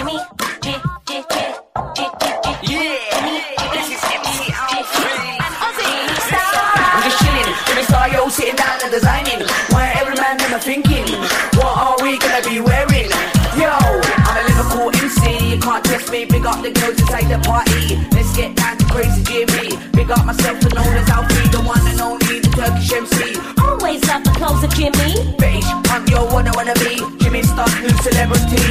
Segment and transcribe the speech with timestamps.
[0.00, 0.16] Jimmy,
[0.64, 1.44] J, J, J,
[1.92, 2.72] J, J, J.
[3.68, 5.12] This is MC Alfred.
[5.44, 5.92] And Ozzy,
[6.88, 9.44] I'm just chilling, Jimmy Star, yo, sitting down and designing.
[9.68, 11.04] Why every man them are thinking,
[11.52, 13.12] what are we gonna be wearing?
[13.60, 16.24] Yo, I'm a Liverpool MC, you can't test me.
[16.24, 18.00] Big up the girls inside the party.
[18.16, 19.76] Let's get down to crazy Jimmy.
[19.92, 23.36] Big up myself and known as Alfie, the one and only, the Turkish MC.
[23.60, 25.36] Always love the clothes of Jimmy.
[25.36, 27.04] Beige, I'm your one I wanna be.
[27.20, 28.69] Jimmy Star, new celebrity.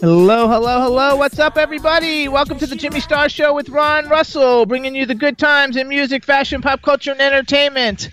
[0.00, 1.16] Hello, hello, hello.
[1.16, 2.26] What's up, everybody?
[2.26, 5.88] Welcome to the Jimmy Star Show with Ron Russell, bringing you the good times in
[5.88, 8.08] music, fashion, pop culture, and entertainment.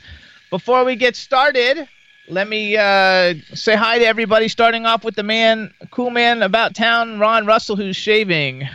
[0.50, 1.88] Before we get started,
[2.28, 6.76] let me uh, say hi to everybody, starting off with the man, cool man about
[6.76, 8.68] town, Ron Russell, who's shaving.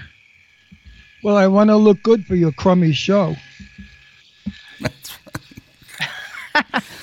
[1.23, 3.37] Well, I want to look good for your crummy show.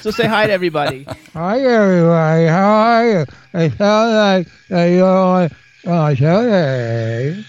[0.02, 1.06] So say hi to everybody.
[1.34, 2.46] Hi, everybody.
[2.46, 3.26] How are you?
[3.54, 5.50] I sound like uh,
[5.84, 7.46] hey.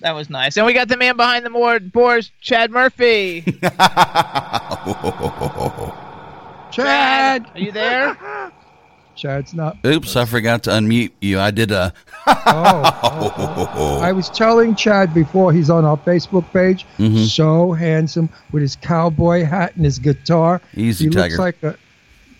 [0.00, 0.56] That was nice.
[0.56, 3.42] And we got the man behind the board, boards, Chad Murphy.
[6.70, 7.50] Chad.
[7.54, 8.16] are you there?
[9.16, 9.76] Chad's not.
[9.84, 11.40] Oops, I forgot to unmute you.
[11.40, 11.92] I did a.
[12.28, 16.86] Oh, I was telling Chad before he's on our Facebook page.
[16.98, 17.24] Mm-hmm.
[17.24, 20.60] So handsome with his cowboy hat and his guitar.
[20.76, 21.36] Easy, he Tiger.
[21.36, 21.76] looks like a.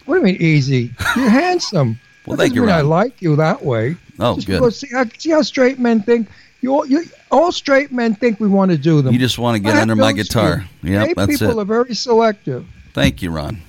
[0.04, 0.92] What do you mean easy?
[1.16, 1.98] You're handsome.
[2.28, 3.96] Well, thank you, doesn't I like you that way.
[4.18, 4.72] Oh, Just good.
[4.74, 6.28] see, how, see how straight men think.
[6.60, 9.12] You all, you, all straight men think we want to do them.
[9.12, 10.64] You just want to get I under my guitar.
[10.82, 11.62] Gay that's people it.
[11.62, 12.66] are very selective.
[12.94, 13.60] Thank you, Ron.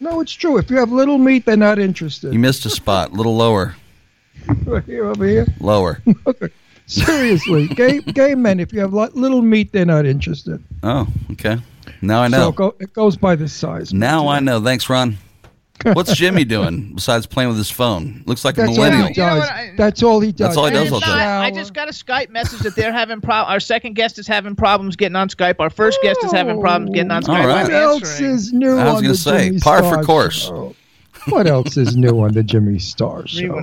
[0.00, 0.58] No, it's true.
[0.58, 2.32] If you have little meat, they're not interested.
[2.32, 3.10] You missed a spot.
[3.10, 3.76] A little lower.
[4.64, 5.46] Right here, over here.
[5.60, 6.02] Lower.
[6.26, 6.48] Okay.
[6.86, 8.58] Seriously, gay gay men.
[8.60, 10.62] If you have little meat, they're not interested.
[10.82, 11.58] Oh, okay.
[12.02, 12.48] Now I So know.
[12.48, 13.94] it, go, it goes by the size.
[13.94, 14.60] Now I know.
[14.60, 15.16] Thanks, Ron.
[15.94, 18.22] What's Jimmy doing besides playing with his phone?
[18.26, 19.08] Looks like a That's all millennial.
[19.08, 20.38] he You know I- That's all he does.
[20.48, 21.06] That's all he does all day.
[21.06, 24.54] I just got a Skype message that they're having pro- Our second guest is having
[24.56, 25.56] problems getting on Skype.
[25.58, 27.28] Our first guest is having problems getting on Skype.
[27.28, 27.46] right.
[27.46, 28.30] What I'm else answering.
[28.30, 30.46] is new I was on gonna the say, Jimmy par for course.
[30.46, 30.74] Show?
[31.28, 33.54] What else is new on the Jimmy Star Show?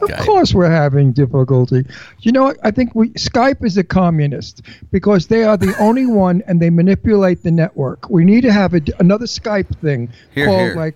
[0.00, 1.84] Of course, we're having difficulty.
[2.20, 2.56] You know, what?
[2.64, 6.70] I think we Skype is a communist because they are the only one, and they
[6.70, 8.08] manipulate the network.
[8.08, 10.74] We need to have a, another Skype thing Here, called here.
[10.76, 10.94] like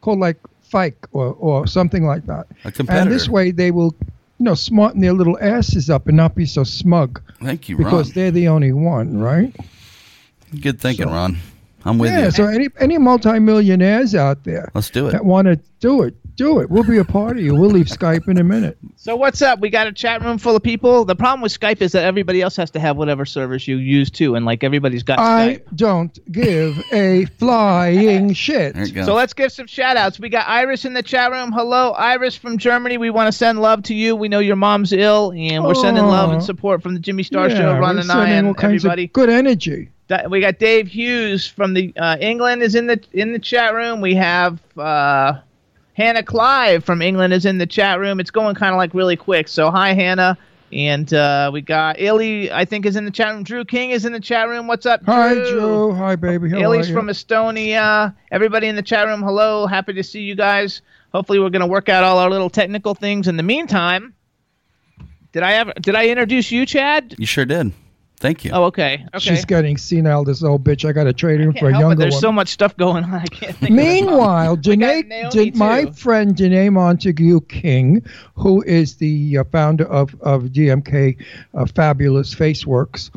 [0.00, 2.46] called like Fike or or something like that.
[2.64, 3.02] A competitor.
[3.02, 3.94] And this way, they will,
[4.38, 7.84] you know, smarten their little asses up and not be so smug Thank you, Ron.
[7.84, 9.54] because they're the only one, right?
[10.60, 11.38] Good thinking, So- Ron.
[11.84, 12.24] I'm with yeah.
[12.26, 12.30] you.
[12.32, 15.12] So any any multimillionaires out there Let's do it.
[15.12, 16.70] that want to do it, do it.
[16.70, 17.54] We'll be a part of you.
[17.54, 18.78] We'll leave Skype in a minute.
[18.96, 19.58] So what's up?
[19.58, 21.04] We got a chat room full of people.
[21.04, 24.08] The problem with Skype is that everybody else has to have whatever service you use
[24.08, 25.76] too, and like everybody's got I Skype.
[25.76, 28.74] don't give a flying shit.
[28.74, 29.04] There you go.
[29.04, 30.20] So let's give some shout outs.
[30.20, 31.50] We got Iris in the chat room.
[31.52, 32.96] Hello, Iris from Germany.
[32.98, 34.14] We want to send love to you.
[34.14, 37.48] We know your mom's ill, and we're sending love and support from the Jimmy Star
[37.48, 39.08] Yeah, Show, Ron we're and I, sending and all kinds of everybody.
[39.08, 39.90] good energy.
[40.30, 44.00] We got Dave Hughes from the uh, England is in the in the chat room.
[44.00, 45.40] We have uh,
[45.98, 48.20] Hannah Clive from England is in the chat room.
[48.20, 49.48] It's going kind of like really quick.
[49.48, 50.38] So hi, Hannah.
[50.72, 53.42] And uh, we got Illy, I think, is in the chat room.
[53.42, 54.68] Drew King is in the chat room.
[54.68, 55.12] What's up, Drew?
[55.12, 55.92] Hi, Joe.
[55.92, 56.50] Hi, baby.
[56.50, 58.14] How Illy's from Estonia.
[58.30, 59.66] Everybody in the chat room, hello.
[59.66, 60.82] Happy to see you guys.
[61.12, 63.26] Hopefully, we're going to work out all our little technical things.
[63.26, 64.14] In the meantime,
[65.32, 67.16] did I ever did I introduce you, Chad?
[67.18, 67.72] You sure did.
[68.18, 68.50] Thank you.
[68.52, 69.04] Oh, okay.
[69.14, 69.18] Okay.
[69.18, 70.88] She's getting senile, this old bitch.
[70.88, 71.80] I got to trade her for a help it.
[71.80, 72.20] younger There's one.
[72.20, 73.14] so much stuff going on.
[73.14, 73.72] I can't think.
[73.72, 78.04] Meanwhile, got Janae, Jan- my friend Janae Montague King,
[78.34, 81.24] who is the uh, founder of, of DMK
[81.54, 83.10] uh, Fabulous Faceworks,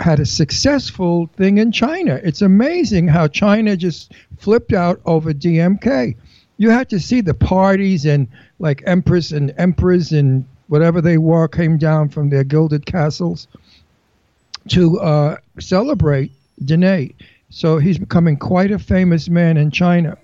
[0.00, 2.18] had a successful thing in China.
[2.24, 6.16] It's amazing how China just flipped out over DMK.
[6.56, 8.26] You had to see the parties and
[8.58, 13.46] like empress and emperors and whatever they were came down from their gilded castles
[14.68, 16.32] to uh, celebrate
[16.62, 17.14] Danné.
[17.50, 20.18] So he's becoming quite a famous man in China.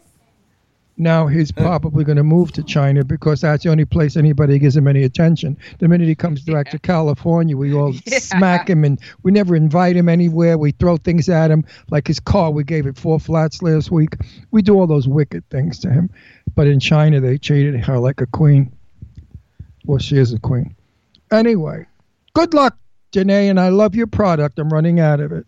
[0.96, 4.76] Now he's probably going to move to China because that's the only place anybody gives
[4.76, 5.56] him any attention.
[5.80, 9.96] The minute he comes back to California, we all smack him and we never invite
[9.96, 10.56] him anywhere.
[10.56, 12.52] We throw things at him, like his car.
[12.52, 14.16] We gave it four flats last week.
[14.52, 16.10] We do all those wicked things to him.
[16.54, 18.72] But in China, they treated her like a queen.
[19.86, 20.76] Well, she is a queen.
[21.32, 21.86] Anyway,
[22.34, 22.78] good luck,
[23.14, 24.58] Janae, and I love your product.
[24.58, 25.46] I'm running out of it.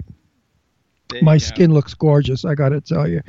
[1.22, 3.22] My skin looks gorgeous, I got to tell you.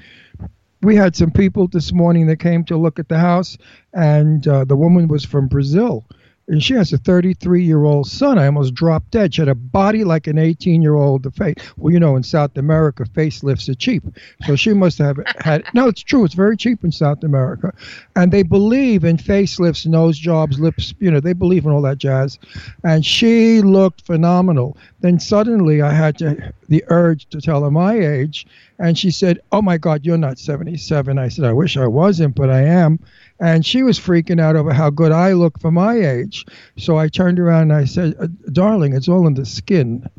[0.82, 3.58] We had some people this morning that came to look at the house,
[3.94, 6.06] and uh, the woman was from Brazil.
[6.50, 8.40] And she has a 33 year old son.
[8.40, 9.34] I almost dropped dead.
[9.34, 11.28] She had a body like an 18 year old.
[11.76, 14.04] Well, you know, in South America, facelifts are cheap.
[14.46, 15.64] So she must have had.
[15.74, 16.24] No, it's true.
[16.24, 17.74] It's very cheap in South America,
[18.16, 20.94] and they believe in facelifts, nose jobs, lips.
[21.00, 22.40] You know, they believe in all that jazz.
[22.84, 24.78] And she looked phenomenal.
[25.02, 28.48] Then suddenly, I had to the urge to tell her my age,
[28.80, 32.36] and she said, "Oh my God, you're not 77." I said, "I wish I wasn't,
[32.36, 33.00] but I am."
[33.40, 36.46] And she was freaking out over how good I look for my age.
[36.78, 40.10] So I turned around and I said, "Uh, "Darling, it's all in the skin,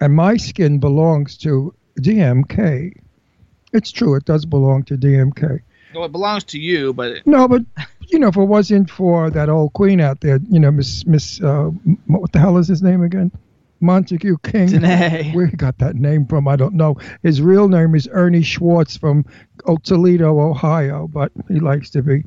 [0.00, 2.92] and my skin belongs to DMK."
[3.72, 5.60] It's true; it does belong to DMK.
[5.94, 7.62] Well, it belongs to you, but No, but
[8.08, 11.42] you know, if it wasn't for that old queen out there, you know, Miss Miss,
[11.42, 11.70] uh,
[12.06, 13.32] what the hell is his name again?
[13.80, 14.68] Montague King.
[14.68, 15.34] Danné.
[15.34, 16.96] Where he got that name from, I don't know.
[17.22, 19.24] His real name is Ernie Schwartz from
[19.82, 22.24] Toledo, Ohio, but he likes to be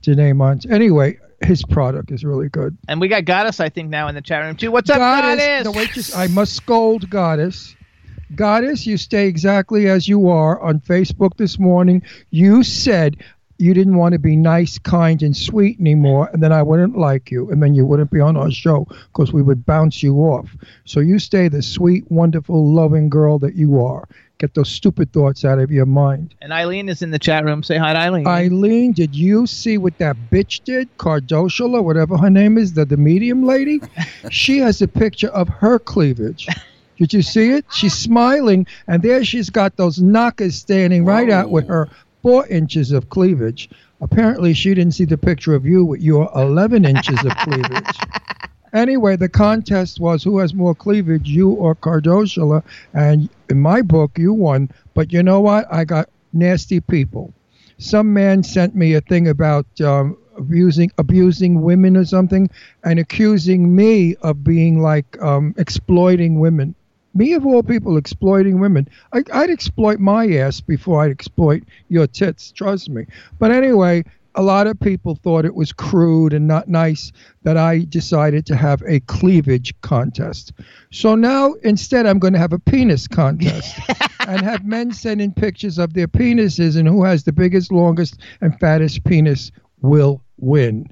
[0.00, 0.66] Janae Mont.
[0.70, 2.76] Anyway, his product is really good.
[2.88, 4.70] and we got Goddess, I think, now in the chat room too.
[4.70, 5.64] What's up, Goddess?
[5.64, 6.14] the waitress.
[6.14, 7.74] I must scold Goddess.
[8.34, 12.02] Goddess, you stay exactly as you are on Facebook this morning.
[12.30, 13.18] You said
[13.58, 17.30] you didn't want to be nice, kind, and sweet anymore, and then I wouldn't like
[17.30, 20.50] you, and then you wouldn't be on our show because we would bounce you off.
[20.84, 24.08] So you stay the sweet, wonderful, loving girl that you are.
[24.38, 26.34] Get those stupid thoughts out of your mind.
[26.42, 27.62] And Eileen is in the chat room.
[27.62, 28.26] Say hi to Eileen.
[28.26, 30.94] Eileen, did you see what that bitch did?
[30.98, 33.80] Cardoshal or whatever her name is, the, the medium lady?
[34.30, 36.48] she has a picture of her cleavage.
[36.98, 37.64] Did you see it?
[37.72, 41.88] She's smiling, and there she's got those knockers standing right out with her
[42.22, 43.70] four inches of cleavage.
[44.02, 47.96] Apparently, she didn't see the picture of you with your 11 inches of cleavage.
[48.72, 54.18] Anyway, the contest was who has more cleavage, you or Cardoshula, and in my book,
[54.18, 54.70] you won.
[54.94, 55.66] But you know what?
[55.72, 57.32] I got nasty people
[57.78, 62.48] some man sent me a thing about um, abusing abusing women or something
[62.84, 66.74] and accusing me of being like um, exploiting women
[67.14, 72.06] me of all people exploiting women I, i'd exploit my ass before i'd exploit your
[72.06, 73.06] tits trust me
[73.38, 74.04] but anyway
[74.36, 77.10] a lot of people thought it was crude and not nice
[77.42, 80.52] that I decided to have a cleavage contest.
[80.92, 83.78] So now instead, I'm going to have a penis contest
[84.28, 88.20] and have men send in pictures of their penises, and who has the biggest, longest,
[88.40, 89.50] and fattest penis
[89.80, 90.86] will win.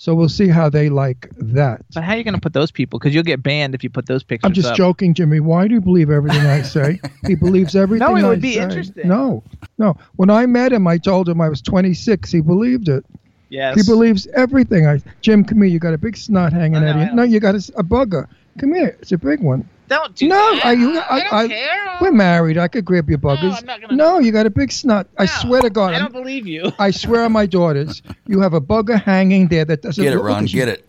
[0.00, 1.84] So we'll see how they like that.
[1.92, 2.98] but how are you going to put those people?
[2.98, 4.76] Because you'll get banned if you put those pictures I'm just up.
[4.78, 5.40] joking, Jimmy.
[5.40, 6.98] Why do you believe everything I say?
[7.26, 8.62] he believes everything No, it I would be say.
[8.62, 9.06] interesting.
[9.06, 9.42] No,
[9.76, 9.98] no.
[10.16, 12.32] When I met him, I told him I was 26.
[12.32, 13.04] He believed it.
[13.50, 13.76] Yes.
[13.76, 14.86] He believes everything.
[14.86, 15.66] I Jim, come here.
[15.66, 17.06] You got a big snot hanging know, out of you.
[17.08, 17.12] know.
[17.16, 18.26] No, you got a bugger.
[18.58, 18.96] Come here.
[19.02, 19.68] It's a big one.
[19.90, 20.64] Don't do No, that.
[20.66, 21.00] are you?
[21.10, 21.96] I, don't I- care.
[22.00, 22.56] We're married.
[22.58, 23.58] I could grab your buggers.
[23.58, 25.08] I'm not gonna- No, you got a big snot.
[25.18, 25.90] I swear to God.
[25.92, 26.70] I I'm- don't believe you.
[26.78, 30.02] I swear on my daughters, you have a bugger hanging there that doesn't.
[30.02, 30.44] Get it, look Ron.
[30.46, 30.86] Get it.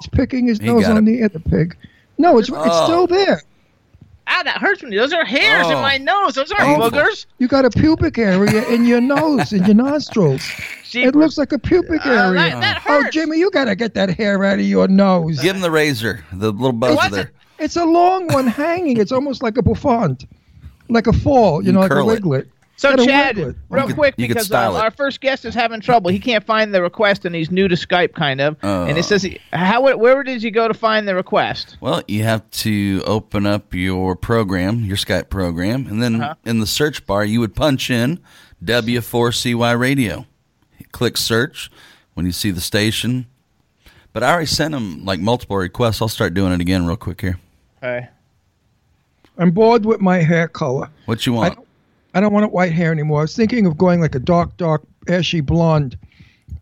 [0.00, 1.10] He's picking his He nose on it.
[1.12, 1.76] the other pig.
[2.18, 2.84] No, it's it's Oh.
[2.86, 3.40] still there.
[4.26, 4.96] Ah, that hurts me.
[4.96, 5.82] Those are hairs in Oh.
[5.82, 6.34] my nose.
[6.34, 6.90] Those aren't Painful.
[6.90, 7.26] boogers.
[7.38, 10.42] You got a pubic area in your nose, in your nostrils.
[10.90, 12.34] She, It looks like a pubic Uh, area.
[12.50, 13.04] that- that oh.
[13.12, 15.40] Jimmy, you gotta get that hair out of your nose.
[15.40, 17.30] Give him the razor, the little buzzer What's there.
[17.60, 18.96] It's a long one hanging.
[18.96, 20.26] It's almost like a bouffant,
[20.88, 21.62] like a fall.
[21.64, 22.14] You know, like a curl it.
[22.14, 22.48] wiglet.
[22.76, 25.54] So Gotta Chad, work real You could- quick, could because uh, our first guest is
[25.54, 26.10] having trouble.
[26.10, 28.56] He can't find the request, and he's new to Skype, kind of.
[28.62, 28.96] and Oh.
[28.98, 29.82] it says, he- "How?
[29.98, 34.16] Where did you go to find the request?" Well, you have to open up your
[34.16, 36.34] program, your Skype program, and then Uh-huh.
[36.46, 38.18] in the search bar, you would punch in
[38.64, 40.24] W4CY Radio.
[40.92, 41.70] Click search
[42.14, 43.26] when you see the station.
[44.14, 46.00] But I already sent him like multiple requests.
[46.00, 47.38] I'll start doing it again real quick here.
[47.82, 48.08] Okay.
[49.38, 50.88] I'm bored with my hair color.
[51.06, 51.58] What you want?
[52.12, 53.20] I don't want white hair anymore.
[53.20, 55.96] I was thinking of going like a dark, dark, ashy blonde.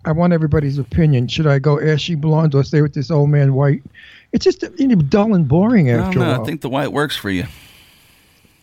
[0.05, 1.27] I want everybody's opinion.
[1.27, 3.83] Should I go ashy blonde or stay with this old man white?
[4.33, 6.43] It's just you know, dull and boring I don't after a while.
[6.43, 7.47] I think the white works for you.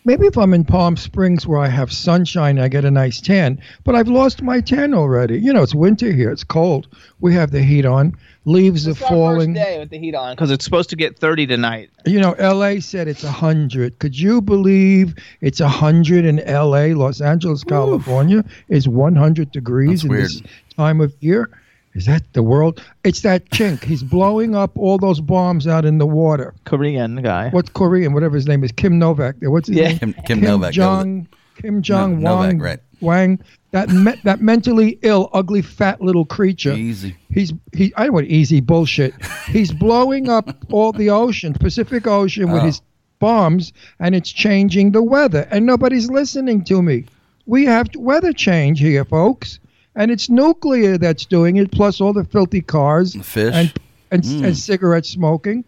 [0.06, 3.60] Maybe if I'm in Palm Springs where I have sunshine, I get a nice tan.
[3.82, 5.36] But I've lost my tan already.
[5.40, 6.30] You know, it's winter here.
[6.30, 6.86] It's cold.
[7.18, 8.16] We have the heat on.
[8.44, 9.56] Leaves It's are falling.
[9.56, 11.90] first day with the heat on because it's supposed to get 30 tonight.
[12.04, 12.78] You know, L.A.
[12.78, 13.98] said it's a hundred.
[13.98, 16.94] Could you believe it's a hundred in L.A.?
[16.94, 20.24] Los Angeles, California is 100 degrees That's in weird.
[20.26, 20.42] this
[20.76, 21.50] time of year.
[21.96, 22.84] Is that the world?
[23.04, 23.82] It's that chink.
[23.82, 26.54] He's blowing up all those bombs out in the water.
[26.64, 27.48] Korean guy.
[27.50, 28.12] What's Korean?
[28.12, 29.36] Whatever his name is, Kim Novak.
[29.40, 29.88] What's his Yeah.
[29.88, 29.98] name?
[29.98, 30.60] Kim, Kim, Novak.
[30.60, 30.72] go with.
[30.74, 31.28] Jong.
[31.60, 32.58] Kim Jong No- Wang.
[32.58, 32.78] Novak, right.
[33.00, 33.38] Wang.
[33.72, 36.72] That me- that mentally ill, ugly, fat little creature.
[36.72, 37.16] Easy.
[37.30, 37.92] He's he.
[37.96, 39.14] I know what easy bullshit.
[39.48, 42.66] He's blowing up all the ocean, Pacific Ocean, with Oh.
[42.66, 42.80] his
[43.18, 45.46] bombs, and it's changing the weather.
[45.50, 47.04] And nobody's listening to me.
[47.46, 49.60] We have weather change here, folks,
[49.96, 51.72] and it's nuclear that's doing it.
[51.72, 53.52] Plus all the filthy cars fish.
[53.54, 53.72] and
[54.12, 54.44] and, Mm.
[54.46, 55.64] and cigarette smoking.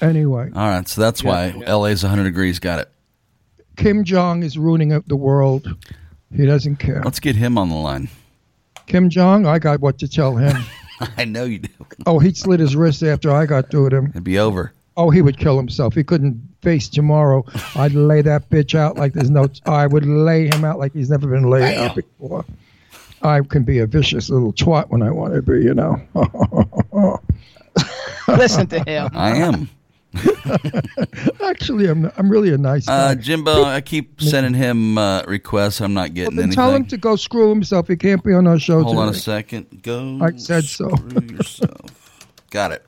[0.00, 2.58] Anyway, All right, so that's why LA's 100 degrees.
[2.60, 2.88] Got it.
[3.76, 5.74] Kim Jong is ruining up the world.
[6.34, 7.02] He doesn't care.
[7.04, 8.08] Let's get him on the line.
[8.86, 10.56] Kim Jong, I got what to tell him.
[11.16, 11.68] I know you do.
[12.06, 14.06] Oh, he slit his wrist after I got through with him.
[14.10, 14.72] It'd be over.
[14.98, 15.94] Oh, he would kill himself.
[15.94, 17.44] He couldn't face tomorrow.
[17.76, 19.48] I'd lay that bitch out like there's no.
[19.64, 22.44] I would lay him out like he's never been laid out before.
[23.22, 26.00] I can be a vicious little twat when I want to be, you know.
[28.28, 29.10] Listen to him.
[29.14, 29.70] I am.
[31.44, 32.10] Actually, I'm.
[32.16, 33.12] I'm really a nice guy.
[33.12, 35.80] Uh, Jimbo, I keep sending him uh, requests.
[35.80, 36.56] I'm not getting then anything.
[36.56, 37.86] tell him to go screw himself.
[37.86, 39.02] He can't be on our show Hold today.
[39.02, 39.82] on a second.
[39.82, 40.18] Go.
[40.20, 40.90] I said so.
[41.30, 42.26] yourself.
[42.50, 42.87] Got it.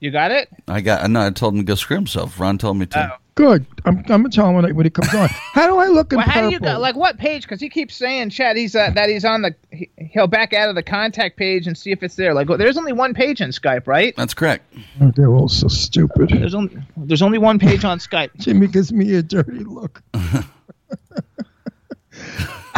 [0.00, 0.48] You got it?
[0.66, 1.04] I got.
[1.04, 2.40] I no, I told him to go screw himself.
[2.40, 3.18] Ron told me to.
[3.34, 3.64] Good.
[3.84, 3.98] I'm.
[3.98, 5.28] I'm gonna tell him when, it- when he comes on.
[5.52, 6.74] How do I look in Well, how do you purple?
[6.74, 6.80] go?
[6.80, 7.42] Like what page?
[7.42, 9.54] Because he keeps saying, Chad, he's uh, that he's on the.
[9.70, 12.34] He, he'll back out of the contact page and see if it's there.
[12.34, 14.14] Like there's only one page in Skype, right?
[14.16, 14.74] That's correct.
[15.00, 16.30] Oh, they're all so stupid.
[16.30, 18.30] There's only there's only one page on Skype.
[18.38, 20.02] Jimmy gives me a dirty look.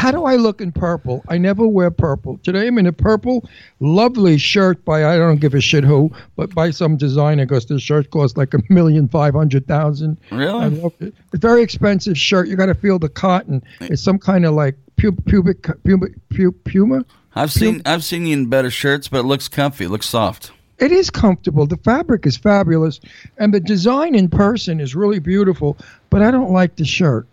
[0.02, 1.22] How do I look in purple?
[1.28, 2.38] I never wear purple.
[2.38, 6.52] Today I'm in a purple, lovely shirt by I don't give a shit who, but
[6.52, 10.18] by some designer because the shirt costs like a million five hundred thousand.
[10.32, 10.58] Really?
[10.58, 11.14] I love it.
[11.26, 12.48] It's a very expensive shirt.
[12.48, 13.62] You got to feel the cotton.
[13.80, 17.04] It's some kind of like pu- pubic pubic pu- puma.
[17.36, 17.80] I've seen.
[17.86, 19.84] I've seen you in better shirts, but it looks comfy.
[19.84, 20.50] It looks soft.
[20.80, 21.64] It is comfortable.
[21.64, 22.98] The fabric is fabulous,
[23.38, 25.78] and the design in person is really beautiful.
[26.10, 27.28] But I don't like the shirt.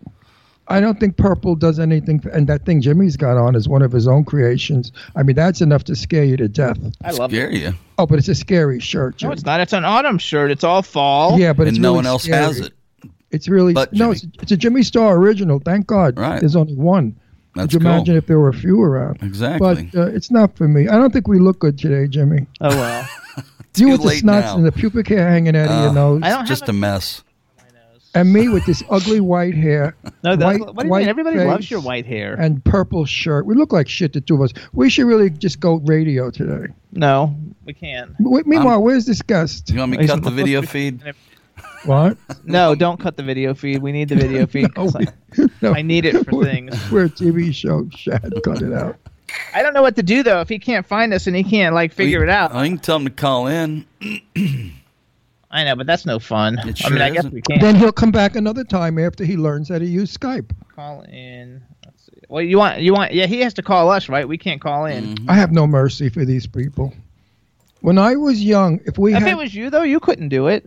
[0.70, 2.24] I don't think purple does anything.
[2.32, 4.92] And that thing Jimmy's got on is one of his own creations.
[5.16, 6.78] I mean, that's enough to scare you to death.
[7.04, 7.56] I love Scare it.
[7.62, 7.74] you.
[7.98, 9.22] Oh, but it's a scary shirt.
[9.24, 9.60] No, it's not.
[9.62, 10.52] It's an autumn shirt.
[10.52, 11.40] It's all fall.
[11.40, 12.44] Yeah, but it's no really one else scary.
[12.44, 12.74] has it.
[13.32, 14.12] It's really But no.
[14.12, 15.60] It's, it's a Jimmy Star original.
[15.60, 16.18] Thank God.
[16.18, 16.40] Right.
[16.40, 17.16] There's only one.
[17.56, 17.96] That's Could you cool.
[17.96, 19.24] imagine if there were a few around?
[19.24, 19.90] Exactly.
[19.92, 20.88] But uh, it's not for me.
[20.88, 22.46] I don't think we look good today, Jimmy.
[22.62, 23.10] Oh well.
[23.38, 24.56] you Too with the late snots now.
[24.58, 26.74] and the pubic hair hanging out of Uh, your nose, I don't Just have a
[26.74, 27.24] mess.
[28.16, 29.96] And me with this ugly white hair.
[30.24, 31.08] No, that, white- what do you white mean?
[31.10, 32.34] Everybody loves your white hair.
[32.34, 33.46] and purple shirt.
[33.46, 34.51] We look like shit, the two of us.
[34.74, 36.74] We should really just go radio today.
[36.92, 37.34] No,
[37.66, 38.18] we can't.
[38.18, 39.70] W- Meanwhile, um, where's this guest?
[39.70, 41.01] You want me to cut the video feed?
[41.86, 42.18] What?
[42.44, 43.82] No, don't cut the video feed.
[43.82, 44.68] We need the video feed.
[44.75, 44.96] Oh, 'cause
[45.38, 45.74] we- I, no.
[45.74, 46.75] I need it for things.
[46.92, 47.86] We're a TV show.
[47.88, 48.98] Chad, cut it out.
[49.54, 51.74] I don't know what to do though if he can't find us and he can't
[51.75, 52.54] like figure it out.
[52.54, 53.86] I can tell him to call in.
[55.51, 56.60] I know, but that's no fun.
[56.68, 57.34] It I mean, I guess isn't.
[57.34, 60.51] we can't Then he'll come back another time after he learns how to use Skype.
[60.75, 61.62] call in.
[61.86, 62.22] Let's see.
[62.29, 64.27] Well, you want you want yeah, he has to call us, right?
[64.27, 65.15] We can't call in.
[65.15, 65.29] Mm-hmm.
[65.29, 66.94] I have no mercy for these people.
[67.82, 70.48] When I was young, if we If had it was you though, you couldn't do
[70.48, 70.65] it.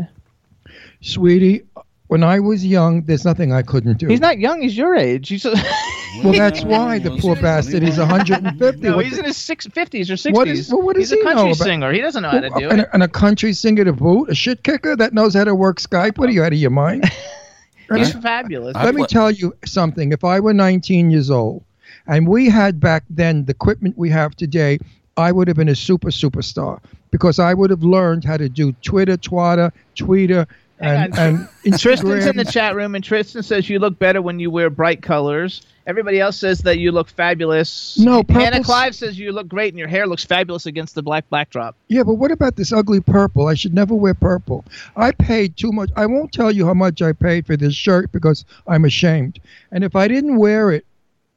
[1.00, 1.62] sweetie,
[2.08, 4.06] when I was young, there's nothing I couldn't do.
[4.08, 4.62] He's not young.
[4.62, 5.28] He's your age.
[5.28, 5.44] He's
[6.22, 7.82] Well, that's why the poor bastard.
[7.82, 8.80] He's 150.
[8.88, 10.36] no, What he's the- in his six fifties or sixties.
[10.36, 11.92] What is- well, what does he's he a know country about- singer.
[11.92, 12.88] He doesn't know how to do and, it.
[12.88, 15.78] a, and a country singer to boot, a shit kicker that knows how to work
[15.80, 16.18] Skype.
[16.18, 17.10] What are you out of your mind?
[17.94, 18.74] He's fabulous.
[18.76, 20.12] I Let me pla- tell you something.
[20.12, 21.62] If I were 19 years old
[22.06, 24.78] and we had back then the equipment we have today,
[25.18, 26.78] I would have been a super superstar
[27.10, 30.46] because I would have learned how to do Twitter, Twatter, Tweeter,
[30.82, 31.48] And, and
[31.78, 35.00] Tristan's in the chat room, and Tristan says you look better when you wear bright
[35.02, 35.62] colors.
[35.86, 37.98] Everybody else says that you look fabulous.
[37.98, 41.28] No, Hannah Clive says you look great, and your hair looks fabulous against the black
[41.30, 41.76] backdrop.
[41.88, 43.48] Yeah, but what about this ugly purple?
[43.48, 44.64] I should never wear purple.
[44.96, 45.90] I paid too much.
[45.96, 49.40] I won't tell you how much I paid for this shirt because I'm ashamed.
[49.72, 50.86] And if I didn't wear it,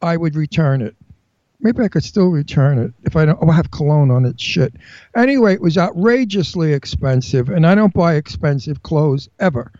[0.01, 0.95] I would return it.
[1.59, 3.39] Maybe I could still return it if I don't.
[3.41, 4.39] Oh, I have cologne on it.
[4.39, 4.73] Shit.
[5.15, 9.71] Anyway, it was outrageously expensive, and I don't buy expensive clothes ever.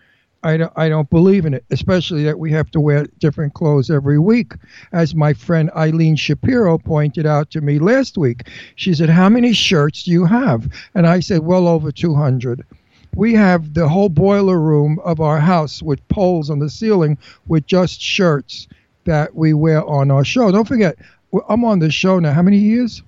[0.45, 3.89] I don't, I don't believe in it, especially that we have to wear different clothes
[3.89, 4.53] every week.
[4.91, 9.53] As my friend Eileen Shapiro pointed out to me last week, she said, How many
[9.53, 10.71] shirts do you have?
[10.93, 12.63] And I said, Well over 200.
[13.15, 17.17] We have the whole boiler room of our house with poles on the ceiling
[17.47, 18.67] with just shirts
[19.05, 20.51] that we wear on our show.
[20.51, 20.97] Don't forget,
[21.49, 22.33] I'm on the show now.
[22.33, 23.01] How many years?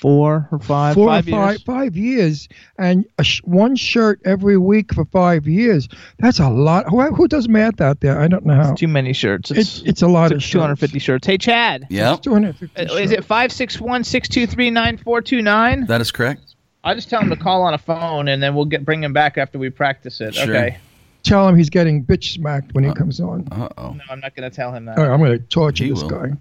[0.00, 1.62] Four or five, Four five or five, years.
[1.62, 5.88] five years, and a sh- one shirt every week for five years.
[6.18, 6.88] That's a lot.
[6.88, 8.20] Who, who does math out there?
[8.20, 8.74] I don't know how.
[8.74, 9.52] Too many shirts.
[9.52, 11.24] It's it's a lot of two hundred fifty shirts.
[11.24, 11.86] Hey, Chad.
[11.88, 12.84] Yep, Two hundred fifty.
[12.84, 15.86] Uh, Is it five six one six two three nine four two nine?
[15.86, 16.56] that is correct.
[16.82, 19.12] I just tell him to call on a phone, and then we'll get bring him
[19.12, 20.34] back after we practice it.
[20.34, 20.50] Sure.
[20.52, 20.78] Okay.
[21.22, 23.46] Tell him he's getting bitch smacked when he comes on.
[23.52, 23.92] Uh oh.
[23.92, 24.98] No, I'm not going to tell him that.
[24.98, 26.10] All right, I'm going to torture He this will.
[26.10, 26.32] guy.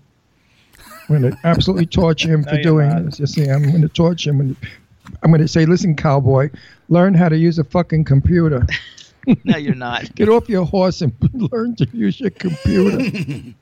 [1.13, 3.05] I'm going to absolutely torture him for you're doing not.
[3.05, 3.19] this.
[3.19, 4.39] You see, I'm going to torture him.
[4.41, 4.55] And
[5.23, 6.49] I'm going to say, listen, cowboy,
[6.89, 8.65] learn how to use a fucking computer.
[9.43, 10.15] No, you're not.
[10.15, 11.13] Get off your horse and
[11.51, 12.97] learn to use your computer.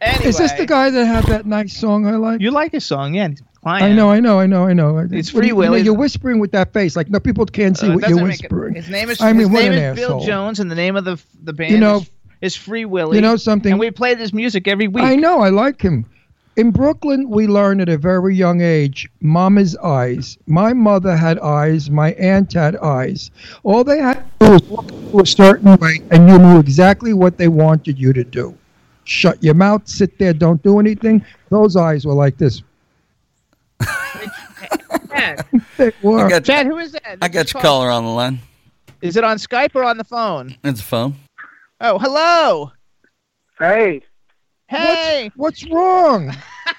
[0.00, 2.40] Anyway, Is this the guy that had that nice song I like?
[2.40, 3.28] You like his song, yeah?
[3.28, 3.82] He's fine.
[3.82, 5.06] I know, I know, I know, I know.
[5.10, 5.98] It's Free you- Will, You know, you're it?
[5.98, 6.94] whispering with that face.
[6.94, 8.74] Like, no, people can't see Uh, what you're make it- whispering.
[8.76, 10.26] His name is I mean, his what name an is Bill asshole.
[10.26, 13.16] Jones, and the name of the the band You know- is, is Free Willy.
[13.16, 13.72] You know something?
[13.72, 15.02] And we play this music every week.
[15.04, 16.04] I know, I like him.
[16.58, 20.36] In Brooklyn, we learn at a very young age mama's eyes.
[20.48, 23.30] My mother had eyes, my aunt had eyes.
[23.62, 27.12] All they had to do was look to a certain way, and you knew exactly
[27.12, 28.58] what they wanted you to do.
[29.04, 31.24] Shut your mouth, sit there, don't do anything.
[31.48, 32.60] Those eyes were like this.
[35.10, 35.46] Chad,
[35.76, 36.26] They were.
[36.26, 37.18] I got, Chad, who is that?
[37.22, 38.40] I got your is caller on the line.
[39.00, 40.56] Is it on Skype or on the phone?
[40.64, 41.14] It's a phone.
[41.80, 42.72] Oh, hello.
[43.60, 44.02] Hey,
[44.68, 45.30] Hey.
[45.36, 46.32] What's wrong?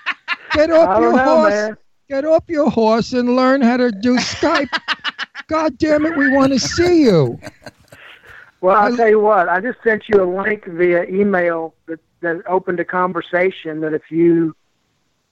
[0.53, 1.53] Get off your know, horse.
[1.53, 1.77] man.
[2.07, 4.69] Get off your horse and learn how to do Skype.
[5.47, 7.39] God damn it, we want to see you.
[8.61, 9.49] Well, I- I'll tell you what.
[9.49, 14.11] I just sent you a link via email that, that opened a conversation that if
[14.11, 14.55] you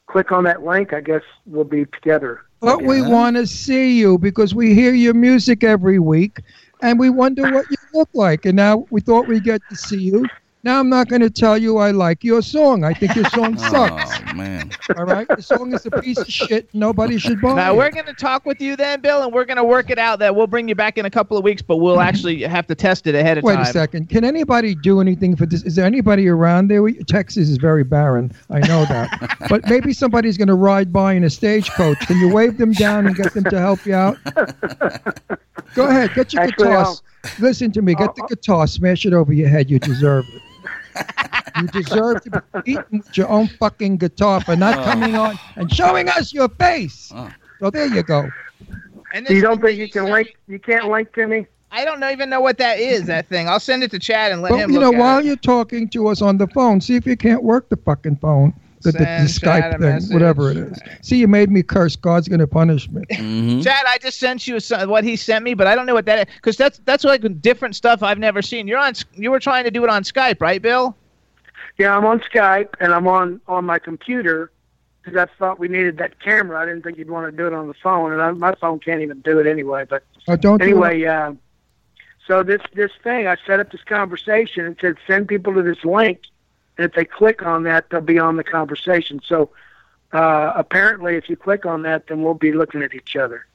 [0.07, 2.41] click on that link, I guess we'll be together.
[2.59, 6.39] But we want to see you because we hear your music every week
[6.81, 8.45] and we wonder what you look like.
[8.45, 10.25] And now we thought we'd get to see you.
[10.63, 12.83] Now I'm not going to tell you I like your song.
[12.83, 14.19] I think your song oh, sucks.
[14.19, 14.71] Oh man.
[14.97, 15.27] All right?
[15.27, 16.67] The song is a piece of shit.
[16.73, 17.77] Nobody should buy Now it.
[17.77, 20.19] we're going to talk with you then, Bill, and we're going to work it out
[20.19, 22.75] that we'll bring you back in a couple of weeks, but we'll actually have to
[22.75, 23.63] test it ahead of Wait time.
[23.63, 24.09] Wait a second.
[24.09, 25.63] Can anybody do anything for this?
[25.63, 26.87] Is there anybody around there?
[27.07, 28.31] Texas is very barren.
[28.49, 29.37] I know that.
[29.49, 31.99] but maybe somebody's going to ride by in a stagecoach.
[31.99, 34.17] Can you wave them down and get them to help you out?
[35.75, 36.13] Go ahead.
[36.15, 36.77] Get your Actually, guitar.
[36.77, 37.01] I'll-
[37.39, 37.95] Listen to me.
[37.95, 38.27] Get the uh-huh.
[38.27, 38.67] guitar.
[38.67, 39.69] Smash it over your head.
[39.69, 40.41] You deserve it.
[41.61, 44.91] You deserve to be beaten with your own fucking guitar for not uh-huh.
[44.91, 47.11] coming on and showing us your face.
[47.13, 47.31] Oh.
[47.59, 48.29] So there you go.
[49.13, 50.35] And You don't think you can link?
[50.47, 51.47] You can't link to me?
[51.71, 53.49] I don't know, even know what that is, that thing.
[53.49, 55.25] I'll send it to Chad and let Well, him you know, at while it.
[55.25, 58.53] you're talking to us on the phone, see if you can't work the fucking phone,
[58.81, 60.79] the, the, the Skype thing, whatever it is.
[61.01, 61.95] See, you made me curse.
[61.95, 63.03] God's going to punish me.
[63.15, 65.93] hmm Chad, I just sent you some, what he sent me, but I don't know
[65.93, 68.67] what that is because that's that's like different stuff I've never seen.
[68.67, 68.93] You're on.
[69.13, 70.95] You were trying to do it on Skype, right, Bill?
[71.77, 74.51] Yeah, I'm on Skype and I'm on on my computer
[75.03, 76.59] because I thought we needed that camera.
[76.59, 78.79] I didn't think you'd want to do it on the phone, and I, my phone
[78.79, 79.85] can't even do it anyway.
[79.89, 81.33] But Oh, don't do anyway, uh,
[82.27, 85.85] so this this thing, I set up this conversation and said send people to this
[85.85, 86.36] link, and
[86.77, 89.21] if they click on that, they'll be on the conversation.
[89.25, 89.51] So
[90.13, 93.45] uh, apparently, if you click on that, then we'll be looking at each other.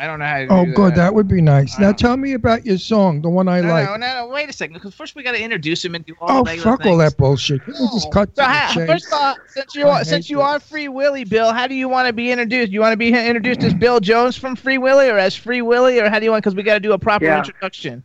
[0.00, 0.74] I don't know how to do Oh, that.
[0.76, 0.94] good.
[0.94, 1.76] That would be nice.
[1.80, 3.86] Now tell me about your song, the one I no, like.
[3.86, 4.74] no, no, no, wait a second.
[4.74, 6.96] Because first we got to introduce him and do all oh, the regular fuck all
[6.98, 7.64] that bullshit.
[7.64, 9.12] Can we just cut So, to how, the first chase?
[9.12, 10.44] of all, since you are since you this.
[10.44, 12.68] are Free Willy, Bill, how do you want to be introduced?
[12.68, 15.62] Do you want to be introduced as Bill Jones from Free Willy, or as Free
[15.62, 16.44] Willy, or how do you want?
[16.44, 17.38] Because we got to do a proper Yeah.
[17.38, 18.04] introduction.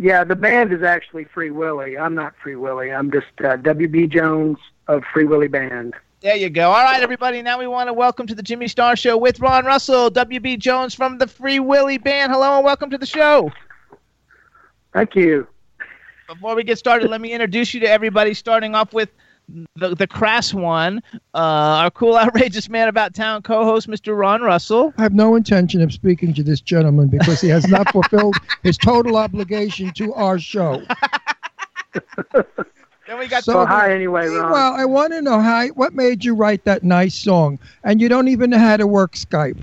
[0.00, 1.98] Yeah, the band is actually Free Willy.
[1.98, 2.90] I'm not Free Willy.
[2.90, 4.56] I'm just uh, WB Jones
[4.88, 5.92] of Free Willy Band.
[6.22, 6.70] There you go.
[6.70, 7.42] All right, everybody.
[7.42, 10.94] Now we want to welcome to the Jimmy Star Show with Ron Russell, WB Jones
[10.94, 12.32] from the Free Willy Band.
[12.32, 13.52] Hello and welcome to the show.
[14.94, 15.46] Thank you.
[16.28, 19.10] Before we get started, let me introduce you to everybody, starting off with
[19.76, 21.02] the the crass one,
[21.34, 24.16] uh, our cool, outrageous man about town co-host, Mr.
[24.18, 24.92] Ron Russell.
[24.98, 28.76] I have no intention of speaking to this gentleman because he has not fulfilled his
[28.78, 30.82] total obligation to our show.
[33.06, 34.52] Then we got So- So hi anyway, Ron.
[34.52, 38.08] Well, I want to know how what made you write that nice song, and you
[38.08, 39.58] don't even know how to work Skype.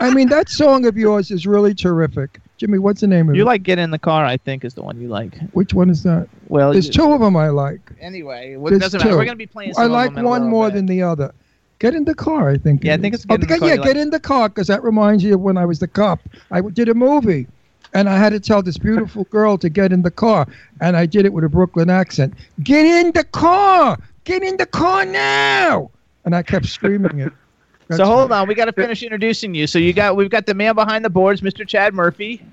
[0.00, 2.40] I mean, that song of yours is really terrific.
[2.62, 3.46] Jimmy, what's the name of you it?
[3.46, 4.24] like get in the car.
[4.24, 5.36] I think is the one you like.
[5.50, 6.28] Which one is that?
[6.46, 7.80] Well, There's you- two of them I like.
[8.00, 9.10] anyway, well, it There's doesn't matter.
[9.10, 9.16] two.
[9.18, 9.74] We're gonna be playing.
[9.74, 10.74] Some I of like them in a one little more bit.
[10.76, 11.32] than the other.
[11.80, 12.84] Get in the car, I think.
[12.84, 13.20] Yeah, it I think is.
[13.24, 13.96] it's Get oh, in the Oh, Car Yeah, you get like.
[13.96, 16.20] in the car because that reminds you of when I was the cop.
[16.52, 17.48] I w- did a movie,
[17.94, 20.46] and I had to tell this beautiful girl to get in the car,
[20.80, 22.34] and I did it with a Brooklyn accent.
[22.62, 23.98] Get in the car!
[24.22, 25.90] Get in the car now!
[26.24, 27.32] And I kept screaming it.
[27.96, 28.40] So hold right.
[28.40, 29.66] on, we got to finish introducing you.
[29.66, 31.66] So you got we've got the man behind the boards, Mr.
[31.66, 32.44] Chad Murphy.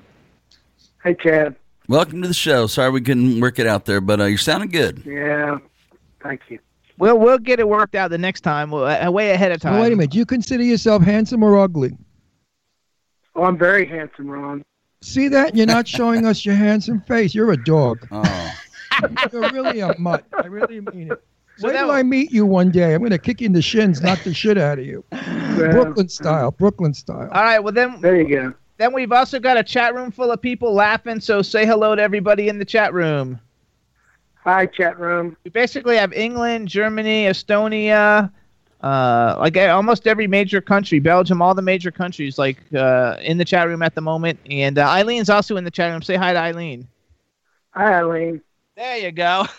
[1.04, 1.56] Hey, Chad.
[1.88, 2.68] Welcome to the show.
[2.68, 5.04] Sorry we couldn't work it out there, but uh, you're sounding good.
[5.06, 5.58] Yeah.
[6.22, 6.60] Thank you.
[6.98, 9.76] We'll we'll get it worked out the next time, we'll- uh, way ahead of time.
[9.76, 10.12] Now, wait a minute.
[10.12, 11.98] Do you consider yourself handsome or ugly?
[13.36, 14.64] Oh, I'm very handsome, Ron.
[15.02, 15.56] See that?
[15.56, 17.34] You're not showing us your handsome face.
[17.34, 18.06] You're a dog.
[18.12, 18.54] Oh,
[19.32, 20.26] You're really a mutt.
[20.38, 21.24] I really mean it.
[21.60, 22.94] So Wait till I meet you one day.
[22.94, 25.04] I'm going to kick you in the shins, knock the shit out of you.
[25.58, 26.52] Well, Brooklyn style.
[26.52, 27.28] Brooklyn style.
[27.34, 28.54] All right, well then There you go.
[28.78, 31.20] then we've also got a chat room full of people laughing.
[31.20, 33.42] So say hello to everybody in the chat room.
[34.36, 35.36] Hi, chat room.
[35.44, 38.32] We basically have England, Germany, Estonia,
[38.82, 43.38] uh, like uh, almost every major country, Belgium, all the major countries, like uh, in
[43.38, 44.40] the chat room at the moment.
[44.50, 46.02] And uh, Eileen's also in the chat room.
[46.02, 46.88] Say hi to Eileen.
[47.72, 48.42] Hi, Eileen.
[48.78, 49.46] There you go.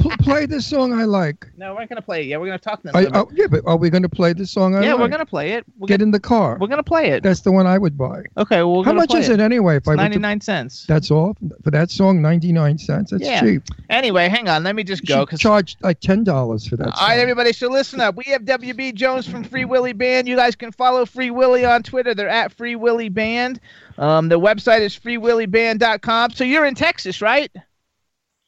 [0.00, 1.46] Pl- play the song I like.
[1.56, 2.26] No, we're not gonna play it.
[2.26, 2.96] Yeah, we're gonna talk to them.
[2.96, 5.00] I, oh, yeah, but are we going to play the song I yeah, like?
[5.00, 5.64] we're gonna play it.
[5.78, 6.56] We're Get gonna, in the car.
[6.60, 7.22] we're gonna play it.
[7.22, 8.22] That's the one I would buy.
[8.36, 9.76] Okay, well, How much is it anyway?
[9.76, 10.84] If I were to- Ninety nine cents.
[10.86, 12.20] That's all for that song.
[12.22, 13.10] Ninety nine cents.
[13.10, 13.40] That's Yeah.
[13.40, 13.62] cheap.
[13.90, 14.62] Anyway, hang on.
[14.64, 16.86] Let me just go because charge like ten dollars for that.
[16.86, 17.20] All right, song.
[17.20, 18.16] everybody, so listen up.
[18.16, 20.28] We have WB Jones from Free Willy Band.
[20.28, 22.14] You guys can follow Free Willy on Twitter.
[22.14, 23.60] They're at Free Willy Band.
[23.98, 26.30] Um, the website is freewillyband.com.
[26.32, 27.50] So you're in Texas, right?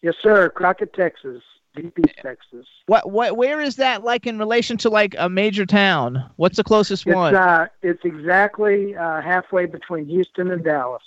[0.02, 0.48] Yes, sir.
[0.50, 1.42] Crockett, Texas.
[1.76, 2.66] Deep East Texas.
[2.86, 6.28] What, what, where is that like in relation to like a major town?
[6.36, 7.34] What's the closest It's one?
[7.36, 11.02] uh, it's exactly uh, halfway between Houston and Dallas.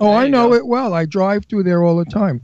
[0.00, 0.54] Oh, There I know go.
[0.54, 0.94] it well.
[0.94, 2.40] I drive through there all the time.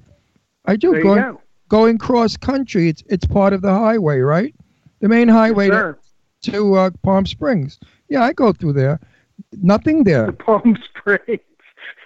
[0.66, 0.90] I do.
[0.90, 1.40] There you going go.
[1.68, 2.88] going cross country.
[2.88, 4.54] It's it's part of the highway, right?
[5.00, 5.94] The main highway Yes,
[6.42, 7.80] to, to uh, Palm Springs.
[8.08, 9.00] Yeah, I go through there.
[9.62, 10.26] Nothing there.
[10.26, 11.40] The Palm Springs.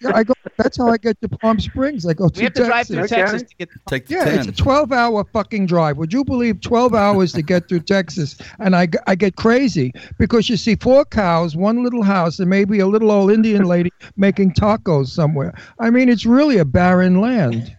[0.03, 0.35] Yeah, I go.
[0.59, 2.05] That's how I get to Palm Springs.
[2.07, 2.95] I go we to have to drive Texas.
[2.95, 3.17] through Okay.
[3.17, 3.69] Texas to get.
[3.87, 4.39] take the Yeah, 10.
[4.41, 5.97] it's a 12 hour fucking drive.
[5.99, 8.37] Would you believe 12 hours to get through Texas?
[8.59, 12.81] And I, I get crazy because you see four cows, one little house, and maybe
[12.81, 15.55] a little old Indian lady making tacos somewhere.
[15.79, 17.75] I mean, it's really a barren land.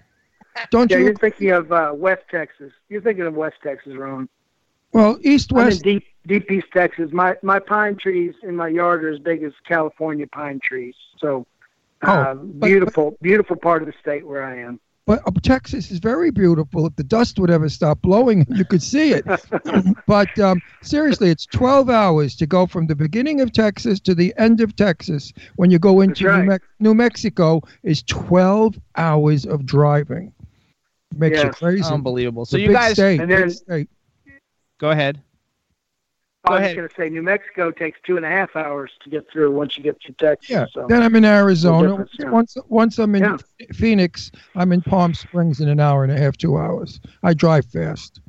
[0.72, 1.06] Don't Yeah, you?
[1.06, 2.72] you're thinking of uh, West Texas.
[2.90, 4.28] You're thinking of West Texas, Ron.
[4.92, 5.84] Well, east, I'm in west.
[5.84, 7.10] deep, deep East Texas.
[7.12, 10.94] My my pine trees in my yard are as big as California pine trees.
[11.18, 11.48] So,
[12.06, 14.80] Oh, uh, but- beautiful, beautiful part of the state where I am.
[15.06, 16.86] But uh, Texas is very beautiful.
[16.88, 19.26] If the dust would ever stop blowing, you could see it.
[20.08, 24.34] but um, seriously, it's 12 hours to go from the beginning of Texas to the
[24.38, 25.34] end of Texas.
[25.58, 26.40] When you go into right.
[26.40, 30.32] New, Mex- New Mexico, is 12 hours of driving.
[31.18, 31.84] Makes you crazy.
[31.84, 32.46] Unbelievable.
[32.46, 33.90] So you guys, state, And then- state.
[34.80, 35.22] go ahead.
[36.48, 39.10] Go I was going to say New Mexico takes two and a half hours to
[39.10, 40.50] get through once you get to Texas.
[40.50, 40.66] Yeah.
[40.74, 40.88] So.
[40.90, 42.06] Then I'm in Arizona.
[42.20, 42.30] yeah.
[42.30, 43.38] Once once I'm in Yeah.
[43.74, 47.00] Phoenix, I'm in Palm Springs in an hour and a half, two hours.
[47.24, 48.20] I drive fast.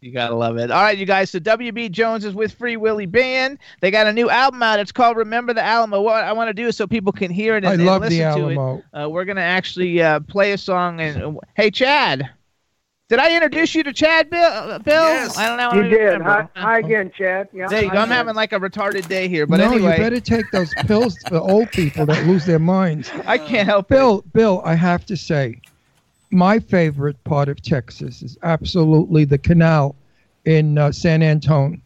[0.00, 0.70] You gotta love it.
[0.70, 1.30] All right, you guys.
[1.30, 3.58] So WB Jones is with Free Willy Band.
[3.80, 4.78] They got a new album out.
[4.78, 6.02] It's called Remember the Alamo.
[6.02, 8.02] What I want to do is so people can hear it and, I and love
[8.02, 8.56] listen the to it.
[8.56, 8.82] Alamo.
[8.92, 11.00] Uh, we're gonna actually uh, play a song.
[11.00, 12.28] And hey, Chad,
[13.08, 14.42] did I introduce you to Chad Bill?
[14.42, 15.02] Uh, Bill?
[15.04, 15.36] Yes.
[15.36, 15.82] I don't know.
[15.82, 16.22] You don't did.
[16.22, 17.48] Hi, hi again, Chad.
[17.52, 17.98] Yeah, There you go.
[17.98, 18.16] I'm again.
[18.16, 21.36] having like a retarded day here, but no, anyway, you better take those pills for
[21.36, 23.10] old people that lose their minds.
[23.26, 23.94] I can't help it.
[23.94, 25.60] Bill, Bill, I have to say,
[26.30, 29.94] my favorite part of Texas is absolutely the canal
[30.46, 31.78] in uh, San Antonio.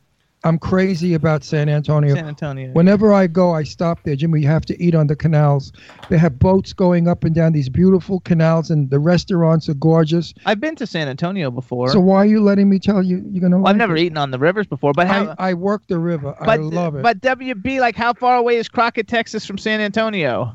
[0.45, 2.15] I'm crazy about San Antonio.
[2.15, 2.71] San Antonio.
[2.73, 4.43] Whenever I go, I stop there, Jimmy.
[4.43, 5.73] You have to eat on the canals.
[6.11, 10.33] They have boats going up and down these beautiful canals, and the restaurants are gorgeous.
[10.47, 11.89] I've been to San Antonio before.
[11.91, 13.57] So why are you letting me tell you you're gonna?
[13.57, 14.03] well, like I've never it?
[14.03, 15.35] eaten on the rivers before, but how?
[15.39, 16.37] I, I work the river.
[16.41, 17.03] I but love it.
[17.03, 20.55] but WB, like, how far away is Crockett, Texas, from San Antonio?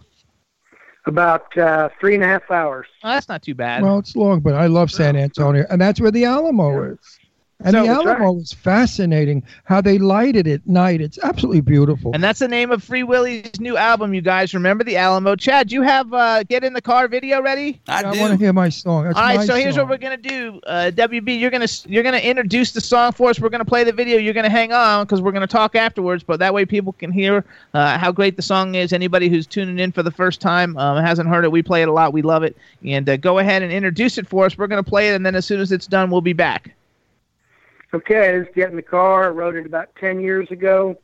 [1.05, 2.87] About uh, three and a half hours.
[3.03, 3.83] Oh, that's not too bad.
[3.83, 7.19] well, it's long, but I love San Antonio, and that's where the Alamo is.
[7.63, 9.43] And So- the That's Alamo is fascinating.
[9.63, 11.01] How they light it at night.
[11.01, 12.11] It's absolutely beautiful.
[12.13, 14.53] And that's the name of Free Willy's new album, you guys.
[14.53, 15.35] Remember the Alamo.
[15.35, 17.79] Chad, you have uh, Get in the Car video ready?
[17.87, 18.19] I I do.
[18.19, 19.05] want to hear my song.
[19.05, 19.87] That's All right, my so here's song.
[19.87, 20.59] what we're gonna do.
[20.67, 23.39] Uh, WB, you're gonna you're gonna introduce the song for us.
[23.39, 24.17] We're gonna play the video.
[24.17, 26.23] You're gonna hang on because we're gonna talk afterwards.
[26.23, 28.91] But that way, people can hear uh, how great the song is.
[28.93, 31.51] Anybody who's tuning in for the first time um, hasn't heard it.
[31.51, 32.13] We play it a lot.
[32.13, 32.57] We love it.
[32.85, 34.57] And uh, go ahead and introduce it for us.
[34.57, 36.73] We're gonna play it, and then as soon as it's done, we'll be back.
[37.93, 39.25] Okay, let's get in the car.
[39.25, 40.97] I wrote it about 10 years ago.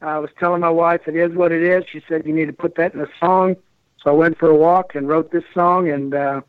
[0.00, 1.84] I was telling my wife it is what it is.
[1.90, 3.56] She said, you need to put that in a song.
[4.02, 6.40] So I went for a walk and wrote this song, and uh,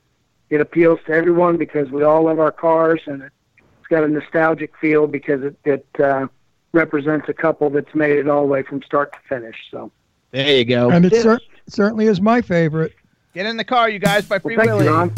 [0.50, 4.08] it appeals to everyone because we all love our cars, and it, it's got a
[4.08, 6.28] nostalgic feel because it, it uh,
[6.72, 9.56] represents a couple that's made it all the way from start to finish.
[9.70, 9.92] So
[10.32, 10.90] There you go.
[10.90, 12.96] and it cer- certainly is my favorite.
[13.36, 15.12] Get in the car, you guys, by well, Free thank Willy.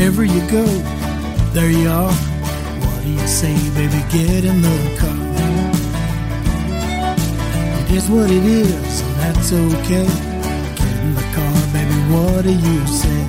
[0.00, 0.64] Wherever you go,
[1.52, 2.10] there you are.
[2.10, 4.02] What do you say, baby?
[4.10, 5.14] Get in the car.
[7.80, 10.06] It is what it is, and that's okay.
[10.80, 11.92] Get in the car, baby.
[12.08, 13.20] What do you say?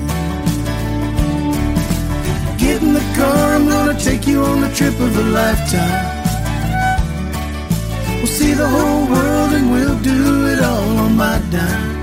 [2.56, 6.06] Get in the car, I'm gonna take you on the trip of a lifetime.
[8.16, 12.00] We'll see the whole world and we'll do it all on my dime.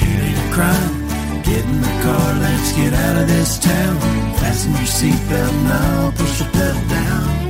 [0.00, 1.03] It ain't a crime.
[1.44, 4.00] Get in the car, let's get out of this town.
[4.40, 7.44] Fasten your seatbelt now, push the pedal down.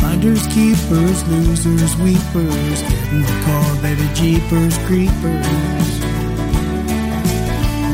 [0.00, 2.82] Finders, keepers, losers, weepers.
[2.82, 5.90] Get in the car, baby, jeepers, creepers.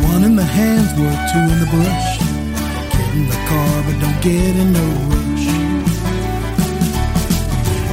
[0.08, 2.10] One in the hands, worth two in the bush.
[2.96, 5.29] Get in the car, but don't get in no rush.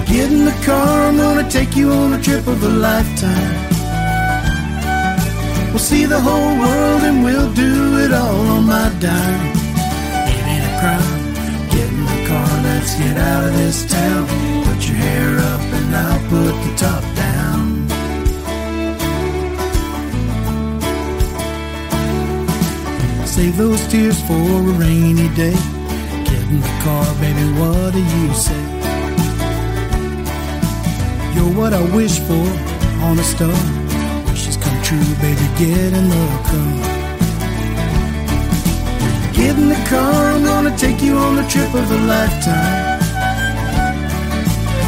[0.09, 3.67] Get in the car, I'm gonna take you on a trip of a lifetime.
[5.69, 9.51] We'll see the whole world and we'll do it all on my dime.
[10.31, 11.33] It ain't a crime.
[11.69, 14.27] Get in the car, let's get out of this town.
[14.63, 17.87] Put your hair up and I'll put the top down.
[23.27, 25.57] Save those tears for a rainy day.
[26.23, 28.76] Get in the car, baby, what do you say?
[31.37, 32.47] You're what I wish for
[33.05, 33.53] on a star.
[34.25, 36.73] Wishes come true, baby, get in the car.
[39.37, 42.97] Get in the car, I'm gonna take you on the trip of a lifetime.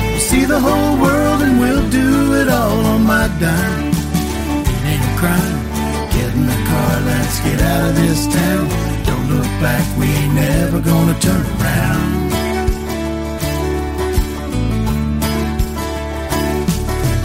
[0.10, 3.90] We'll see the whole world and we'll do it all on my dime.
[4.74, 5.60] It ain't a crime.
[6.16, 8.68] Get in the car, let's get out of this town.
[9.06, 12.39] Don't look back, we ain't never gonna turn around.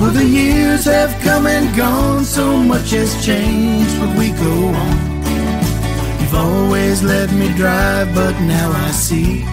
[0.05, 4.97] Well, the years have come and gone, so much has changed, but we go on.
[6.21, 9.47] You've always let me drive, but now I see.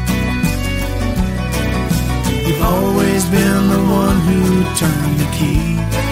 [2.45, 6.10] You've always been the one who turned the key.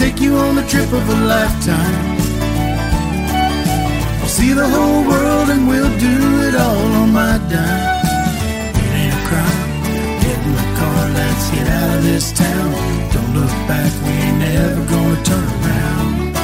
[0.00, 2.16] Take you on the trip of a lifetime.
[4.18, 8.00] We'll see the whole world and we'll do it all on my dime.
[8.80, 9.82] It ain't a crime.
[10.22, 12.72] Get in the car, let's get out of this town.
[13.12, 16.38] Don't look back, we ain't never gonna turn around.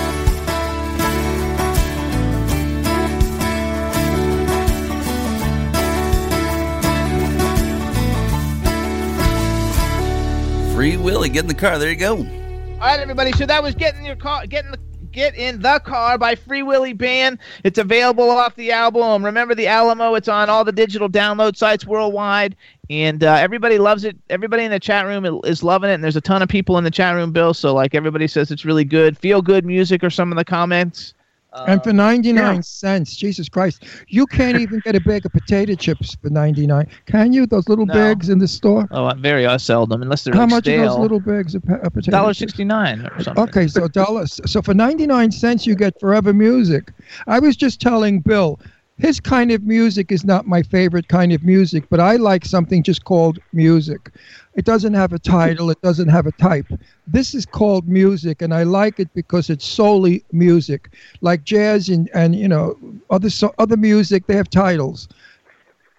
[10.75, 11.79] Free Willy, get in the car.
[11.79, 12.27] There you go.
[12.77, 13.33] All right, everybody.
[13.33, 14.79] So that was getting your car, getting the
[15.11, 17.39] get in the car by Free Willy Band.
[17.65, 19.25] It's available off the album.
[19.25, 20.15] Remember the Alamo?
[20.15, 22.55] It's on all the digital download sites worldwide,
[22.91, 24.19] and uh, everybody loves it.
[24.29, 26.85] Everybody in the chat room is loving it, and there's a ton of people in
[26.85, 27.55] the chat room, Bill.
[27.55, 29.17] So like everybody says, it's really good.
[29.17, 31.15] Feel good music or some of the comments.
[31.67, 32.61] And for 99 yeah.
[32.61, 36.87] cents, Jesus Christ, you can't even get a bag of potato chips for 99.
[37.07, 37.47] Can you?
[37.47, 37.95] Those little No.
[37.95, 38.87] bags in the store?
[38.91, 41.93] Oh, very uh, seldom, unless they're How like much are those little bags of, of
[41.93, 42.39] potato Dollar chips?
[42.41, 43.45] sixty nine or something.
[43.45, 44.41] Okay, so dollars.
[44.47, 46.93] So for 99 cents, you get forever music.
[47.27, 48.61] I was just telling Bill,
[48.99, 52.83] his kind of music is not my favorite kind of music, but I like something
[52.83, 54.11] just called music.
[54.57, 56.67] It doesn't have a title, it doesn't have a type.
[57.07, 60.95] This is called music, and I like it because it's solely music.
[61.21, 62.79] Like jazz and, and you know,
[63.11, 65.09] other, so, other music, they have titles.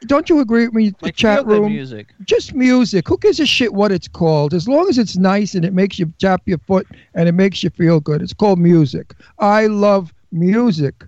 [0.08, 1.72] Don't you agree with me, the chat room?
[1.72, 2.08] music.
[2.24, 3.08] Just music.
[3.08, 4.56] Who gives a shit what it's called?
[4.56, 7.64] As long as it's nice and it makes you tap your foot and it makes
[7.64, 8.22] you feel good.
[8.22, 9.14] It's called music.
[9.38, 11.06] I love music,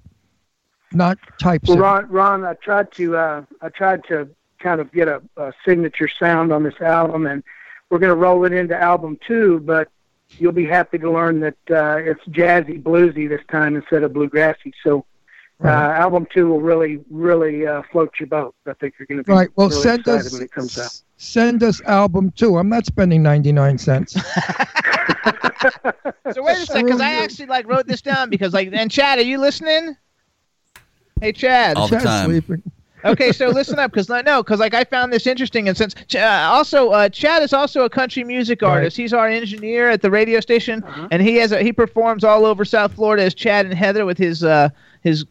[0.93, 1.69] not types.
[1.69, 4.27] Well, Ron, Ron, I tried to uh, I tried to
[4.59, 7.43] kind of get a, a signature sound on this album, and
[7.89, 9.59] we're going to roll it into album two.
[9.59, 9.89] But
[10.37, 14.73] you'll be happy to learn that uh, it's jazzy, bluesy this time instead of bluegrassy.
[14.83, 15.05] So.
[15.61, 18.55] Uh, album two will really, really uh, float your boat.
[18.65, 19.49] I think you're going to be Right.
[19.57, 21.01] Well, really send us when it comes out.
[21.17, 22.57] send us album two.
[22.57, 24.15] I'm not spending 99 cents.
[26.33, 29.19] So wait a second, because I actually like wrote this down because like and Chad,
[29.19, 29.95] are you listening?
[31.19, 31.77] Hey Chad.
[31.77, 32.29] All the Chad's time.
[32.29, 32.63] sleeping.
[33.05, 36.19] Okay, so listen up, because no, because like I found this interesting, and since uh,
[36.19, 38.69] also uh, Chad is also a country music Right.
[38.69, 38.97] artist.
[38.97, 41.07] He's our engineer at the radio station, Uh-huh.
[41.11, 44.17] and he has a, he performs all over South Florida as Chad and Heather with
[44.17, 44.69] his uh,
[45.01, 45.25] his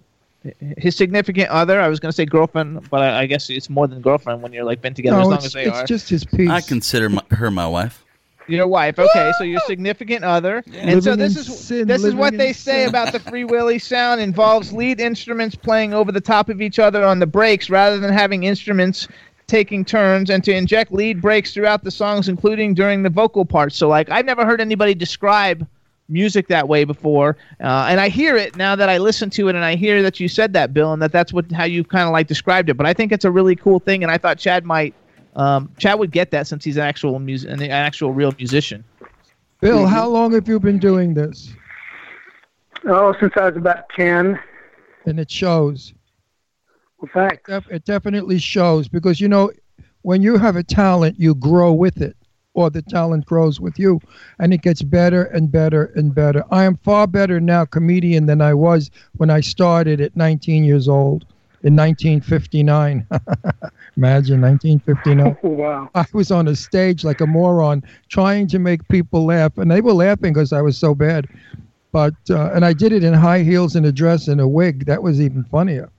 [0.79, 1.81] his significant other.
[1.81, 4.53] I was going to say girlfriend, but I, I guess it's more than girlfriend when
[4.53, 5.85] you're like been together as long as they it's are.
[5.87, 6.49] just his piece.
[6.51, 8.05] I consider my, her my wife.
[8.49, 9.31] Your wife, okay?
[9.39, 12.85] So your significant other, and so this is sin, this is what in they say
[12.85, 12.89] sin.
[12.89, 17.05] about the Free Willy sound involves lead instruments playing over the top of each other
[17.05, 19.07] on the breaks rather than having instruments
[19.47, 23.77] taking turns, and to inject lead breaks throughout the songs, including during the vocal parts.
[23.77, 25.67] So like I've never heard anybody describe
[26.09, 29.57] music that way before, uh, and I hear it now that I listen to it,
[29.57, 32.07] and I hear that you said that, Bill, and that that's what how you kind
[32.07, 32.79] of like described it.
[32.79, 34.95] But I think it's a really cool thing, and I thought Chad might.
[35.39, 38.85] Um, Chad would get that since he's an actual music, an actual real musician.
[39.61, 41.53] Bill, how long have you been doing this?
[42.85, 44.39] Oh, since I was about ten.
[45.07, 45.95] And it shows.
[47.01, 47.43] Well, thanks.
[47.47, 49.53] Def- It definitely shows because you know,
[50.03, 52.17] when you have a talent, you grow with it,
[52.55, 54.01] or the talent grows with you,
[54.41, 56.43] and it gets better and better and better.
[56.51, 60.89] I am far better now comedian than I was when I started at 19 years
[60.89, 61.25] old
[61.63, 63.07] in 1959.
[63.99, 65.37] Imagine 1959.
[65.43, 65.91] Oh, wow.
[65.97, 69.81] I was on a stage like a moron trying to make people laugh, and they
[69.81, 71.27] were laughing because I was so bad.
[71.91, 74.87] But uh, and I did it in high heels and a dress and a wig.
[74.87, 75.91] That was even funnier.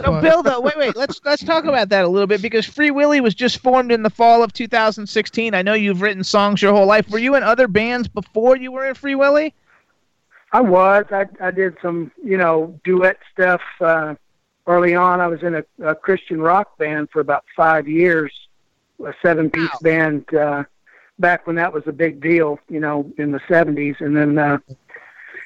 [0.00, 2.66] So But- Bill, though, wait, wait, let's let's talk about that a little bit because
[2.66, 5.52] Free Willy was just formed in the fall of 2016.
[5.52, 7.10] I know you've written songs your whole life.
[7.10, 9.54] Were you in other bands before you were in Free Willy?
[10.52, 11.04] I was.
[11.10, 14.14] I I did some, you know, duet stuff uh,
[14.70, 15.20] early on.
[15.20, 18.32] I was in a, a Christian rock band for about five years,
[19.04, 20.64] a seven-piece band uh,
[21.18, 24.58] back when that was a big deal, you know, in the '70s, and then uh,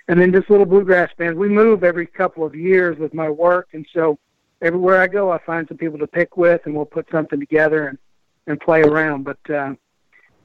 [0.08, 1.36] and then this little bluegrass band.
[1.36, 4.18] We move every couple of years with my work, and so
[4.60, 7.88] everywhere I go, I find some people to pick with, and we'll put something together
[7.88, 7.98] and
[8.46, 9.24] and play around.
[9.24, 9.74] But uh,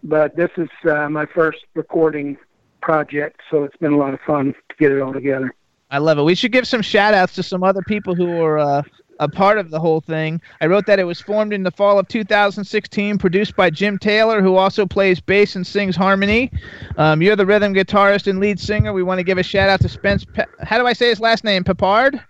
[0.03, 2.37] but this is uh, my first recording
[2.81, 5.53] project, so it's been a lot of fun to get it all together.
[5.89, 6.23] I love it.
[6.23, 8.83] We should give some shout outs to some other people who were uh,
[9.19, 10.39] a part of the whole thing.
[10.61, 14.41] I wrote that it was formed in the fall of 2016, produced by Jim Taylor,
[14.41, 16.51] who also plays bass and sings harmony.
[16.97, 18.93] Um, you're the rhythm guitarist and lead singer.
[18.93, 20.25] We want to give a shout out to Spence.
[20.25, 21.63] Pe- How do I say his last name?
[21.63, 22.21] Pepard?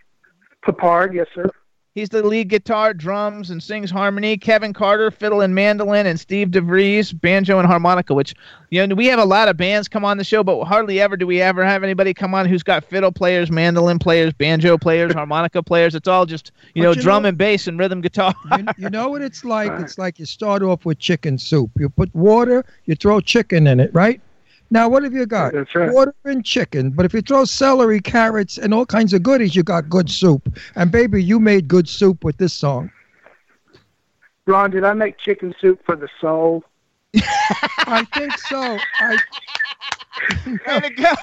[0.66, 1.50] Papard, yes, sir.
[1.96, 4.38] He's the lead guitar, drums, and sings harmony.
[4.38, 8.14] Kevin Carter, fiddle and mandolin, and Steve DeVries, banjo and harmonica.
[8.14, 8.36] Which,
[8.70, 11.18] you know, we have a lot of bands come on the show, but hardly ever
[11.18, 15.14] do we ever have anybody come on who's got fiddle players, mandolin players, banjo players,
[15.14, 15.96] harmonica players.
[15.96, 18.34] It's all just, you But know, you drum know- and bass and rhythm guitar.
[18.58, 19.72] you, you know what it's like?
[19.82, 21.72] It's like you start off with chicken soup.
[21.80, 24.22] You put water, you throw chicken in it, right?
[24.72, 25.54] Now, what have you got?
[25.54, 25.92] That's right.
[25.92, 26.92] Water and chicken.
[26.92, 30.58] But if you throw celery, carrots, and all kinds of goodies, you got good soup.
[30.76, 32.92] And baby, you made good soup with this song.
[34.46, 36.64] Ron, did I make chicken soup for the soul?
[37.16, 38.78] I think so.
[39.00, 39.18] I,
[40.46, 41.14] Way to go.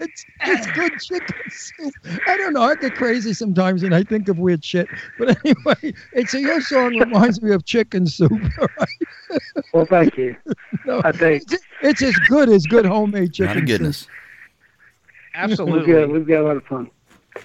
[0.00, 1.94] it's, it's good chicken soup.
[2.26, 2.62] I don't know.
[2.62, 4.88] I get crazy sometimes and I think of weird shit.
[5.18, 8.32] But anyway, it's a, your song reminds me of chicken soup.
[8.60, 9.38] all right?
[9.72, 10.36] Well, thank you.
[10.84, 13.66] No, I think it's, it's as good as good homemade chicken Not a soup.
[13.68, 14.06] goodness.
[15.34, 15.86] we're Absolutely.
[15.86, 16.10] good.
[16.10, 16.90] We've got a lot of fun.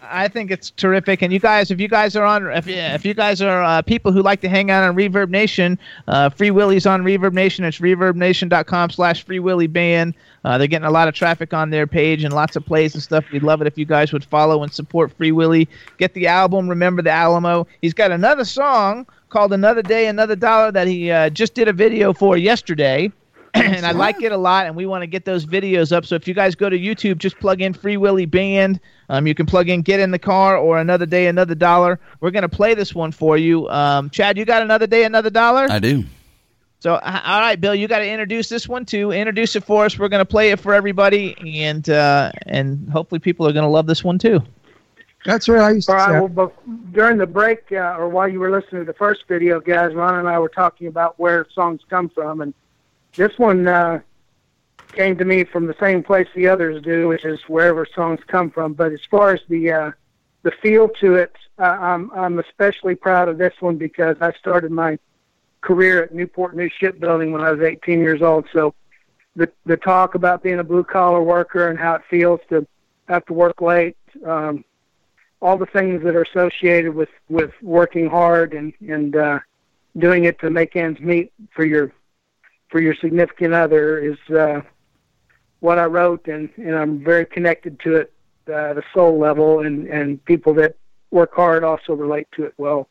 [0.01, 1.21] I think it's terrific.
[1.21, 4.11] And you guys, if you guys are on, if, if you guys are uh, people
[4.11, 7.63] who like to hang out on Reverb Nation, uh, Free Willy's on Reverb Nation.
[7.65, 10.13] It's reverbnation.com slash Free Willy Band.
[10.43, 13.03] Uh, they're getting a lot of traffic on their page and lots of plays and
[13.03, 13.29] stuff.
[13.31, 15.67] We'd love it if you guys would follow and support Free Willy.
[15.97, 17.67] Get the album, Remember the Alamo.
[17.81, 21.73] He's got another song called Another Day, Another Dollar that he uh, just did a
[21.73, 23.11] video for yesterday.
[23.61, 26.05] And I like it a lot, and we want to get those videos up.
[26.05, 28.79] So if you guys go to YouTube, just plug in Free Willy Band.
[29.09, 31.99] Um, you can plug in Get in the Car or Another Day, Another Dollar.
[32.19, 33.67] We're going to play this one for you.
[33.69, 35.67] Um, Chad, you got Another Day, Another Dollar?
[35.69, 36.03] I do.
[36.79, 39.11] So, all right, Bill, you got to introduce this one too.
[39.11, 39.97] Introduce it for us.
[39.97, 43.69] We're going to play it for everybody, and uh, and hopefully people are going to
[43.69, 44.41] love this one too.
[45.25, 45.61] That's right.
[45.61, 46.07] I used to All right.
[46.07, 46.19] say.
[46.19, 49.59] Well, but during the break, uh, or while you were listening to the first video,
[49.59, 52.53] guys, Ron and I were talking about where songs come from, and
[53.17, 53.99] this one uh,
[54.93, 58.49] came to me from the same place the others do, which is wherever songs come
[58.49, 58.73] from.
[58.73, 59.91] But as far as the uh,
[60.43, 64.71] the feel to it, uh, I'm I'm especially proud of this one because I started
[64.71, 64.97] my
[65.61, 68.47] career at Newport News Shipbuilding when I was 18 years old.
[68.53, 68.73] So
[69.35, 72.65] the the talk about being a blue collar worker and how it feels to
[73.07, 73.97] have to work late.
[74.25, 74.63] Um,
[75.41, 79.39] all the things that are associated with with working hard and and uh,
[79.97, 81.91] doing it to make ends meet for your
[82.69, 84.61] for your significant other is uh,
[85.59, 88.13] what I wrote, and and I'm very connected to it
[88.49, 90.75] uh, at a soul level, and and people that
[91.11, 92.87] work hard also relate to it well.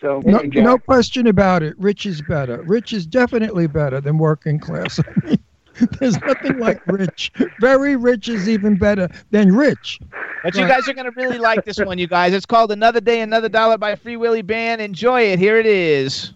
[0.00, 1.78] So No, no question about it.
[1.78, 2.62] Rich is better.
[2.62, 5.00] Rich is definitely better than working class.
[5.98, 7.32] There's nothing like rich.
[7.60, 9.98] Very rich is even better than rich.
[10.42, 12.32] But you guys are going to really like this one, you guys.
[12.32, 14.80] It's called Another Day, Another Dollar by Free Willy Band.
[14.80, 15.38] Enjoy it.
[15.38, 16.32] Here it is.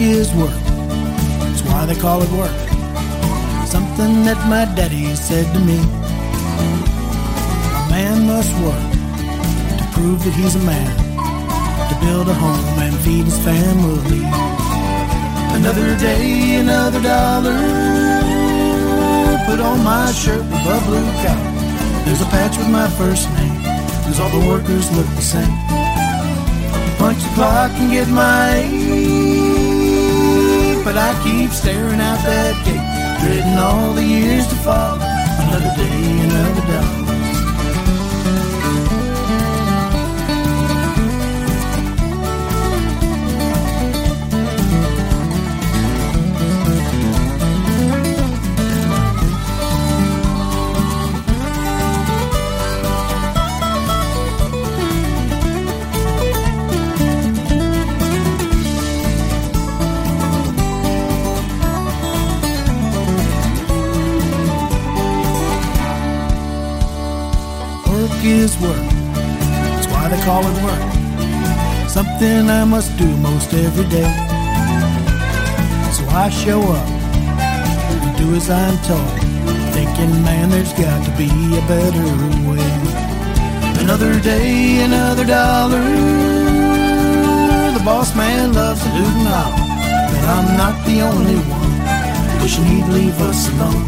[0.00, 0.54] Is work.
[1.42, 2.54] That's why they call it work.
[3.66, 5.78] Something that my daddy said to me.
[7.78, 8.88] A man must work
[9.78, 10.92] to prove that he's a man,
[11.90, 14.22] to build a home and feed his family.
[15.58, 17.58] Another day, another dollar.
[19.46, 21.52] Put on my shirt with a blue collar.
[22.04, 23.56] There's a patch with my first name,
[24.04, 25.54] cause all the workers look the same.
[26.98, 29.37] Punch the clock and get my eight,
[30.88, 34.96] but I keep staring out that gate, dreading all the years to follow.
[34.96, 37.07] Another day, another dollar.
[68.48, 68.88] Is work.
[69.72, 70.84] That's why they call it work.
[71.88, 74.10] Something I must do most every day.
[75.96, 76.88] So I show up
[78.04, 79.16] and do as I'm told.
[79.76, 81.30] Thinking, man, there's got to be
[81.60, 82.08] a better
[82.48, 82.72] way.
[83.84, 85.84] Another day, another dollar.
[87.76, 89.64] The boss man loves to hoot and holler.
[90.10, 91.74] But I'm not the only one.
[92.40, 93.84] Wishing he'd leave us alone.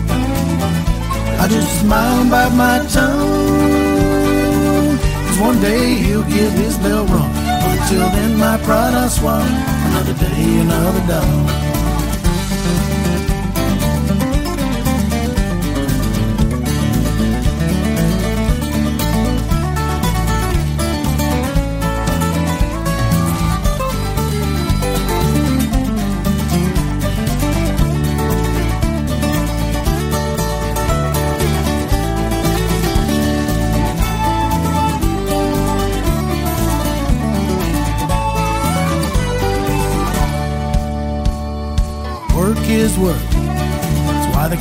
[1.42, 3.79] I just smile and bite my tongue.
[5.40, 7.32] One day he'll get his bell rung.
[7.32, 9.40] But until then, my pride I swallow.
[9.40, 11.69] Another day, another dollar.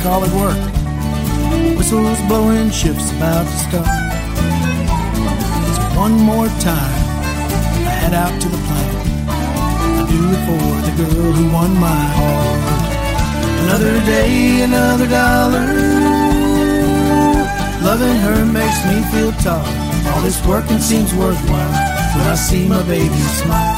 [0.02, 0.56] It work.
[1.76, 3.86] Whistles blowing, shifts about to start.
[5.94, 7.00] One more time,
[7.84, 8.96] I head out to the plant.
[9.28, 12.90] I do it for the girl who won my heart.
[13.64, 15.68] Another day, another dollar.
[17.84, 19.66] Loving her makes me feel tall.
[20.14, 21.72] All this working seems worthwhile
[22.16, 23.76] when I see my baby smile.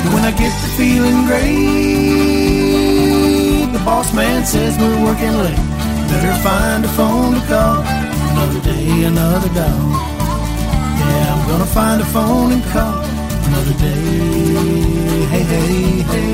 [0.00, 2.69] And when I get to feeling great,
[3.80, 5.56] the boss man says we're working late.
[6.08, 7.82] Better find a phone to call.
[8.32, 9.90] Another day, another dollar.
[11.00, 13.02] Yeah, I'm gonna find a phone and call.
[13.48, 14.04] Another day,
[15.32, 16.32] hey, hey, hey,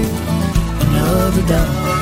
[0.87, 1.96] another dollar.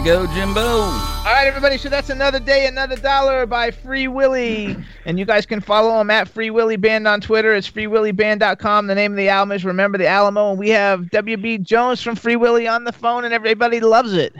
[0.00, 0.60] You go, Jimbo.
[0.60, 1.76] All right, everybody.
[1.76, 6.10] So that's another day, another dollar by Free Willy, and you guys can follow him
[6.10, 7.54] at Free Willy Band on Twitter.
[7.54, 8.86] It's freewillyband.com.
[8.86, 12.16] The name of the album is Remember the Alamo, and we have WB Jones from
[12.16, 14.34] Free Willy on the phone, and everybody loves it.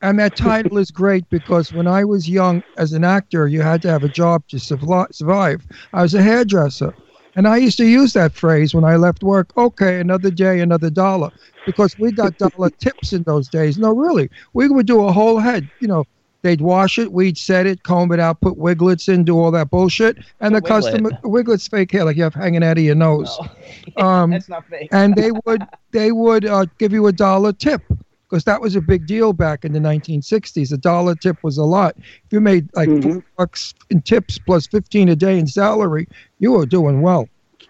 [0.00, 3.82] And that title is great because when I was young as an actor, you had
[3.82, 5.66] to have a job to survive.
[5.92, 6.94] I was a hairdresser.
[7.36, 9.56] And I used to use that phrase when I left work.
[9.56, 11.30] Okay, another day, another dollar.
[11.68, 13.78] Because we got dollar tips in those days.
[13.78, 14.30] No, really.
[14.54, 15.68] We would do a whole head.
[15.80, 16.04] You know,
[16.42, 19.70] they'd wash it, we'd set it, comb it out, put wiglets in, do all that
[19.70, 20.16] bullshit.
[20.40, 23.38] And the a customer, wiglets fake hair like you have hanging out of your nose.
[23.96, 24.88] Um, That's not fake.
[24.92, 27.82] and they would they would uh, give you a dollar tip
[28.28, 30.72] because that was a big deal back in the 1960s.
[30.72, 31.96] A dollar tip was a lot.
[31.98, 33.02] If you made like Mhm.
[33.02, 36.06] four bucks in tips plus 15 a day in salary,
[36.38, 37.28] you were doing well.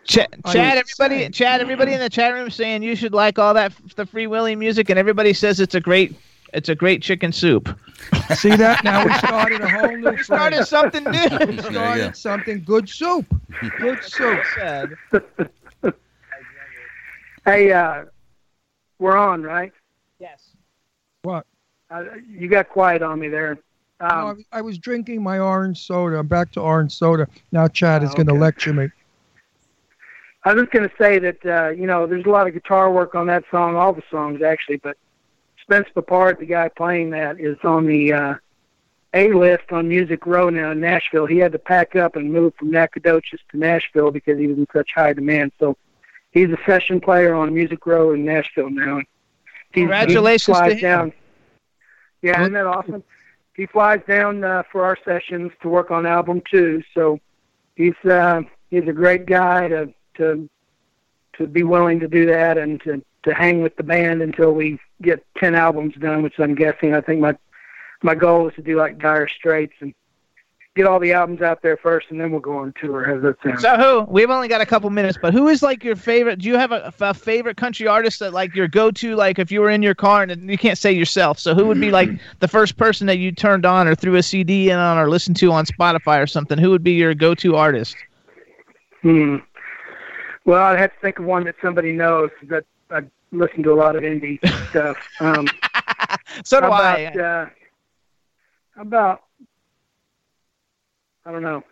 [0.09, 1.33] Ch- I chat, everybody, saying.
[1.33, 4.57] chat, everybody in the chat room saying you should like all that the Free Willy
[4.57, 6.17] music, and everybody says it's a great,
[6.55, 7.69] it's a great chicken soup.
[8.35, 8.83] See that?
[8.83, 10.11] Now we started a whole new.
[10.17, 10.69] We started phrase.
[10.69, 11.11] something new.
[11.13, 11.61] We There you go.
[11.61, 13.27] started something good soup.
[13.79, 14.47] Good soup.
[14.47, 14.97] Said.
[17.45, 18.05] Hey, uh,
[18.99, 19.73] we're on, right?
[20.19, 20.51] Yes.
[21.23, 21.47] What?
[21.91, 23.59] Uh, you got quiet on me there.
[24.01, 26.19] No, I, Um, was, I was drinking my orange soda.
[26.19, 27.27] I'm back to orange soda.
[27.53, 28.41] Now Chad is Oh, going to okay.
[28.41, 28.89] lecture me.
[30.45, 33.15] I was going to say that uh, you know there's a lot of guitar work
[33.15, 34.97] on that song, all the songs actually, but
[35.63, 38.35] Spence Papard, the guy playing that, is on the uh,
[39.15, 41.27] A list on Music Row now in Nashville.
[41.27, 44.67] He had to pack up and move from Nacogdoches to Nashville because he was in
[44.73, 45.53] such high demand.
[45.59, 45.77] So
[46.31, 48.99] he's a session player on Music Row in Nashville now.
[49.73, 50.81] He- Congratulations he flies to him.
[50.81, 51.13] down.
[52.23, 53.05] Yeah, isn't that awesome?
[53.55, 56.83] He flies down uh, for our sessions to work on album two.
[56.95, 57.21] So
[57.77, 60.49] he's uh, he's a great guy to to
[61.39, 64.79] to be willing to do that and to to hang with the band until we
[65.03, 66.95] get ten albums done, which I'm guessing.
[66.95, 67.37] I think my
[68.03, 69.95] my goal is to do like Dire Straits and
[70.79, 73.05] get all the albums out there first, and then we'll go on tour.
[73.05, 73.61] How's that sound?
[73.61, 74.11] So who?
[74.11, 76.39] We've only got a couple minutes, but who is like your favorite?
[76.39, 79.17] Do you have a, a favorite country artist that like your go-to?
[79.17, 81.81] Like if you were in your car and you can't say yourself, so who would
[81.81, 82.09] be like
[82.39, 85.37] the first person that you turned on or threw a CD in on or listened
[85.39, 86.59] to on Spotify or something?
[86.59, 87.97] Who would be your go-to artist?
[89.03, 89.37] Hmm.
[90.45, 92.31] Well, I'd have to think of one that somebody knows.
[92.45, 94.39] That I listen to a lot of indie
[94.71, 94.97] stuff.
[95.21, 95.47] Um,
[96.45, 96.99] So do how I.
[96.99, 97.47] about, uh,
[98.77, 99.23] how about
[101.27, 101.63] I don't know.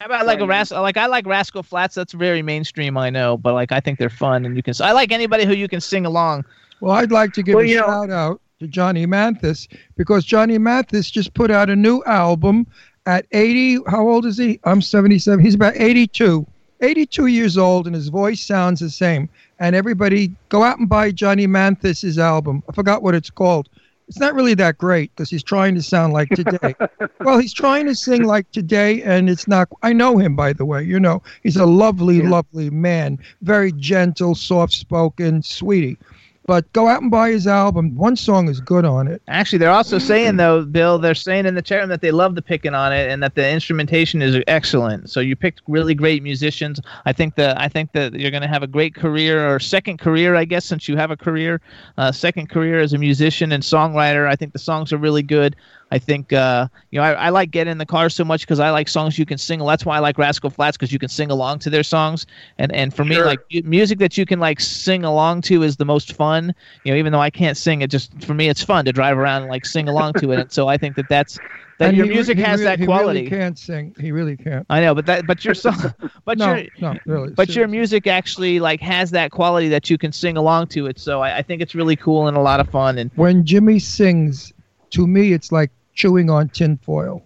[0.00, 0.80] How about like a rascal?
[0.82, 1.94] Like I like Rascal Flatts.
[1.94, 4.74] That's very mainstream, I know, but like I think they're fun and you can.
[4.80, 6.44] I like anybody who you can sing along.
[6.80, 10.24] Well, I'd like to give Well, a you know- shout out to Johnny Mathis because
[10.24, 12.66] Johnny Mathis just put out a new album
[13.06, 13.78] at 80.
[13.86, 14.58] How old is he?
[14.64, 15.42] I'm 77.
[15.44, 16.46] He's about 82.
[16.80, 19.28] 82 years old, and his voice sounds the same.
[19.58, 22.62] And everybody go out and buy Johnny Mathis's album.
[22.68, 23.68] I forgot what it's called.
[24.08, 26.74] It's not really that great because he's trying to sound like today.
[27.20, 29.68] well, he's trying to sing like today, and it's not.
[29.84, 30.82] I know him, by the way.
[30.82, 33.18] You know, he's a lovely, lovely man.
[33.42, 35.96] Very gentle, soft spoken, sweetie.
[36.50, 37.94] But go out and buy his album.
[37.94, 39.22] One song is good on it.
[39.28, 42.34] Actually, they're also saying though, Bill, they're saying in the chat room that they love
[42.34, 45.10] the picking on it and that the instrumentation is excellent.
[45.10, 46.80] So you picked really great musicians.
[47.06, 50.00] I think that I think that you're going to have a great career or second
[50.00, 51.60] career, I guess, since you have a career,
[51.98, 54.26] uh, second career as a musician and songwriter.
[54.26, 55.54] I think the songs are really good.
[55.90, 58.60] I think uh, you know I, I like getting in the car so much because
[58.60, 59.58] I like songs you can sing.
[59.64, 62.26] That's why I like Rascal Flatts because you can sing along to their songs.
[62.58, 65.84] And and for me, like music that you can like sing along to is the
[65.84, 66.54] most fun.
[66.84, 69.18] You know, even though I can't sing, it just for me it's fun to drive
[69.18, 70.38] around and like sing along to it.
[70.38, 71.40] And so I think that that's
[71.78, 73.20] that And your he music he has re- that he quality.
[73.20, 73.94] really can't sing.
[73.98, 74.66] He really can't.
[74.68, 77.32] I know, but that but your song, but no, your no, really.
[77.32, 80.98] but your music actually like has that quality that you can sing along to it.
[80.98, 82.98] So I, I think it's really cool and a lot of fun.
[82.98, 84.52] And when Jimmy sings,
[84.90, 87.22] to me, it's like chewing on tinfoil.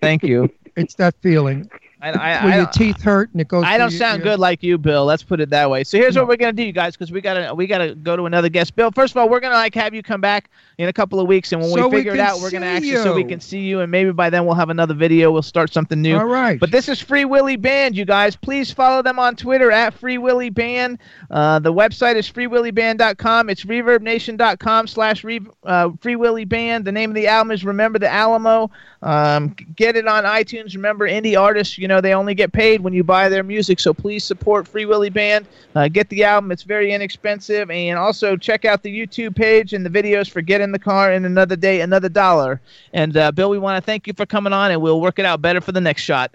[0.00, 0.48] thank you.
[0.76, 1.70] It's that feeling.
[2.00, 3.64] I, I, When I, your teeth hurt and it goes.
[3.64, 4.24] I don't your sound ear.
[4.24, 5.04] good like you, Bill.
[5.04, 5.82] Let's put it that way.
[5.84, 6.22] So here's No.
[6.22, 8.76] what we're gonna do, you guys, because we gotta we gotta go to another guest.
[8.76, 11.26] Bill, first of all, we're gonna like have you come back in a couple of
[11.26, 13.40] weeks, and when So we we figure it out, we're gonna actually so we can
[13.40, 15.32] see you, and maybe by then we'll have another video.
[15.32, 16.16] We'll start something new.
[16.16, 16.60] All right.
[16.60, 18.36] But this is Free Willy Band, you guys.
[18.36, 20.98] Please follow them on Twitter at Free Willy Band.
[21.30, 23.50] Uh, the website is freewillyband.com.
[23.50, 26.84] It's reverbnation.com slash re- uh, Free Willy Band.
[26.84, 28.70] The name of the album is Remember the Alamo.
[29.00, 30.74] Um, get it on iTunes.
[30.74, 33.78] Remember, indie artists, you know, they only get paid when you buy their music.
[33.78, 35.46] So please support Free Willy Band.
[35.76, 36.50] Uh, get the album.
[36.50, 37.70] It's very inexpensive.
[37.70, 41.12] And also check out the YouTube page and the videos for Get in the Car
[41.12, 42.60] in Another Day, Another Dollar.
[42.92, 45.24] And uh, Bill, we want to thank you for coming on, and we'll work it
[45.24, 46.32] out better for the next shot.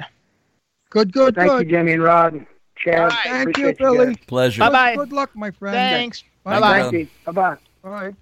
[0.90, 1.66] good, good, Thank good.
[1.66, 2.46] you, Jimmy and Rod and
[2.78, 3.00] Chad.
[3.00, 3.18] All right.
[3.26, 4.06] Thank you, Appreciate Billy.
[4.06, 4.16] guys.
[4.28, 4.60] Pleasure.
[4.62, 4.96] Bye-bye.
[4.96, 5.76] Good luck, my friend.
[5.76, 6.24] Thanks.
[6.44, 6.60] Bye.
[6.60, 7.08] Bye-bye.
[7.26, 7.58] Bye bye.
[7.84, 8.16] All right.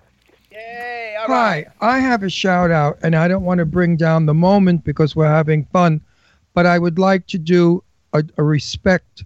[0.52, 1.16] Yay!
[1.20, 1.66] All Hi.
[1.80, 5.16] I have a shout out, and I don't want to bring down the moment because
[5.16, 6.02] we're having fun,
[6.54, 7.84] but I would like to do
[8.14, 9.24] a, a respect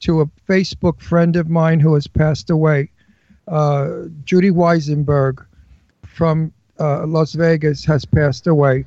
[0.00, 2.90] to a Facebook friend of mine who has passed away,
[3.46, 5.44] uh, Judy Weisenberg
[6.04, 8.84] from uh, Las Vegas has passed away.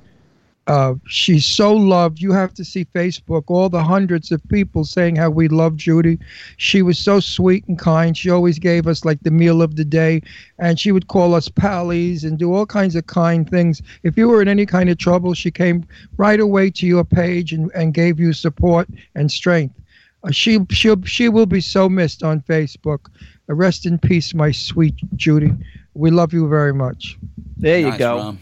[0.67, 2.19] Uh, she's so loved.
[2.19, 6.19] You have to see Facebook, all the hundreds of people saying how we love Judy.
[6.57, 8.17] She was so sweet and kind.
[8.17, 10.21] She always gave us like the meal of the day,
[10.59, 13.81] and she would call us pallies and do all kinds of kind things.
[14.03, 15.85] If you were in any kind of trouble, she came
[16.17, 19.75] right away to your page and, and gave you support and strength.
[20.23, 23.09] Uh, she she she will be so missed on Facebook.
[23.49, 25.53] Uh, rest in peace, my sweet Judy.
[25.93, 27.17] We love you very much.
[27.55, 28.17] There you Nice, go.
[28.17, 28.41] Ron.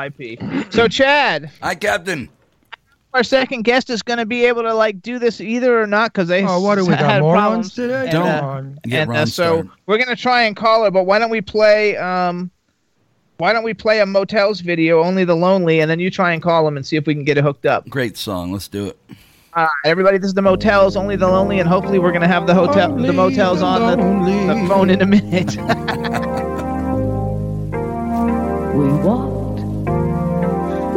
[0.00, 0.38] R.I.P.
[0.68, 2.28] So, Chad, Hi, Captain.
[3.14, 6.12] our second guest is going to be able to like do this either or not
[6.12, 7.30] because they Oh, what do we had got?
[7.32, 7.72] Problems.
[7.74, 8.02] today?
[8.02, 8.26] And, Don't.
[8.28, 8.78] uh, Come on.
[8.84, 11.96] Get and uh, so we're gonna try and call her, but why don't we play?
[11.96, 12.50] Um,
[13.38, 16.42] why don't we play a Motels video, "Only the Lonely," and then you try and
[16.42, 17.88] call them and see if we can get it hooked up.
[17.88, 18.52] Great song.
[18.52, 18.98] Let's do it.
[19.54, 22.46] All right, everybody, this is the Motels, "Only the Lonely," and hopefully we're gonna have
[22.46, 23.80] the hotel, the Motels on
[24.26, 25.56] the, the phone in a minute.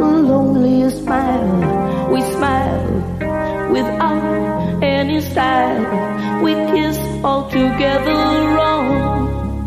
[0.00, 2.10] the loneliest mile.
[2.12, 6.42] We smiled without any style.
[6.42, 8.20] We kissed all together
[8.56, 9.66] wrong.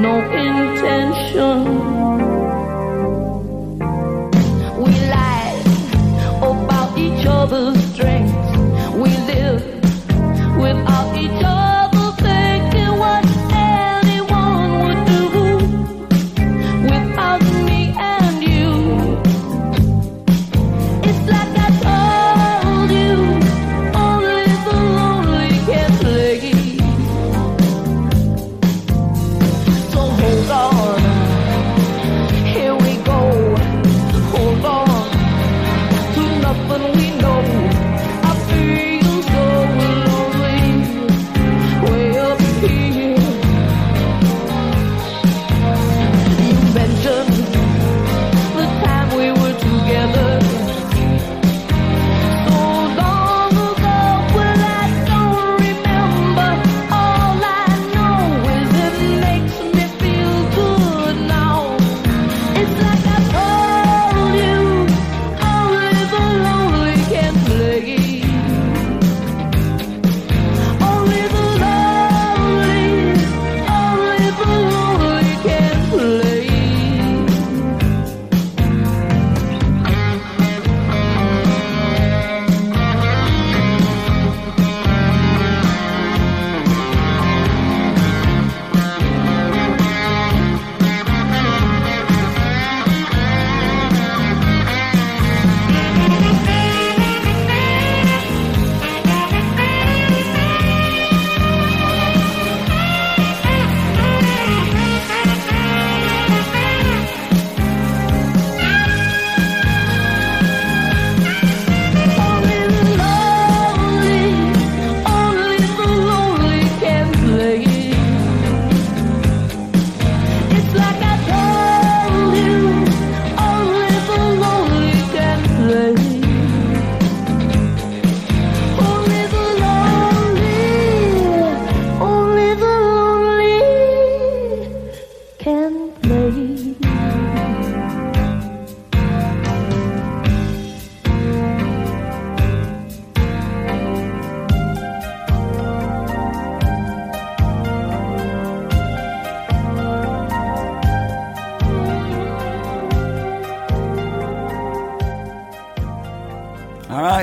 [0.00, 0.14] No
[0.44, 2.01] intention.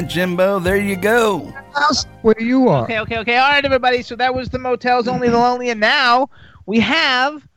[0.09, 0.59] Jimbo.
[0.59, 1.53] There you go.
[1.77, 2.83] Ask where you are.
[2.83, 3.37] Okay, okay, okay.
[3.37, 4.01] All right, everybody.
[4.01, 6.29] So that was the Motels, "Only the Lonely," and now
[6.65, 7.47] we have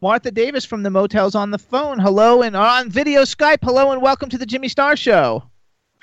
[0.00, 1.98] Martha Davis from the Motels on the phone.
[1.98, 3.58] Hello, and on video Skype.
[3.60, 5.42] Hello, and welcome to the Jimmy Star Show.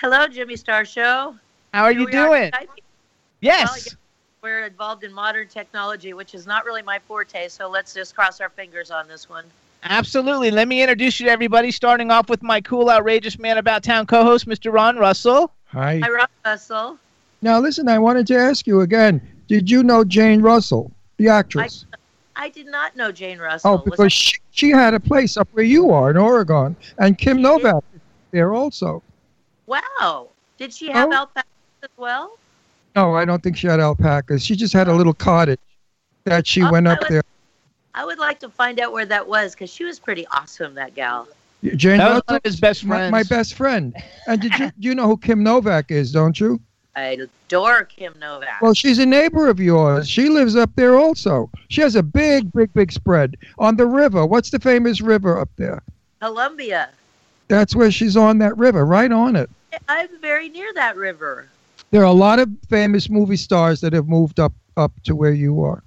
[0.02, 1.36] Hello, Jimmy Star Show.
[1.74, 2.52] How are Here you doing?
[2.52, 2.68] Skyping.
[3.40, 3.88] Yes.
[3.88, 4.00] Well,
[4.42, 8.42] We're involved in modern technology, which is not really my forte, so let's just cross
[8.42, 9.46] our fingers on this one.
[9.84, 10.52] Absolutely.
[10.52, 14.06] Let me introduce you to everybody, starting off with my cool, outrageous man about town
[14.06, 14.72] co host, Mr.
[14.72, 15.50] Ron Russell.
[15.74, 16.00] Hi.
[16.04, 17.00] Hi, Rob Russell.
[17.42, 19.20] Now listen, I wanted to ask you again.
[19.48, 21.86] Did you know Jane Russell, the actress?
[22.36, 23.82] I did not know Jane Russell.
[23.86, 27.42] oh, because she, she had a place up where you are in Oregon, and Kim
[27.42, 28.02] Novak is
[28.32, 29.02] there also.
[29.66, 30.30] Wow.
[30.58, 31.14] Did she have Oh.
[31.14, 31.50] alpacas
[31.82, 32.38] as well?
[32.96, 34.44] No, I don't think she had alpacas.
[34.46, 35.60] She just had a little cottage
[36.26, 37.24] that she Oh, went I up there.
[37.96, 40.76] I would like to find out where that was because she was pretty awesome.
[40.76, 41.28] That gal.
[41.76, 43.96] Jane That was Russell, his best my, my best friend.
[44.28, 46.12] And did you you know who Kim Novak is?
[46.12, 46.60] Don't you?
[46.96, 48.62] I adore Kim Novak.
[48.62, 50.08] Well, she's a neighbor of yours.
[50.08, 51.50] She lives up there also.
[51.70, 54.26] She has a big, big, big spread on the river.
[54.26, 55.82] What's the famous river up there?
[56.20, 56.90] Columbia.
[57.48, 59.50] That's where she's on that river, right on it.
[59.90, 61.48] I'm very near that river.
[61.90, 65.34] There are a lot of famous movie stars that have moved up up to where
[65.34, 65.84] you are.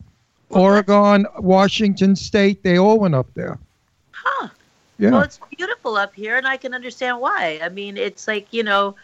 [0.49, 3.59] Well, Oregon, Washington State, they all went up there.
[4.13, 4.49] Huh.
[4.99, 5.11] Yeah.
[5.11, 7.61] Well, it's beautiful up here, and I can understand why.
[7.63, 8.97] I mean, it's like you know,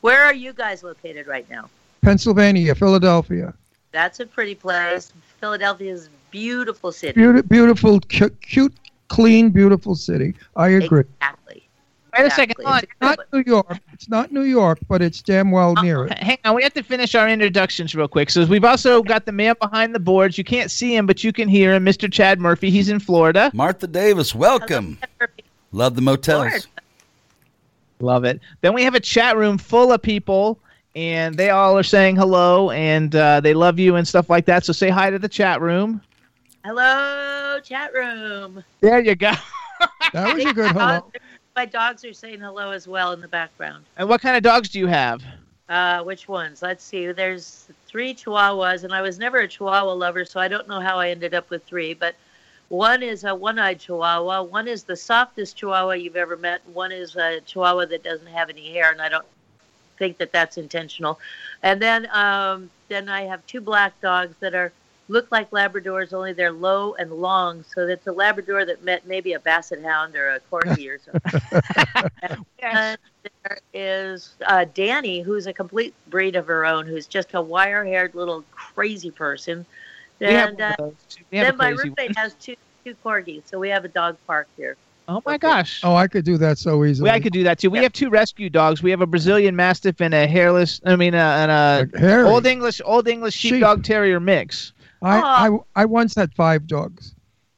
[0.00, 1.68] where are you guys located right now?
[2.02, 3.54] Pennsylvania, Philadelphia.
[3.92, 5.12] That's a pretty place.
[5.40, 7.20] Philadelphia is a beautiful city.
[7.20, 8.74] Beauti- beautiful, cu- cute,
[9.08, 10.34] clean, beautiful city.
[10.54, 11.00] I agree.
[11.00, 11.62] Exactly.
[12.16, 12.56] Wait a second.
[12.58, 12.64] Exactly.
[12.64, 13.16] Hold on.
[13.16, 13.78] Not New York.
[13.92, 16.18] It's not New York, but it's damn well near it.
[16.18, 18.30] Hang on, we have to finish our introductions real quick.
[18.30, 20.38] So we've also got the man behind the boards.
[20.38, 22.10] You can't see him, but you can hear him, Mr.
[22.10, 22.70] Chad Murphy.
[22.70, 23.50] He's in Florida.
[23.54, 24.98] Martha Davis, welcome.
[25.72, 26.40] Love the motels.
[26.50, 26.66] Lord.
[28.00, 28.40] Love it.
[28.62, 30.58] Then we have a chat room full of people,
[30.96, 34.64] and they all are saying hello, and uh, they love you and stuff like that.
[34.64, 36.00] So say hi to the chat room.
[36.64, 38.64] Hello, chat room.
[38.80, 39.32] There you go.
[40.12, 41.10] That was a good hello.
[41.60, 43.84] My dogs are saying hello as well in the background.
[43.98, 45.22] And what kind of dogs do you have?
[45.68, 46.62] Uh, which ones?
[46.62, 47.12] Let's see.
[47.12, 50.98] There's three Chihuahuas, and I was never a Chihuahua lover, so I don't know how
[50.98, 51.92] I ended up with three.
[51.92, 52.14] But
[52.70, 54.44] one is a one-eyed Chihuahua.
[54.44, 56.66] One is the softest Chihuahua you've ever met.
[56.72, 59.26] One is a Chihuahua that doesn't have any hair, and I don't
[59.98, 61.20] think that that's intentional.
[61.62, 64.72] And then, um, then I have two black dogs that are
[65.10, 67.64] look like Labradors, only they're low and long.
[67.74, 72.40] So that's a Labrador that met maybe a Basset Hound or a Corgi or something.
[72.62, 77.40] And there is uh, Danny, who's a complete breed of her own, who's just a
[77.40, 79.64] wire-haired little crazy person.
[80.20, 80.94] We have And uh, of those.
[81.30, 82.54] We have then my crazy roommate has two
[82.84, 84.76] two corgis, so we have a dog park here.
[85.08, 85.80] Oh my gosh.
[85.82, 87.08] Oh, I could do that so easily.
[87.08, 87.70] We, I could do that too.
[87.70, 88.82] We have two rescue dogs.
[88.82, 90.80] We have a Brazilian Mastiff and a hairless.
[90.84, 92.28] I mean, uh, and a Like Harry.
[92.28, 93.54] old English, old English Sheep.
[93.54, 94.72] sheepdog terrier mix.
[95.02, 97.14] I, I, I once had five dogs.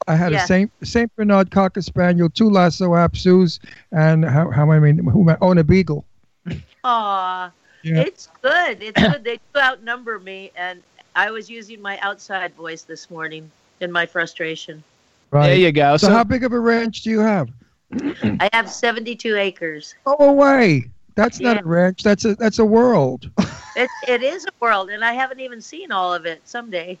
[0.07, 0.43] I had Yeah.
[0.43, 3.59] a Saint Saint Bernard Cocker Spaniel, two Lhasa Apsos,
[3.91, 5.01] and how how many?
[5.01, 6.03] Who am I- oh, and a Beagle.
[6.83, 7.51] Aw,
[7.83, 8.01] Yeah.
[8.01, 8.81] it's good.
[8.83, 9.23] It's good.
[9.23, 10.81] They do outnumber me, and
[11.15, 14.83] I was using my outside voice this morning in my frustration.
[15.31, 15.47] Right.
[15.47, 15.95] There you go.
[15.97, 17.49] so, So, how big of a ranch do you have?
[18.39, 19.95] I have 72 acres.
[20.05, 20.85] Go away.
[21.15, 21.61] That's not Yeah.
[21.63, 22.03] a ranch.
[22.03, 23.29] That's a that's a world.
[23.75, 26.41] It, it is a world, and I haven't even seen all of it.
[26.47, 26.99] Someday.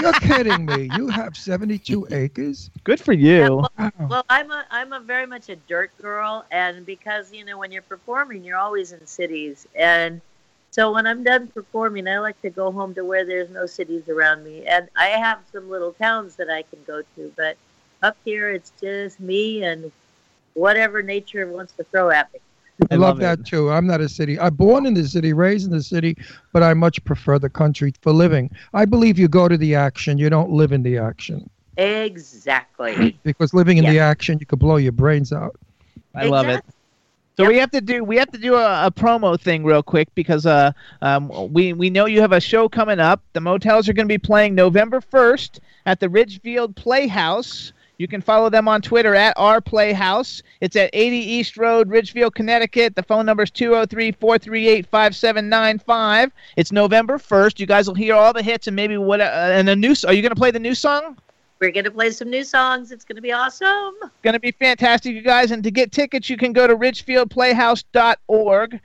[0.00, 0.90] You're kidding me.
[0.96, 2.70] You have 72 acres?
[2.84, 3.32] good for you.
[3.32, 3.90] Yeah, well, Wow.
[4.08, 7.72] Well, I'm a I'm a very much a dirt girl, and because you know when
[7.72, 10.20] you're performing, you're always in cities, and
[10.70, 14.08] so when I'm done performing, I like to go home to where there's no cities
[14.08, 17.56] around me, and I have some little towns that I can go to, but
[18.02, 19.92] up here it's just me and
[20.54, 22.40] whatever nature wants to throw at me.
[22.80, 23.38] I I love, love that it.
[23.44, 23.70] too.
[23.70, 24.38] I'm not a city.
[24.38, 26.16] I'm born in the city, raised in the city,
[26.52, 28.50] but I much prefer the country for living.
[28.72, 31.48] I believe you go to the action, you don't live in the action.
[31.76, 33.18] Exactly.
[33.24, 35.56] Because living in the action, you could blow your brains out.
[36.14, 36.62] I love it.
[37.36, 37.48] So Yep.
[37.48, 40.46] we have to do we have to do a, a promo thing real quick because
[40.46, 43.22] uh um we we know you have a show coming up.
[43.32, 47.72] The motels are going to be playing November first at the Ridgefield Playhouse.
[48.02, 50.42] You can follow them on Twitter at our Playhouse.
[50.60, 52.96] It's at 80 East Road, Ridgefield, Connecticut.
[52.96, 56.32] The phone number is 203-438-5795.
[56.56, 57.60] It's November 1st.
[57.60, 59.94] You guys will hear all the hits and maybe what uh, and a new.
[60.04, 61.16] Are you going to play the new song?
[61.60, 62.90] We're gonna play some new songs.
[62.90, 63.94] It's gonna be awesome.
[64.24, 65.52] going to be fantastic, you guys.
[65.52, 68.80] And to get tickets, you can go to ridgefieldplayhouse.org.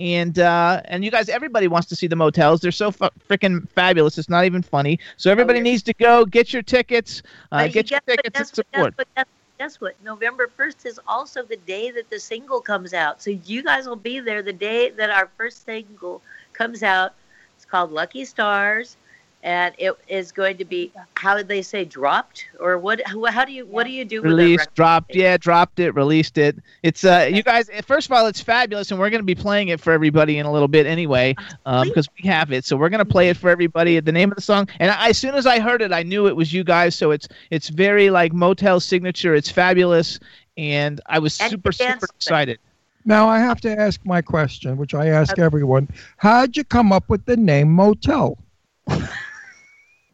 [0.00, 2.60] And uh, and you guys, everybody wants to see the motels.
[2.60, 4.18] They're so fu- freaking fabulous.
[4.18, 4.98] It's not even funny.
[5.16, 5.64] So everybody yeah.
[5.64, 7.22] needs to go get your tickets.
[7.52, 8.98] Uh, you get your tickets and guess what, support.
[8.98, 9.26] What, guess,
[9.58, 9.94] guess what?
[10.02, 13.22] November 1st is also the day that the single comes out.
[13.22, 16.20] So you guys will be there the day that our first single
[16.52, 17.14] comes out.
[17.56, 18.96] It's called Lucky Stars.
[19.42, 23.00] And it is going to be how did they say dropped or what?
[23.06, 24.74] How, how do you what do you do Released, record?
[24.74, 26.56] dropped, yeah, dropped it, released it.
[26.82, 27.68] It's uh, you guys.
[27.84, 30.46] First of all, it's fabulous, and we're going to be playing it for everybody in
[30.46, 31.34] a little bit anyway,
[31.66, 32.64] um, because we have it.
[32.64, 33.98] So we're going to play it for everybody.
[33.98, 36.28] The name of the song, and I, as soon as I heard it, I knew
[36.28, 36.94] it was you guys.
[36.94, 39.34] So it's it's very like Motel signature.
[39.34, 40.20] It's fabulous,
[40.56, 42.58] and I was And super super excited.
[43.04, 45.88] Now, I have to ask my question, which I ask everyone.
[46.18, 48.38] How'd you come up with the name Motel?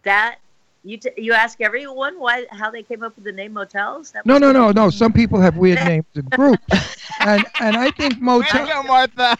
[0.09, 0.39] That
[0.85, 4.11] You t- you ask everyone why how they came up with the name motels?
[4.13, 4.91] That No, no, no, no.
[4.91, 6.63] Some people have weird names of groups,
[7.21, 9.37] and and I think motel go, Martha.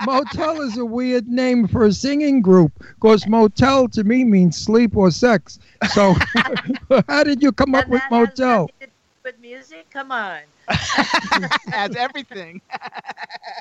[0.00, 4.96] motel is a weird name for a singing group because motel to me means sleep
[4.96, 5.58] or sex.
[5.84, 6.14] So
[7.08, 8.60] how did you come up And with that has motel?
[8.66, 8.92] nothing to do
[9.24, 10.40] With music, come on.
[11.72, 12.60] As everything.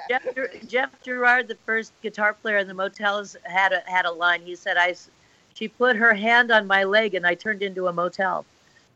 [0.10, 0.24] Jeff,
[0.68, 4.42] Jeff Jourard, the first guitar player in the Motels, had a had a line.
[4.42, 5.10] He said, "I, s-
[5.56, 8.46] she put her hand on my leg and I turned into a motel,"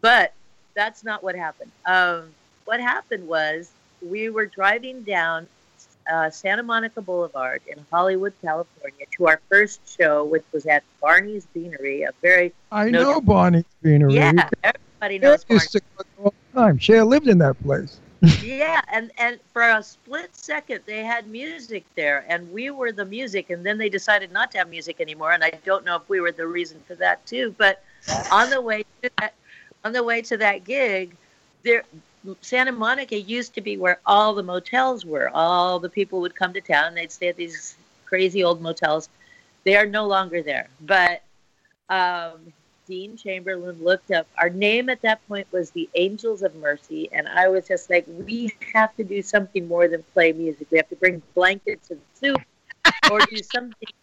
[0.02, 0.34] but
[0.76, 1.72] that's not what happened.
[1.86, 2.30] Um,
[2.66, 3.72] what happened was
[4.08, 5.48] we were driving down
[6.12, 11.46] uh, Santa Monica Boulevard in Hollywood, California, to our first show, which was at Barney's
[11.54, 13.04] Beanery, a very I No.
[13.04, 14.14] know Barney's Beanery.
[14.16, 14.32] yeah,
[14.64, 15.62] everybody knows Barney.
[15.62, 16.78] used to go all the time.
[16.78, 18.00] Cher lived in that place.
[18.22, 23.06] Yeah and and for a split second they had music there and we were the
[23.06, 26.08] music and then they decided not to have music anymore and i don't know if
[26.10, 27.82] we were the reason for that too but
[28.32, 29.34] on the way to that
[29.86, 31.16] on the way to that gig
[31.64, 31.84] there
[32.42, 35.30] santa monica used to be where all the motels were.
[35.34, 39.08] All the people would come to town they'd stay at these crazy old motels.
[39.64, 41.22] They are no longer there but
[41.90, 42.54] um,
[42.90, 44.28] Dean Chamberlain looked up.
[44.36, 48.06] Our name at that point was the Angels of Mercy, and I was just like,
[48.08, 50.68] we have to do something more than play music.
[50.72, 52.42] We have to bring blankets and soup,
[53.10, 53.88] or do something.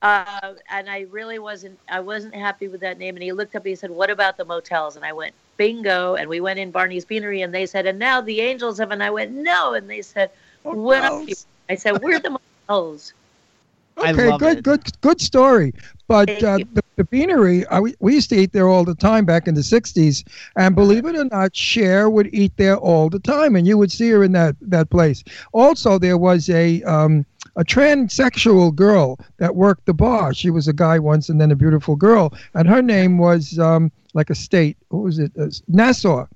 [0.00, 1.76] Uh, and I really wasn't.
[1.90, 3.16] I wasn't happy with that name.
[3.16, 3.62] And he looked up.
[3.64, 6.70] and He said, "What about the motels?" And I went, "Bingo!" And we went in
[6.70, 9.90] Barney's Beanery, and they said, "And now the Angels of." And I went, "No!" And
[9.90, 10.30] they said,
[10.62, 11.20] "What?" are?
[11.68, 13.12] I said, "We're the motels."
[13.96, 14.62] I Okay, love good, it.
[14.62, 15.74] good, good story.
[16.06, 19.24] But uh, the, the beanery, I, we we used to eat there all the time
[19.24, 20.24] back in the '60s,
[20.56, 23.90] and believe it or not, Cher would eat there all the time, and you would
[23.90, 25.24] see her in that that place.
[25.52, 27.24] Also, there was a um,
[27.56, 30.34] a transsexual girl that worked the bar.
[30.34, 33.90] She was a guy once, and then a beautiful girl, and her name was um,
[34.12, 34.76] like a state.
[34.88, 35.32] What was it?
[35.40, 36.26] Uh, Nassau.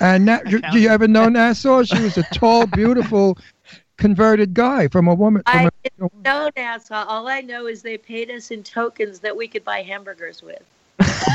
[0.00, 1.84] And Na- do do you ever know Nassau?
[1.84, 3.38] She was a tall, beautiful,
[3.98, 5.42] converted guy from a woman.
[5.46, 6.50] From I a, didn't know
[6.90, 10.42] uh, All I know is they paid us in tokens that we could buy hamburgers
[10.42, 10.62] with.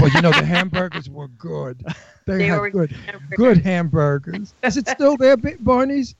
[0.01, 1.83] Well, you know the hamburgers were good.
[2.25, 3.37] They, They had were good, hamburgers.
[3.37, 4.53] good hamburgers.
[4.61, 6.13] Is it still there, Barney's?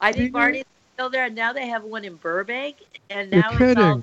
[0.00, 0.64] I think Barney's
[0.94, 2.76] still there, and now they have one in Burbank,
[3.10, 4.02] and You're now it's all.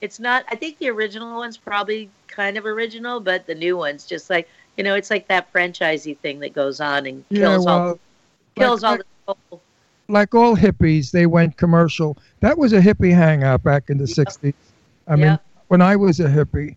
[0.00, 0.44] It's not.
[0.50, 4.48] I think the original one's probably kind of original, but the new one's just like
[4.76, 7.98] you know, it's like that franchisey thing that goes on and Yeah, kills all
[8.56, 9.62] kills like, all the soul.
[10.10, 12.16] Like all hippies, they went commercial.
[12.40, 14.54] That was a hippie hangout back in the '60s.
[15.08, 15.38] I mean,
[15.68, 16.76] when I was a hippie,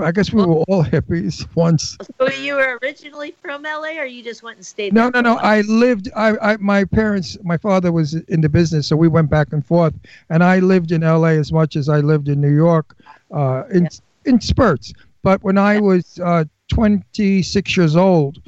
[0.00, 1.98] I guess we were all hippies once.
[2.18, 4.92] So you were originally from LA, or you just went and stayed?
[4.92, 5.40] No, there no, no.
[5.40, 6.08] I lived.
[6.16, 9.64] I, I, my parents, my father was in the business, so we went back and
[9.64, 9.94] forth.
[10.30, 11.32] And I lived in L.A.
[11.38, 12.96] as much as I lived in New York,
[13.32, 13.88] uh, in
[14.24, 14.92] in spurts.
[15.22, 18.40] But when I was uh, 26 years old,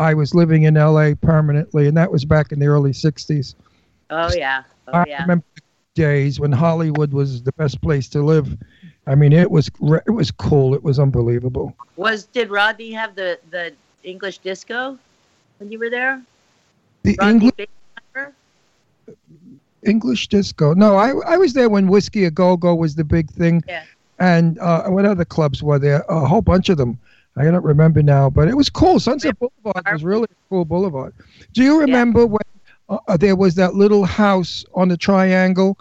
[0.00, 1.14] I was living in L.A.
[1.14, 3.54] permanently, and that was back in the early 60s.
[4.08, 4.62] Oh yeah.
[4.88, 5.20] Oh I yeah.
[5.20, 5.62] remember the
[5.94, 8.56] days when Hollywood was the best place to live.
[9.06, 9.70] I mean, it was
[10.06, 10.74] it was cool.
[10.74, 11.76] It was unbelievable.
[11.96, 13.72] Was did Rodney have the the
[14.02, 14.98] English disco
[15.58, 16.22] when you were there?
[17.02, 17.68] The Rodney English.
[19.84, 20.72] English disco.
[20.72, 23.62] No, I I was there when Whiskey a Go Go was the big thing.
[23.68, 23.84] Yeah.
[24.18, 26.04] And uh, what other clubs were there?
[26.08, 26.98] A whole bunch of them.
[27.36, 28.98] I don't remember now, but it was cool.
[29.00, 31.14] Sunset Boulevard was really a cool boulevard.
[31.52, 32.42] Do you remember when
[32.88, 35.78] uh, there was that little house on the triangle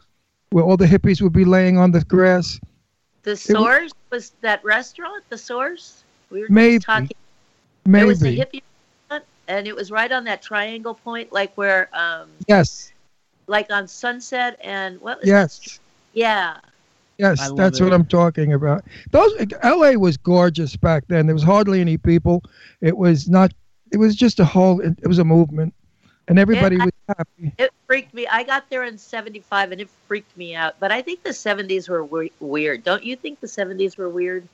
[0.51, 2.59] where all the hippies would be laying on the grass?
[3.23, 5.23] The Source was that restaurant.
[5.29, 6.03] The Source.
[6.29, 6.79] We were just Maybe.
[6.79, 7.17] talking.
[7.85, 8.03] Maybe.
[8.03, 8.61] It was a hippie
[9.09, 12.91] restaurant, and it was right on that triangle point, like where, um, yes.
[13.47, 15.53] like on Sunset and what was that Yes.
[15.55, 15.79] street?
[16.13, 16.57] Yeah.
[17.19, 17.83] Yes, that's it.
[17.83, 18.85] what I'm talking about.
[19.11, 21.25] Those LA was gorgeous back then.
[21.25, 22.41] There was hardly any people.
[22.81, 23.53] It was not.
[23.91, 24.79] It was just a whole.
[24.79, 25.73] It, it was a movement,
[26.29, 27.53] and everybody I- was happy.
[27.57, 28.25] It freaked me.
[28.27, 30.75] I got there in '75, and it freaked me out.
[30.79, 32.83] But I think the '70s were we- weird.
[32.85, 34.47] Don't you think the '70s were weird?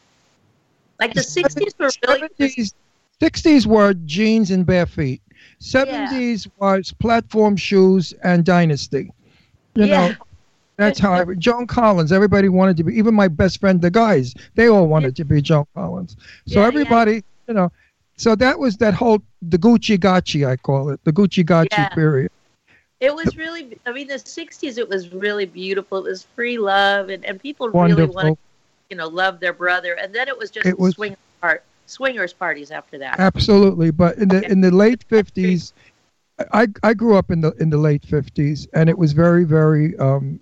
[1.00, 2.30] Like the '60s were really.
[2.40, 2.74] 70s,
[3.22, 5.22] 60s were jeans and bare feet.
[5.62, 9.12] 70s was platform shoes and dynasty.
[9.76, 10.08] You Yeah.
[10.10, 10.16] know,
[10.78, 11.26] that's how I.
[11.36, 12.12] Joan Collins.
[12.12, 12.98] Everybody wanted to be.
[12.98, 16.16] Even my best friend, the guys, they all wanted to be Joan Collins.
[16.48, 16.68] So Yeah, yeah.
[16.68, 17.72] everybody, you know,
[18.18, 21.90] so that was that whole the Gucci Gachi, I call it the Gucci Gachi Yeah.
[21.90, 22.32] period.
[23.02, 23.78] It was really.
[23.86, 24.78] I mean, the '60s.
[24.78, 25.98] It was really beautiful.
[26.00, 28.14] It was free love, and, and people really Wonderful.
[28.16, 28.38] wanted,
[28.90, 29.94] you know, love their brother.
[30.02, 33.20] And then it was just It was- swing part, swingers parties after that.
[33.20, 35.74] Absolutely, but in the in the late fifties,
[36.54, 39.96] I I grew up in the in the late fifties, and it was very very
[39.98, 40.40] um,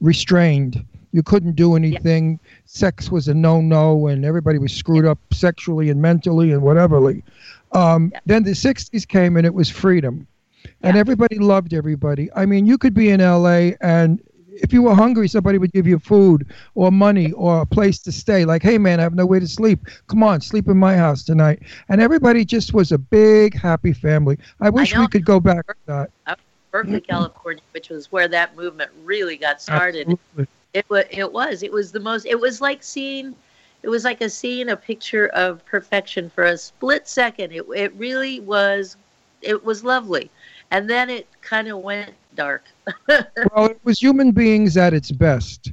[0.00, 0.84] restrained.
[1.12, 2.38] You couldn't do anything.
[2.66, 7.22] Sex was a no-no, and everybody was screwed up sexually and mentally and whateverly.
[7.72, 10.26] Um, Then the '60s came, and it was freedom,
[10.82, 12.30] and everybody loved everybody.
[12.34, 14.20] I mean, you could be in LA, and
[14.52, 18.12] if you were hungry, somebody would give you food or money or a place to
[18.12, 18.44] stay.
[18.44, 19.86] Like, hey man, I have nowhere to sleep.
[20.06, 21.60] Come on, sleep in my house tonight.
[21.88, 24.38] And everybody just was a big happy family.
[24.60, 26.10] I wish we could go back to that.
[26.70, 27.10] Berkeley, mm-hmm.
[27.10, 30.08] California, which was where that movement really got started.
[30.08, 30.46] Absolutely.
[30.72, 31.04] It was.
[31.10, 31.62] It was.
[31.62, 32.26] It was the most.
[32.26, 33.34] It was like seeing.
[33.82, 37.52] It was like a seeing a picture of perfection for a split second.
[37.52, 37.64] It.
[37.74, 38.96] It really was.
[39.42, 40.30] It was lovely,
[40.70, 42.64] and then it kind of went dark.
[43.08, 45.72] well, it was human beings at its best.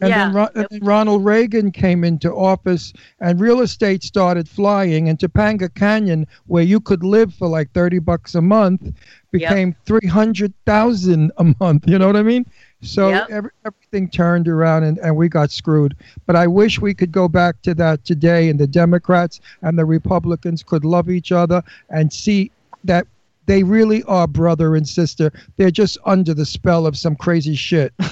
[0.00, 0.38] And, then, Yeah.
[0.40, 5.08] Ro- and then Ronald Reagan came into office, and real estate started flying.
[5.08, 8.92] And Topanga Canyon, where you could live for like thirty bucks a month,
[9.32, 11.88] became three hundred thousand a month.
[11.88, 12.46] You know what I mean?
[12.80, 13.26] So Yep.
[13.30, 15.96] every, everything turned around, and, and we got screwed.
[16.26, 19.84] But I wish we could go back to that today, and the Democrats and the
[19.84, 22.52] Republicans could love each other and see
[22.84, 23.04] that
[23.46, 25.32] they really are brother and sister.
[25.56, 27.92] They're just under the spell of some crazy shit.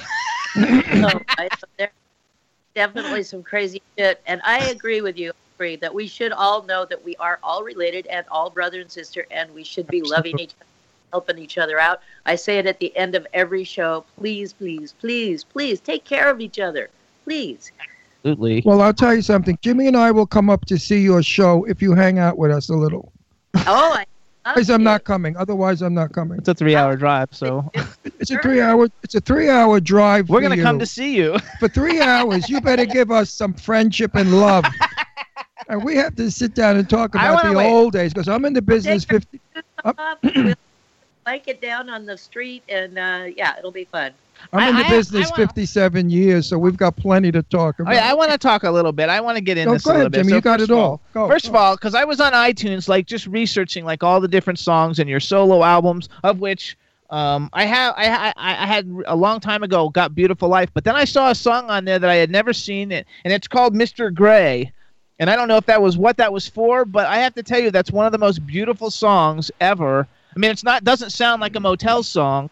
[0.56, 1.90] so I, there
[2.76, 6.84] definitely some crazy shit, and I agree with you, agree that we should all know
[6.84, 10.38] that we are all related and all brother and sister, and we should be loving
[10.38, 10.68] each other,
[11.10, 12.02] helping each other out.
[12.26, 14.04] I say it at the end of every show.
[14.18, 16.90] Please, please, please, please take care of each other.
[17.24, 17.72] Please.
[18.18, 18.62] Absolutely.
[18.64, 19.58] Well, I'll tell you something.
[19.62, 22.50] Jimmy and I will come up to see your show if you hang out with
[22.50, 23.12] us a little.
[23.54, 24.06] Oh, I love
[24.46, 25.36] Otherwise, I'm not coming.
[25.36, 26.38] Otherwise, I'm not coming.
[26.38, 27.68] It's a three-hour drive, so
[28.20, 28.88] It's a three-hour.
[29.02, 30.28] It's a three-hour drive.
[30.28, 31.36] we're for gonna come to see you.
[31.58, 32.48] for three hours.
[32.48, 34.64] You better give us some friendship and love.
[35.68, 37.66] And we have to sit down and talk about the wait.
[37.66, 39.40] old days because I'm in the business 50.
[39.82, 40.54] Come up, we'll
[41.24, 44.12] blank it down on the street, and uh, yeah, it'll be fun.
[44.52, 47.76] I'm in the I- business I wanna- 57 years, so we've got plenty to talk
[47.78, 47.96] Oh, about.
[47.96, 49.08] I want to talk a little bit.
[49.08, 50.18] I want to get in No, this go a little ahead, bit.
[50.18, 50.30] Jimmy.
[50.30, 51.00] So you got it of all.
[51.14, 51.28] Go.
[51.28, 54.58] First of all, because I was on iTunes, like just researching like all the different
[54.58, 56.76] songs and your solo albums, of which
[57.10, 60.82] um, I have I, I I had a long time ago got "Beautiful Life," but
[60.84, 63.46] then I saw a song on there that I had never seen, and and it's
[63.48, 64.12] called "Mr.
[64.12, 64.72] Gray."
[65.18, 67.42] And I don't know if that was what that was for, but I have to
[67.42, 70.06] tell you that's one of the most beautiful songs ever.
[70.34, 72.50] I mean, it's not doesn't sound like a motel song,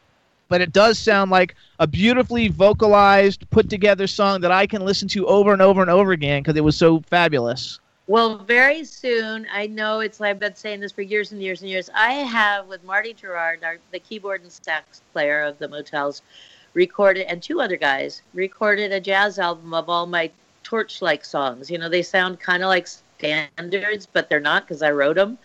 [0.48, 5.08] but it does sound like a beautifully vocalized, put together song that I can listen
[5.08, 7.80] to over and over and over again because it was so fabulous.
[8.06, 11.62] Well, very soon, I know it's like I've been saying this for years and years
[11.62, 11.88] and years.
[11.94, 16.20] I have with Marty Jourard, our, the keyboard and sax player of the Motels,
[16.74, 20.30] recorded, and two other guys recorded a jazz album of all my
[20.64, 21.70] torch-like songs.
[21.70, 25.38] You know, they sound kind of like standards, but they're not because I wrote them.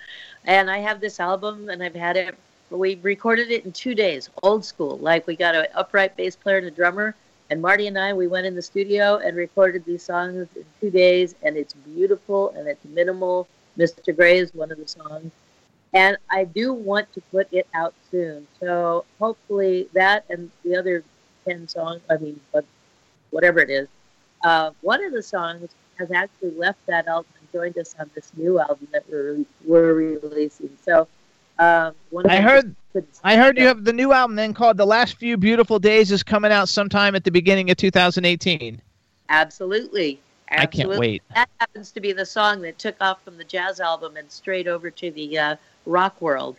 [0.43, 2.36] And I have this album, and I've had it.
[2.70, 4.98] We recorded it in two days, old school.
[4.98, 7.16] Like we got an upright bass player and a drummer,
[7.50, 10.92] and Marty and I, we went in the studio and recorded these songs in two
[10.92, 13.48] days, and it's beautiful and it's minimal.
[13.78, 14.16] Mr.
[14.16, 15.32] Gray is one of the songs.
[15.94, 18.48] And I do want to put it out soon.
[18.60, 21.04] So hopefully that and the other
[21.48, 22.40] 10 songs, I mean,
[23.32, 23.88] whatever it is,
[24.44, 28.32] uh, one of the songs has actually left that album and joined us on this
[28.38, 30.78] new album that we're, we're releasing.
[30.86, 31.08] So
[31.60, 32.76] um, one of I heard
[33.24, 36.24] I heard you have the new album then called The Last Few Beautiful Days is
[36.24, 38.82] coming out sometime at the beginning of 2018.
[39.30, 40.20] Absolutely.
[40.51, 41.22] I can't wait.
[41.36, 44.68] That happens to be the song that took off from the jazz album and straight
[44.68, 45.55] over to the uh,
[45.86, 46.57] rock world.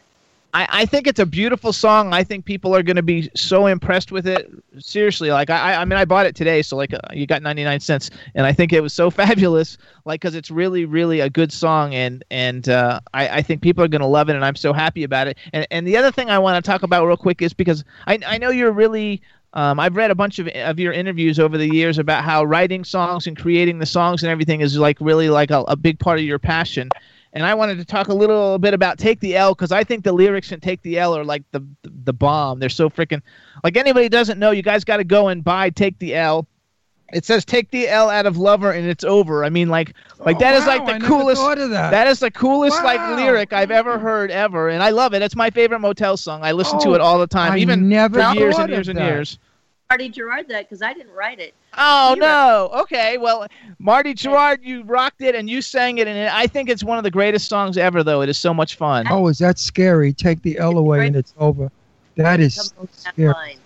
[0.53, 2.13] I, I think it's a beautiful song.
[2.13, 4.51] I think people are going to be so impressed with it.
[4.79, 7.63] Seriously, like I, I mean, I bought it today, so like uh, you got ninety
[7.63, 11.31] nine cents, and I think it was so fabulous, like because it's really, really a
[11.31, 14.45] good song, and and uh, I, I think people are going to love it, and
[14.45, 15.39] I'm so happy about it.
[15.53, 18.19] And and the other thing I want to talk about real quick is because I
[18.27, 19.23] I know you're really.
[19.53, 22.85] Um, I've read a bunch of, of your interviews over the years about how writing
[22.85, 26.21] songs and creating the songs and everything is like really like a, a big part
[26.21, 26.89] of your passion
[27.33, 30.05] and I wanted to talk a little bit about "Take the L" because I think
[30.05, 32.59] the lyrics in "Take the L" are like the the bomb.
[32.59, 33.23] They're so freaking
[33.65, 34.51] like anybody doesn't know.
[34.51, 36.47] You guys got to go and buy "Take the L."
[37.13, 39.45] It says "Take the L out of lover" and it's over.
[39.45, 41.43] I mean, like like that is Oh, wow, like the I coolest.
[41.43, 41.91] of that.
[41.91, 45.23] That is the coolest like lyric I've ever heard ever, and I love it.
[45.23, 46.45] It's my favorite motel song.
[46.45, 48.89] I listen to Oh, it all the time, I even never for years and years
[48.89, 49.39] of and years.
[49.89, 51.53] Marty Jourard that because I didn't write it.
[51.79, 52.71] Oh You wrote- no!
[52.83, 53.47] Okay, well,
[53.79, 56.99] Marty Jourard, you rocked it and you sang it, and it, I think it's one
[56.99, 58.03] of the greatest songs ever.
[58.03, 59.07] Though it is so much fun.
[59.09, 60.13] Oh, is that scary?
[60.13, 61.71] Take the L away and it's over.
[62.17, 63.33] That is so Come that scary.
[63.33, 63.59] line.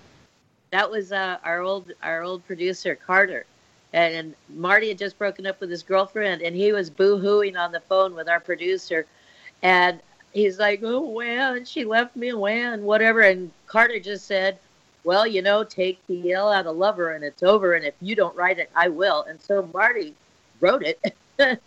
[0.70, 3.46] That was uh, our old our old producer Carter,
[3.92, 7.72] and, and Marty had just broken up with his girlfriend, and he was boo-hooing on
[7.72, 9.06] the phone with our producer,
[9.62, 10.00] and
[10.32, 14.58] he's like, "Oh, when she left me, when whatever," and Carter just said,
[15.04, 17.74] well, you know, take the L out of lover and it's over.
[17.74, 19.22] And if you don't write it, I will.
[19.28, 20.14] And so Marty
[20.60, 21.16] wrote it.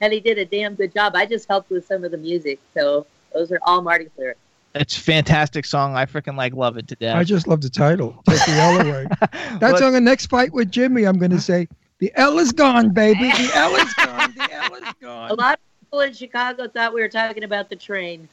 [0.00, 1.16] and he did a damn good job.
[1.16, 2.60] I just helped with some of the music.
[2.74, 4.38] So those are all Marty's lyrics.
[4.74, 5.96] It's a fantastic song.
[5.96, 7.16] I freaking like love it to death.
[7.16, 8.22] I just love the title.
[8.28, 9.06] Take the L away.
[9.58, 11.04] That's Well, on the next fight with Jimmy.
[11.04, 13.30] I'm going to say, the L is gone, baby.
[13.30, 14.34] The L is gone.
[14.34, 15.30] The L is gone.
[15.30, 18.28] A lot of people in Chicago thought we were talking about the train.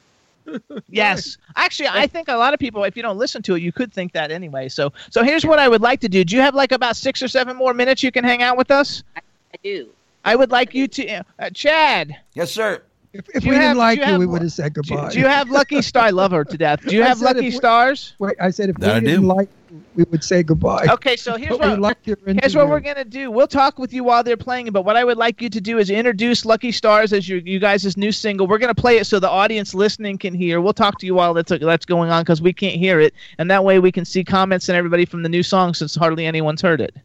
[0.89, 3.71] Yes, actually, I think a lot of people, if you don't listen to it, you
[3.71, 4.69] could think that anyway.
[4.69, 6.23] So, so here's what I would like to do.
[6.23, 8.71] Do you have like about six or seven more minutes you can hang out with
[8.71, 9.03] us?
[9.15, 9.21] I
[9.63, 9.89] do.
[10.25, 12.15] I would like you to, uh, Chad.
[12.33, 12.81] Yes, sir.
[13.11, 15.09] If, if we have- didn't like do you you, have- we would have said goodbye.
[15.09, 16.05] do you have Lucky Star?
[16.05, 16.81] I love her to death.
[16.85, 18.13] Do you I have Lucky we- Stars?
[18.19, 19.27] Wait, I said if That I we didn't do.
[19.27, 19.49] like
[19.95, 20.85] we would say goodbye.
[20.89, 23.29] Okay, so here's But what liked your here's what we're gonna do.
[23.31, 25.77] We'll talk with you while they're playing, but what I would like you to do
[25.79, 28.45] is introduce Lucky Stars as your you guys' new single.
[28.47, 30.61] We're gonna play it so the audience listening can hear.
[30.61, 33.49] We'll talk to you while that's that's going on because we can't hear it, and
[33.49, 36.61] that way we can see comments and everybody from the new song since hardly anyone's
[36.61, 36.95] heard it.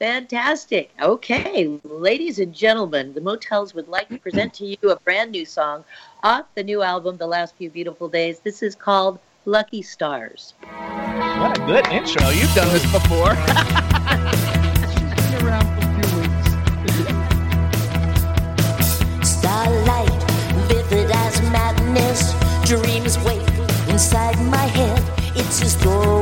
[0.00, 0.90] Fantastic.
[1.02, 5.44] Okay, ladies and gentlemen, the Motels would like to present to you a brand new
[5.44, 5.84] song
[6.22, 8.38] off the new album, The Last Few Beautiful Days.
[8.40, 10.54] This is called Lucky Stars.
[10.62, 12.30] What a good intro!
[12.30, 13.36] You've done this before.
[14.88, 16.48] She's been around for a few weeks.
[19.28, 20.22] Starlight,
[20.66, 22.32] vivid as madness.
[22.66, 23.46] Dreams wake
[23.90, 25.04] inside my head.
[25.36, 26.19] It's as though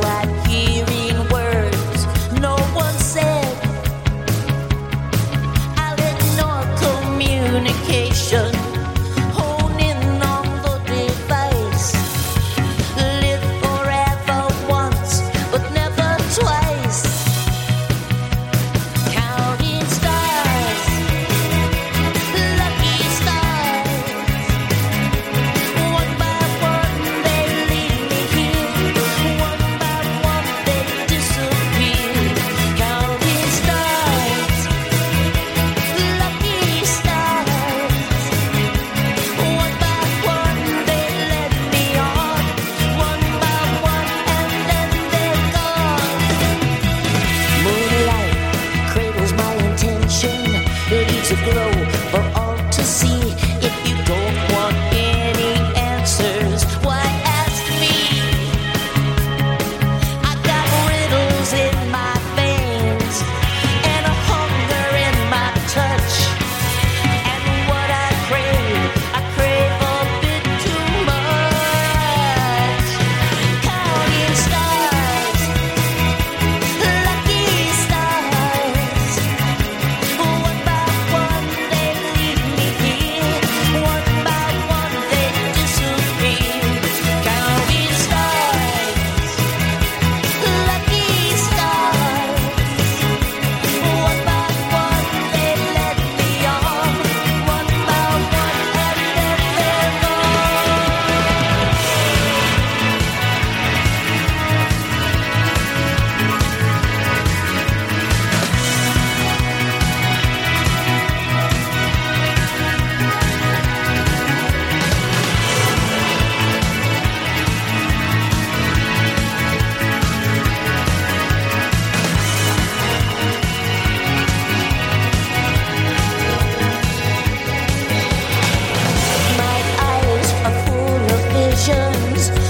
[132.07, 132.48] visions.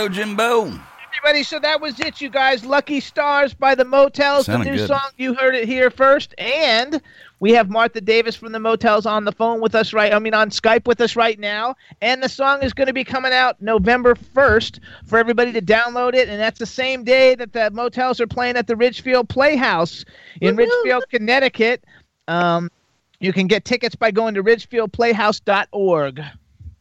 [0.00, 0.80] Go, Jimbo.
[1.18, 2.64] Everybody, so that was it, you guys.
[2.64, 4.88] Lucky Stars by the Motels, the new good.
[4.88, 5.10] song.
[5.18, 6.34] You heard it here first.
[6.38, 7.02] And
[7.40, 10.32] we have Martha Davis from the Motels on the phone with us right I mean
[10.32, 11.74] on Skype with us right now.
[12.00, 16.14] And the song is going to be coming out November 1st for everybody to download
[16.14, 16.28] it.
[16.30, 20.06] And that's the same day that the Motels are playing at the Ridgefield Playhouse
[20.40, 21.84] in Ridgefield, Connecticut.
[22.28, 22.70] Um,
[23.18, 26.22] you can get tickets by going to ridgefieldplayhouse.org.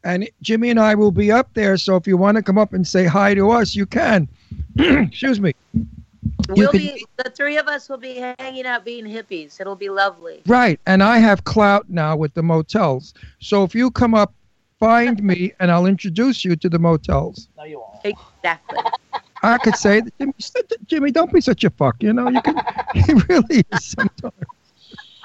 [0.04, 2.74] And Jimmy and I will be up there, so if you want to come up
[2.74, 4.28] and say hi to us, you can.
[4.78, 5.54] Excuse me.
[6.50, 9.60] We'll can- be the three of us will be hanging out being hippies.
[9.60, 10.42] It'll be lovely.
[10.46, 13.14] Right, and I have clout now with the motels.
[13.40, 14.34] So if you come up,
[14.80, 17.50] find me, and I'll introduce you to the motels.
[17.58, 18.00] No, you won't.
[18.06, 18.80] Exactly.
[19.44, 20.34] I could say, Jimmy,
[20.88, 22.02] Jimmy, don't be such a fuck.
[22.02, 22.56] You know, you can.
[22.94, 24.34] He really is sometimes.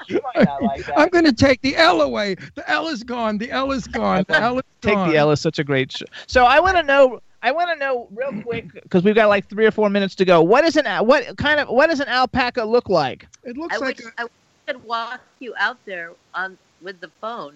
[0.07, 0.97] You might not like that.
[0.99, 2.35] I'm going to take the L away.
[2.55, 3.37] The L is gone.
[3.37, 4.25] The L is gone.
[4.27, 5.09] The L is Take gone.
[5.09, 6.05] the L is such a great show.
[6.27, 7.21] So I want to know.
[7.41, 10.25] I want to know real quick because we've got like three or four minutes to
[10.25, 10.41] go.
[10.41, 13.27] What is an what kind of what does an alpaca look like?
[13.43, 14.31] It looks I like wish a, I wish
[14.67, 17.55] I could walk you out there on with the phone.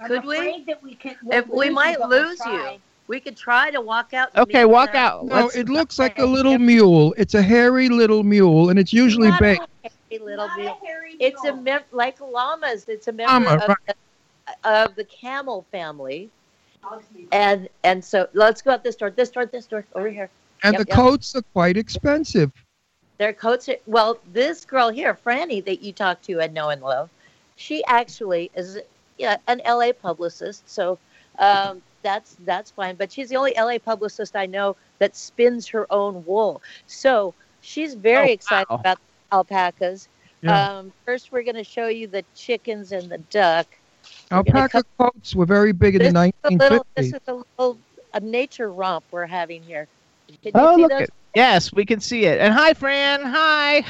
[0.00, 0.62] I'm Could we?
[0.68, 2.74] That we, can, If we might you, lose try.
[2.74, 2.78] you.
[3.08, 4.36] We could try to walk out.
[4.36, 5.24] Okay, walk out.
[5.26, 5.34] no.
[5.34, 7.12] Let's- It looks like a little mule.
[7.18, 9.56] It's a hairy little mule, and it's usually Not big.
[9.56, 9.68] a hairy
[10.16, 10.76] little Not a mule.
[11.18, 12.88] It's a mem- like llamas.
[12.88, 13.76] It's a member Llama, of, right.
[13.86, 13.94] the,
[14.64, 16.30] of the camel family.
[17.32, 20.30] And and so let's go out this door, this door, this door, over here.
[20.62, 20.96] And Yep, the yep.
[20.96, 22.52] coats are quite expensive.
[23.18, 24.18] Their coats are well.
[24.24, 27.10] This girl here, Franny, that you talked to and know and love,
[27.56, 28.78] she actually is
[29.18, 30.68] yeah, an LA publicist.
[30.68, 30.98] So
[31.38, 32.96] um, that's that's fine.
[32.96, 36.62] But she's the only LA publicist I know that spins her own wool.
[36.86, 38.84] So she's very Oh, excited wow.
[38.84, 38.98] about
[39.32, 40.08] alpacas.
[40.42, 40.78] Yeah.
[40.78, 43.66] Um, first, we're going to show you the chickens and the duck.
[44.30, 46.86] We're gonna Alpaca coats were very big in This the is a little.
[46.94, 46.94] 1950s.
[46.96, 47.78] This is a little
[48.14, 49.86] a nature romp we're having here.
[50.42, 51.02] Can you Oh, see look those?
[51.02, 52.38] at yes, we can see it.
[52.40, 53.22] And hi, Fran.
[53.22, 53.84] Hi.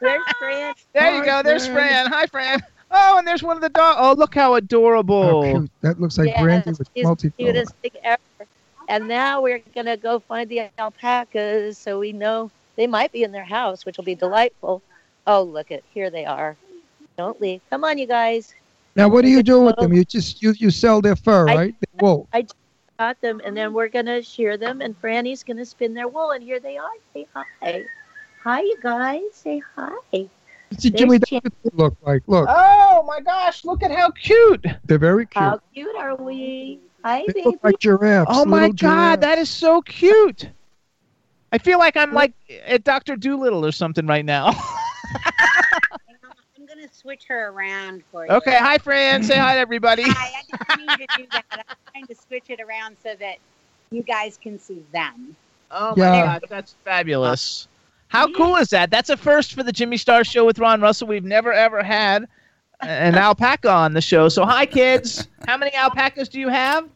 [0.00, 0.74] There's Fran.
[0.94, 1.42] There you Hi, go.
[1.42, 2.06] There's Fran.
[2.06, 2.06] Fran.
[2.06, 2.60] Hi, Fran.
[2.90, 3.98] Oh, and there's one of the dogs.
[4.00, 5.42] Oh, look how How adorable.
[5.42, 5.70] cute.
[5.82, 8.20] That looks like Yes, brandy with she's multi the cutest thing ever.
[8.88, 13.32] And now we're gonna go find the alpacas, so we know they might be in
[13.32, 14.82] their house, which will be delightful.
[15.26, 16.56] Oh, look at here they are.
[17.16, 17.60] Don't leave.
[17.70, 18.54] Come on, you guys.
[18.94, 19.92] Now, what do you do with them?
[19.92, 21.74] You just you, you sell their fur, I- right?
[21.80, 22.28] Their wool.
[22.98, 26.42] Got them, and then we're gonna shear them, and Franny's gonna spin their wool, and
[26.42, 26.88] here they are.
[27.12, 27.84] Say hi.
[28.42, 29.20] Hi, you guys.
[29.32, 29.90] Say hi.
[30.78, 32.22] See, Jimmy, that's what they look like.
[32.26, 34.64] Look, Oh my gosh, look at how cute.
[34.86, 35.42] they're very cute.
[35.44, 36.80] How cute are we?
[37.04, 37.42] Hi, They baby.
[37.44, 38.30] look like giraffes.
[38.32, 39.20] Oh my little god, giraffes.
[39.20, 40.48] that is so cute.
[41.52, 42.32] I feel like I'm like
[42.66, 43.16] at Dr.
[43.16, 44.48] Dolittle or something right now.
[46.58, 48.32] I'm going to switch her around for you.
[48.32, 49.22] okay, hi Fran.
[49.22, 50.02] Say hi to everybody.
[50.02, 50.42] Hi, I
[50.74, 51.44] didn't mean to do that.
[51.52, 53.36] I'm trying to switch it around so that
[53.90, 55.36] you guys can see them.
[55.70, 56.24] Oh my Yeah.
[56.24, 57.68] god, that's fabulous.
[58.08, 58.90] How cool is that?
[58.90, 61.08] That's a first for the Jimmy Star Show with Ron Russell.
[61.08, 62.26] We've never ever had
[62.80, 64.28] an alpaca on the show.
[64.28, 65.28] So hi kids.
[65.46, 66.88] How many alpacas do you have?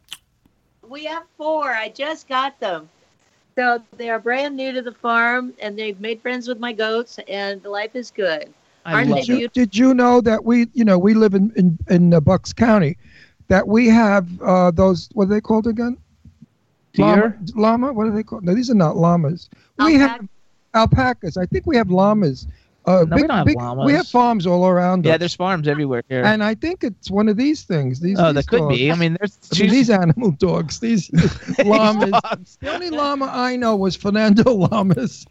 [0.88, 1.70] We have four.
[1.72, 2.88] I just got them.
[3.56, 7.18] So they are brand new to the farm, and they've made friends with my goats,
[7.28, 8.52] and the life is good.
[8.84, 11.34] I Aren't love they Did you, did you know that we, you know, we live
[11.34, 12.96] in in, in uh, Bucks County,
[13.48, 15.98] that we have uh, those what are they called again?
[16.96, 17.40] Llama, Deer?
[17.54, 17.92] llama.
[17.92, 18.44] What are they called?
[18.44, 19.48] No, these are not llamas.
[19.78, 19.94] We Alpaca?
[19.94, 20.28] have
[20.74, 21.36] alpacas.
[21.36, 22.46] I think we have llamas.
[22.86, 23.92] Uh, No, we don't have We llamas.
[23.92, 25.18] have farms all around Yeah, us.
[25.18, 26.24] there's farms everywhere here.
[26.24, 28.00] And I think it's one of these things.
[28.00, 28.18] These.
[28.18, 28.90] oh, these that could be.
[28.90, 30.80] I mean, there's I mean, these animal dogs.
[30.80, 31.10] These
[31.64, 32.10] llamas.
[32.10, 32.58] dogs.
[32.60, 35.26] The only llama I know was Fernando Lamas.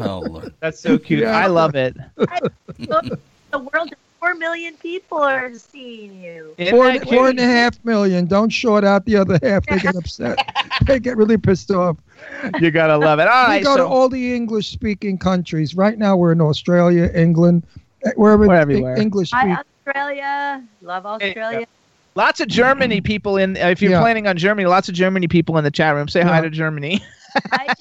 [0.00, 0.54] Oh, Lord.
[0.60, 1.20] That's so cute.
[1.20, 1.36] Yeah.
[1.36, 1.94] I love it.
[2.78, 3.92] the world,
[4.24, 6.54] four million people are seeing you.
[6.56, 7.30] Isn't Four, that four cute?
[7.30, 8.26] and a half million.
[8.26, 9.66] Don't short out the other half.
[9.66, 10.38] They get upset.
[10.86, 11.98] they get really pissed off.
[12.58, 13.28] You gotta love it.
[13.28, 15.74] All we right, go to all the English speaking countries.
[15.74, 17.66] Right now, we're in Australia, England,
[18.04, 18.96] eh, wherever We're everywhere.
[18.98, 19.40] English speak.
[19.40, 20.64] Hi, Australia.
[20.80, 21.66] Love Australia.
[22.14, 23.56] lots of Germany people in.
[23.56, 24.00] If you're Yeah.
[24.00, 26.08] planning on Germany, lots of Germany people in the chat room.
[26.08, 27.04] Say hi to Germany.
[27.52, 27.74] I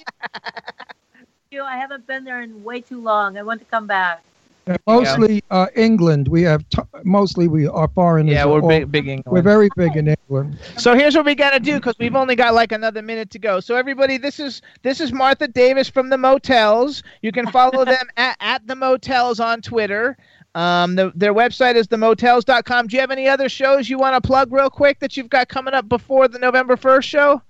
[1.51, 1.61] do.
[1.61, 3.37] I haven't been there in way too long.
[3.37, 4.23] I want to come back.
[4.65, 6.27] Uh, Mostly uh, England.
[6.29, 8.33] We have t- mostly we are foreigners.
[8.35, 9.33] yeah, we're all- big, big England.
[9.33, 10.57] We're very big in England.
[10.77, 13.59] So here's what we gotta do because we've only got like another minute to go.
[13.59, 17.03] So everybody, this is this is Martha Davis from the Motels.
[17.21, 20.15] You can follow them at, at the Motels on Twitter.
[20.55, 22.87] Um, the, their website is themotels.com.
[22.87, 25.49] Do you have any other shows you want to plug real quick that you've got
[25.49, 27.41] coming up before the November first show?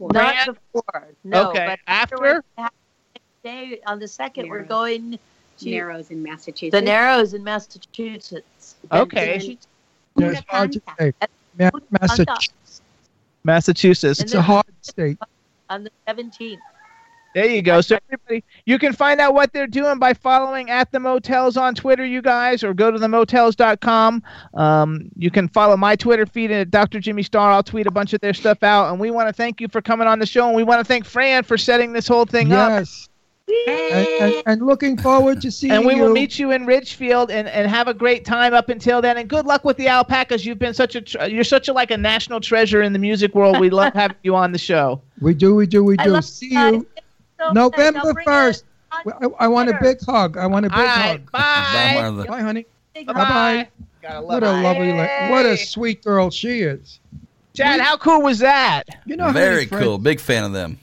[0.00, 0.46] Not Fran?
[0.72, 1.08] before.
[1.24, 1.50] No.
[1.50, 2.44] Okay, But after?
[2.56, 2.72] Next
[3.42, 5.18] day on the second, we're going to
[5.64, 6.72] Narrows in Massachusetts.
[6.72, 8.76] the Narrows in Massachusetts.
[8.92, 9.34] Okay.
[9.34, 9.58] And she-
[10.18, 11.12] It's hard to say.
[11.90, 12.82] Massachusetts.
[13.44, 14.20] Massachusetts.
[14.20, 15.18] It's a hard state.
[15.70, 16.58] on the 17th.
[17.34, 17.82] There you go.
[17.82, 21.74] So everybody, you can find out what they're doing by following at the motels on
[21.74, 24.22] Twitter, you guys, or go to themotels.com.
[24.54, 27.00] Um, you can follow my Twitter feed at Dr.
[27.00, 27.52] Jimmy Star.
[27.52, 28.90] I'll tweet a bunch of their stuff out.
[28.90, 30.84] And we want to thank you for coming on the show, and we want to
[30.84, 32.70] thank Fran for setting this whole thing up.
[32.70, 33.08] Yes.
[33.66, 35.78] And, and, and looking forward to seeing you.
[35.78, 36.02] And we you.
[36.02, 39.16] will meet you in Ridgefield and, and have a great time up until then.
[39.16, 40.44] And good luck with the alpacas.
[40.44, 43.34] You've been such a tr- you're such a like a national treasure in the music
[43.34, 43.58] world.
[43.58, 45.00] We love having you on the show.
[45.20, 46.20] We do, we do, we do.
[46.20, 46.86] See you you
[47.38, 48.62] So November 1st.
[48.90, 49.02] I,
[49.38, 50.36] I want a big hug.
[50.36, 51.30] I want a big All hug.
[51.30, 52.10] Bye, bye.
[52.10, 52.28] Martha.
[52.28, 52.66] Bye, honey.
[52.94, 53.68] Bye bye.
[54.20, 57.00] What a lovely, la- what a sweet girl she is.
[57.54, 58.84] Chad, how cool was that?
[59.04, 59.98] You know, Very cool.
[59.98, 60.78] Big fan of them.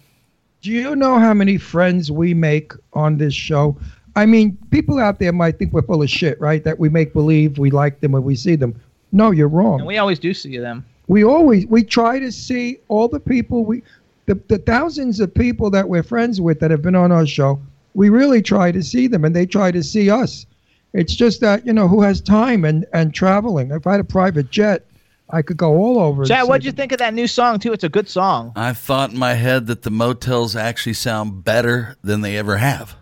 [0.65, 3.77] Do you know how many friends we make on this show?
[4.15, 6.63] I mean, people out there might think we're full of shit, right?
[6.63, 8.73] That we make believe we like them when we see them.
[9.11, 9.81] No, you're wrong.
[9.81, 10.83] And we always do see them.
[11.07, 13.83] we always we try to see all the people we
[14.25, 17.61] the, the thousands of people that we're friends with that have been on our show
[17.93, 20.47] we really try to see them and they try to see us
[20.93, 24.03] it's just that you know who has time and and traveling if i had a
[24.03, 24.83] private jet
[25.29, 27.73] i could go all over Chad, what'd you think of that new song too?
[27.73, 28.51] It's a good song.
[28.55, 32.95] I thought in my head that the motels actually sound better than they ever have.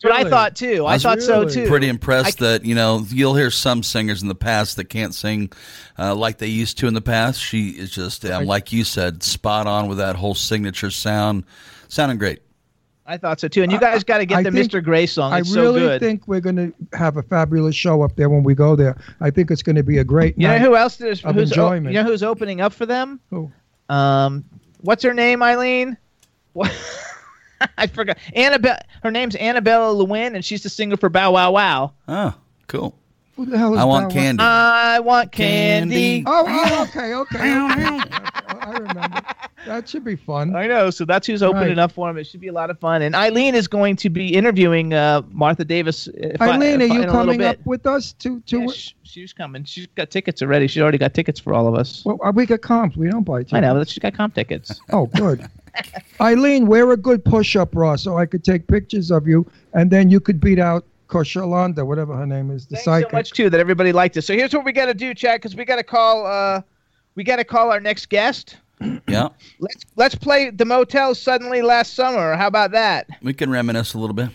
[0.00, 0.86] That's what I thought too.
[0.86, 1.66] I was thought so too.
[1.66, 5.50] Pretty impressed that you know you'll hear some singers in the past that can't sing
[5.98, 7.40] uh, like they used to in the past.
[7.40, 11.44] She is just um, like you said, spot on with that whole signature sound,
[11.88, 12.42] sounding great.
[13.10, 13.62] I thought so too.
[13.62, 14.84] And you guys got to get I the think- Mr.
[14.84, 15.32] Gray song.
[15.32, 16.00] I really so good.
[16.00, 18.96] think we're going to have a fabulous show up there when we go there.
[19.22, 20.60] I think it's going to be a great you know night.
[20.60, 21.94] who else there's of who's o- enjoyment.
[21.94, 23.18] you know who's opening up for them?
[23.30, 23.50] Who?
[23.88, 24.44] Um,
[24.82, 25.42] what's her name?
[25.42, 25.96] Eileen.
[26.52, 26.70] What?
[27.78, 28.18] I forgot.
[28.34, 28.78] Annabelle.
[29.02, 31.94] Her name's Annabella Lwin, and she's the singer for Bow Wow Wow.
[32.06, 32.34] Oh,
[32.66, 32.94] cool.
[33.36, 34.22] Who the hell is I want Bow Wow?
[34.22, 34.42] candy.
[34.42, 36.22] I want candy.
[36.22, 36.24] Candy.
[36.26, 37.58] Oh, oh, okay, okay.
[37.58, 38.00] okay.
[38.68, 39.22] I remember.
[39.66, 40.54] That should be fun.
[40.56, 40.88] I know.
[40.90, 41.78] So that's who's opening Right.
[41.78, 42.16] up for him.
[42.16, 43.02] It should be a lot of fun.
[43.02, 46.06] And Eileen is going to be interviewing uh, Martha Davis.
[46.14, 48.60] if I- Eileen, are I- you in coming up with us to to?
[48.60, 49.64] Yeah, sh- she's coming.
[49.64, 50.68] She's got tickets already.
[50.68, 52.02] She's already got tickets for all of us.
[52.04, 52.96] Well, we got comps.
[52.96, 53.52] We don't buy tickets.
[53.54, 54.80] I know, but she's got comp tickets.
[54.90, 55.46] Oh, good.
[56.20, 60.10] Eileen, wear a good push-up bra so I could take pictures of you, and then
[60.10, 63.10] you could beat out Koshalanda, whatever her name is, the Thanks psychic.
[63.10, 64.22] so much too that everybody liked it.
[64.22, 66.26] So here's what we got to do, Chad, because we got to call.
[66.26, 66.62] Uh,
[67.18, 68.56] we got to call our next guest.
[69.08, 72.36] Yeah, Let's let's play the motel suddenly last summer.
[72.36, 73.08] How about that?
[73.22, 74.28] we can reminisce a little bit.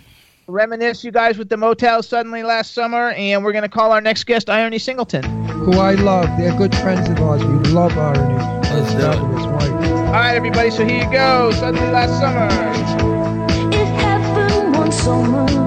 [0.47, 4.26] Reminisce you guys with the motel suddenly last summer, and we're gonna call our next
[4.26, 5.23] guest IronE Singleton.
[5.47, 6.26] Who I love.
[6.38, 7.41] They're good friends of ours.
[7.45, 8.64] We love IronE.
[8.73, 9.14] Let's do it.
[9.14, 9.72] Fabulous wife.
[9.72, 10.69] All right, everybody.
[10.72, 11.51] So here you go.
[11.51, 12.47] Suddenly last summer.
[13.72, 15.62] It happened one summer.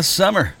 [0.00, 0.54] Last summer.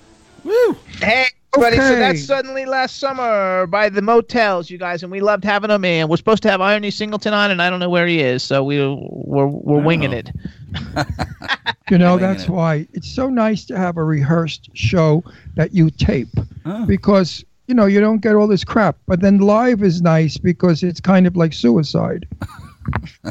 [0.44, 0.76] Woo!
[1.00, 1.24] Hey,
[1.56, 1.76] everybody.
[1.78, 5.82] So that's suddenly last summer by the motels, you guys, and we loved having them.
[5.82, 8.42] And we're supposed to have IronE Singleton on, and I don't know where he is,
[8.42, 10.30] so we we're we're winging it.
[11.90, 12.50] You know, that's it.
[12.50, 16.28] why it's so nice to have a rehearsed show that you tape
[16.66, 16.84] Oh.
[16.84, 18.96] because, you know, you don't get all this crap.
[19.08, 22.28] But then live is nice because it's kind of like suicide.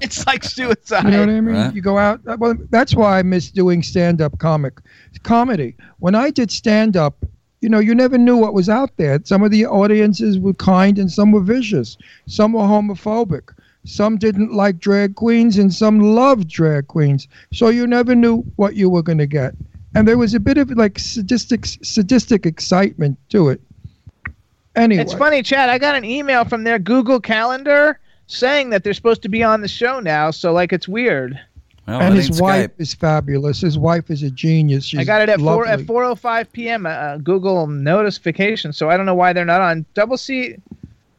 [0.02, 1.06] It's like suicide.
[1.06, 1.56] You know what I mean?
[1.56, 1.74] Right.
[1.74, 2.22] You go out.
[2.40, 4.80] Well, that's why I miss doing stand up comic
[5.24, 5.76] comedy.
[6.00, 7.26] When I did stand up,
[7.62, 9.20] you know, you never knew what was out there.
[9.24, 11.98] Some of the audiences were kind and some were vicious.
[12.28, 13.54] Some were homophobic.
[13.86, 17.28] Some didn't like drag queens and some loved drag queens.
[17.52, 19.56] So you never knew what you were going to get.
[19.96, 23.62] And there was a bit of like sadistic, sadistic excitement to it.
[24.76, 25.70] Anyway, It's funny, Chad.
[25.70, 29.62] I got an email from their Google Calendar saying that they're supposed to be on
[29.62, 30.32] the show now.
[30.32, 31.40] So like, it's weird.
[31.90, 32.82] Well, and his wife Skype.
[32.82, 33.62] is fabulous.
[33.62, 34.86] His wife is a genius.
[34.86, 36.86] She's I got it at four at four oh five p.m.
[36.86, 38.74] Uh, Google notification.
[38.74, 39.86] So I don't know why they're not on.
[39.94, 40.56] Double C.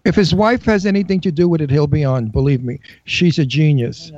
[0.04, 2.28] If his wife has anything to do with it, he'll be on.
[2.28, 4.12] Believe me, she's a genius.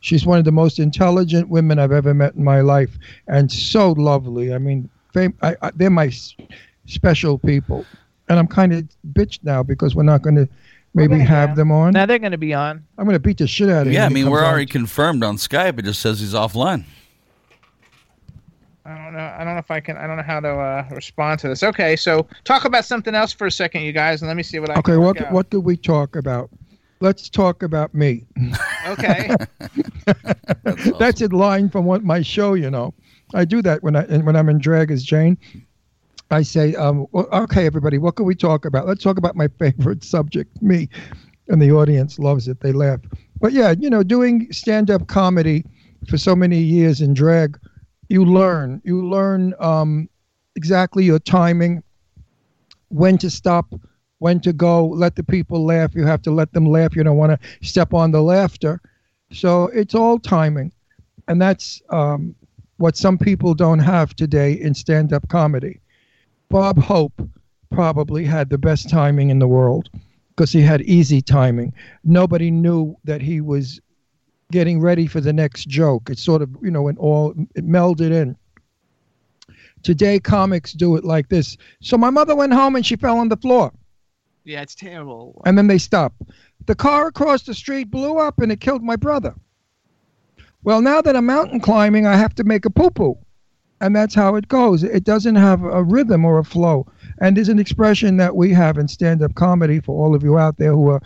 [0.00, 2.96] She's one of the most intelligent women I've ever met in my life,
[3.26, 4.54] and so lovely.
[4.54, 6.36] I mean, fam- I, I, they're my s-
[6.84, 7.84] special people,
[8.28, 10.48] and I'm kind of bitched now because we're not going to
[10.96, 11.92] maybe gonna have get them on.
[11.92, 12.84] Now they're going to be on.
[12.98, 13.92] I'm going to beat the shit out of him.
[13.92, 14.50] Yeah, I mean, we're comes on.
[14.52, 15.78] already confirmed on Skype.
[15.78, 16.84] It just says he's offline.
[18.84, 19.34] I don't know.
[19.38, 19.96] I don't know if I can.
[19.96, 21.64] I don't know how to uh, respond to this.
[21.64, 24.60] Okay, so talk about something else for a second, you guys, and let me see
[24.60, 24.74] what I.
[24.74, 25.32] Okay, can what work out.
[25.32, 26.50] what could we talk about?
[27.00, 28.24] Let's talk about me.
[28.86, 29.34] Okay.
[31.00, 32.54] That's in line from what my show.
[32.54, 32.94] You know,
[33.34, 35.36] I do that when I and when I'm in drag as Jane.
[36.30, 38.86] I say, um, okay, everybody, what can we talk about?
[38.86, 40.88] Let's talk about my favorite subject, me,
[41.48, 42.60] and the audience loves it.
[42.60, 43.00] They laugh.
[43.40, 45.64] But yeah, you know, doing stand-up comedy
[46.08, 47.58] for so many years in drag,
[48.08, 48.80] you learn.
[48.84, 50.08] You learn um,
[50.56, 51.82] exactly your timing,
[52.88, 53.72] when to stop,
[54.18, 54.86] when to go.
[54.86, 55.94] Let the people laugh.
[55.94, 56.96] You have to let them laugh.
[56.96, 58.80] You don't want to step on the laughter.
[59.32, 60.72] So it's all timing,
[61.28, 62.34] and that's um,
[62.78, 65.80] what some people don't have today in stand-up comedy.
[66.48, 67.20] Bob Hope
[67.70, 69.90] probably had the best timing in the world
[70.30, 71.72] because he had easy timing.
[72.04, 73.80] Nobody knew that he was
[74.52, 76.08] getting ready for the next joke.
[76.10, 78.36] It sort of, you know, it all it melded in.
[79.82, 81.56] Today, comics do it like this.
[81.80, 83.72] So my mother went home and she fell on the floor,
[84.44, 85.42] yeah, it's terrible.
[85.44, 86.14] and then they stop.
[86.66, 89.34] The car across the street blew up and it killed my brother.
[90.64, 93.18] Well, now that I'm mountain climbing, I have to make a poo poo.
[93.80, 94.82] And that's how it goes.
[94.82, 96.86] It doesn't have a rhythm or a flow.
[97.20, 100.38] And there's an expression that we have in stand up comedy for all of you
[100.38, 101.02] out there who are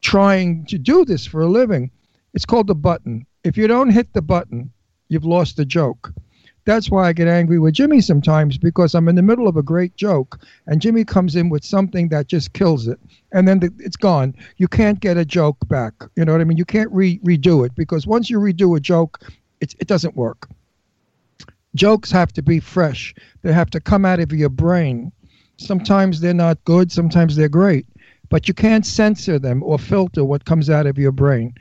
[0.00, 1.90] trying to do this for a living.
[2.34, 3.26] It's called the button.
[3.42, 4.70] If you don't hit the button,
[5.08, 6.12] you've lost the joke.
[6.64, 9.62] That's why I get angry with Jimmy sometimes because I'm in the middle of a
[9.62, 13.00] great joke and Jimmy comes in with something that just kills it.
[13.32, 14.34] And then the, it's gone.
[14.58, 15.94] You can't get a joke back.
[16.14, 16.58] You know what I mean?
[16.58, 19.18] You can't re- redo it because once you redo a joke,
[19.62, 20.46] it, it doesn't work.
[21.78, 25.12] Jokes have to be fresh, they have to come out of your brain.
[25.58, 27.86] Sometimes they're not good, sometimes they're great,
[28.28, 31.54] but you can't censor them or filter what comes out of your brain,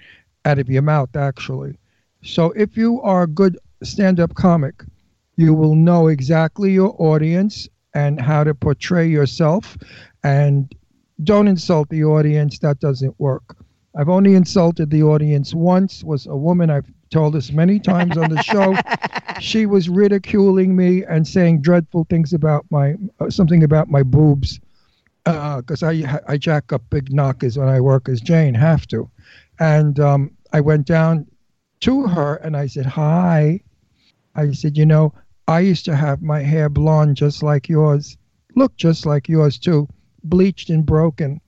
[0.45, 1.77] out of your mouth, actually.
[2.23, 4.83] So if you are a good stand up comic,
[5.35, 9.77] you will know exactly your audience and how to portray yourself
[10.23, 10.73] and
[11.23, 13.55] don't insult the audience that doesn't work
[13.95, 18.29] i've only insulted the audience once was a woman i've told us many times on
[18.29, 18.75] the show
[19.39, 24.59] she was ridiculing me and saying dreadful things about my uh, something about my boobs
[25.23, 29.09] because I I jack up big knockers when I work as Jane, have to,
[29.59, 31.27] and um, I went down
[31.81, 33.61] to her and I said hi.
[34.35, 35.13] I said, you know,
[35.47, 38.17] I used to have my hair blonde just like yours,
[38.55, 39.87] look just like yours too,
[40.23, 41.41] bleached and broken,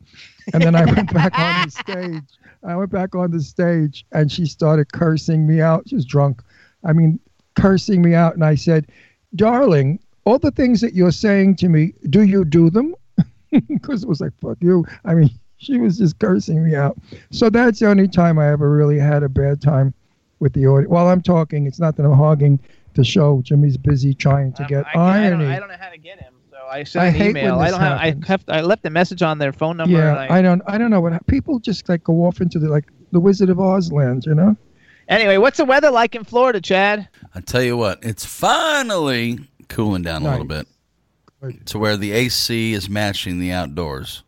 [0.53, 2.23] and then I went back on the stage.
[2.63, 5.87] I went back on the stage and she started cursing me out.
[5.87, 6.41] She was drunk.
[6.83, 7.19] I mean,
[7.55, 8.33] cursing me out.
[8.33, 8.87] And I said,
[9.35, 12.95] darling, all the things that you're saying to me, do you do them?
[13.67, 14.85] Because it was like, fuck you.
[15.05, 16.97] I mean, she was just cursing me out.
[17.31, 19.91] So that's the only time I ever really had a bad time
[20.39, 20.89] with the audience.
[20.89, 22.59] While I'm talking, it's not that I'm hogging
[22.93, 23.41] the show.
[23.41, 25.29] Jimmy's busy trying to um, get I, I, IronE.
[25.31, 26.33] don't, I don't know how to get him,
[26.69, 27.59] I sent I an hate when email.
[27.59, 27.97] I don't have.
[27.99, 28.27] I happens.
[28.27, 28.43] have.
[28.47, 29.97] I left a message on their phone number.
[29.97, 30.61] yeah, and I, I don't.
[30.67, 33.59] I don't know what people just like go off into the like the Wizard of
[33.59, 34.55] Oz land, you know.
[35.07, 37.07] Anyway, what's the weather like in Florida, Chad?
[37.33, 40.67] I tell you what, it's finally cooling down a little bit
[41.65, 44.23] to where the AC is matching the outdoors.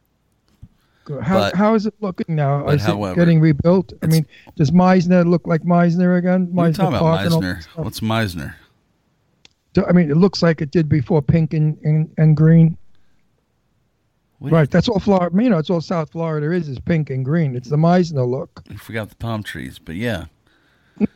[1.22, 2.68] How, But- how is it looking now?
[2.70, 3.92] Is however, it getting rebuilt?
[4.02, 6.48] I mean, does Mizner look like Mizner again?
[6.54, 7.64] What are you Mizner talking about Park and all Mizner?
[7.84, 8.54] What's Mizner?
[9.88, 12.78] I mean, it looks like it did before pink and, and, and green.
[14.40, 15.44] What- Right, that's all Florida.
[15.44, 17.56] You know, it's all South Florida is is pink and green.
[17.56, 18.64] It's the Mizner look.
[18.70, 20.26] I forgot the palm trees, but yeah.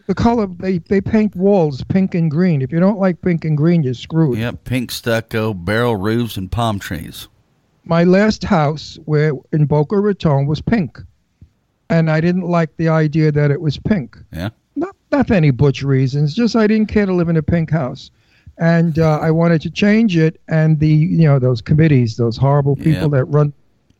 [0.07, 2.61] The color they they paint walls pink and green.
[2.61, 4.37] If you don't like pink and green, you're screwed.
[4.39, 7.27] Yep, pink stucco, barrel roofs, and palm trees.
[7.83, 10.99] My last house, where in Boca Raton, was pink,
[11.89, 14.17] and I didn't like the idea that it was pink.
[14.31, 14.49] Yeah.
[14.75, 16.33] Not not for any butch reasons.
[16.33, 18.09] Just I didn't care to live in a pink house,
[18.57, 20.39] and uh, I wanted to change it.
[20.47, 23.11] And the you know those committees, those horrible people Yep.
[23.11, 23.53] that run,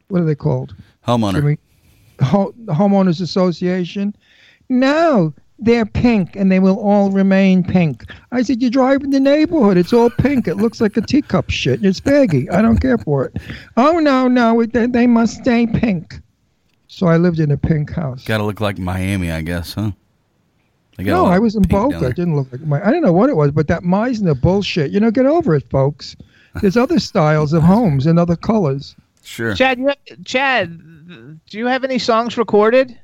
[0.08, 0.76] what are they called?
[1.08, 1.34] Homeowner.
[1.36, 1.58] Jimmy?
[2.22, 4.16] Ho- the homeowners association.
[4.70, 8.06] No, they're pink, and they will all remain pink.
[8.32, 10.48] I said, you drive in the neighborhood; it's all pink.
[10.48, 11.84] It looks like a teacup shit.
[11.86, 12.50] It's baggy.
[12.50, 13.38] I don't care for it.
[13.78, 16.20] Oh no, no, it, they, they must stay pink.
[16.88, 18.24] So I lived in a pink house.
[18.24, 19.92] Got to look like Miami, I guess, huh?
[20.98, 22.00] They No, I was in pink down Boca.
[22.00, 22.14] there.
[22.14, 22.86] Didn't look like my.
[22.86, 24.92] I don't know what it was, but that Mizner bullshit.
[24.92, 26.16] You know, get over it, folks.
[26.62, 28.96] There's other styles of homes and other colors.
[29.24, 29.56] Sure.
[29.56, 30.80] Chad, you have, Chad,
[31.50, 32.98] do you have any songs recorded?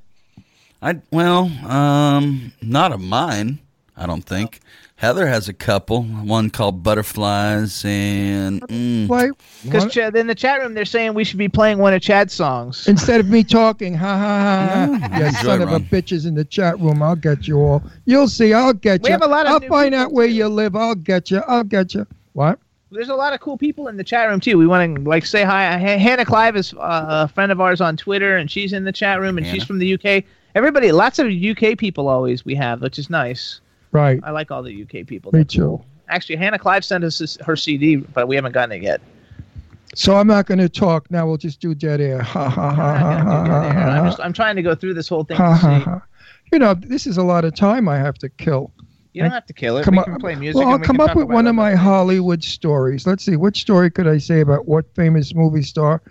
[0.81, 3.59] I well, um, not of mine.
[3.97, 4.61] I don't think.
[5.01, 6.03] Heather has a couple.
[6.03, 9.31] One called Butterflies and mm, Why?
[9.63, 12.03] Because what- Chad, in the chat room, they're saying we should be playing one of
[12.03, 12.87] Chad's songs.
[12.87, 15.17] Instead of me talking, ha ha ha, ha.
[15.17, 15.85] You son of a Ron.
[15.85, 17.01] bitches in the chat room.
[17.01, 17.81] I'll get you all.
[18.05, 18.53] You'll see.
[18.53, 19.13] I'll get We you.
[19.13, 20.33] have a lot of I'll find out where too.
[20.33, 20.75] you live.
[20.75, 21.41] I'll get you.
[21.47, 22.05] I'll get you.
[22.33, 22.59] What?
[22.91, 24.55] There's a lot of cool people in the chat room too.
[24.59, 25.79] We want to like say hi.
[25.79, 28.91] Ha- Hannah Clive is uh, a friend of ours on Twitter, and she's in the
[28.91, 30.25] chat room, and she's from the UK.
[30.53, 33.61] Everybody, lots of UK people always we have, which is nice.
[33.91, 34.19] Right.
[34.23, 35.31] I like all the UK people.
[35.33, 35.61] Me too.
[35.61, 35.85] cool.
[36.09, 39.01] Actually, Hannah Clive sent us this, her CD, but we haven't gotten it yet.
[39.95, 41.27] So I'm not going to talk now.
[41.27, 42.21] We'll just do dead air.
[42.21, 45.23] Ha ha ha ha ha ha I'm, just, I'm trying to go through this whole
[45.23, 45.83] thing ha to ha see.
[45.83, 46.01] ha.
[46.51, 48.71] You know, this is a lot of time I have to kill.
[49.13, 49.83] You don't have to kill it.
[49.83, 50.59] Come we up, can play music.
[50.59, 51.81] well, I'll we come up with one of my things.
[51.81, 53.05] Hollywood stories.
[53.05, 56.01] Let's see, which story could I say about what famous movie star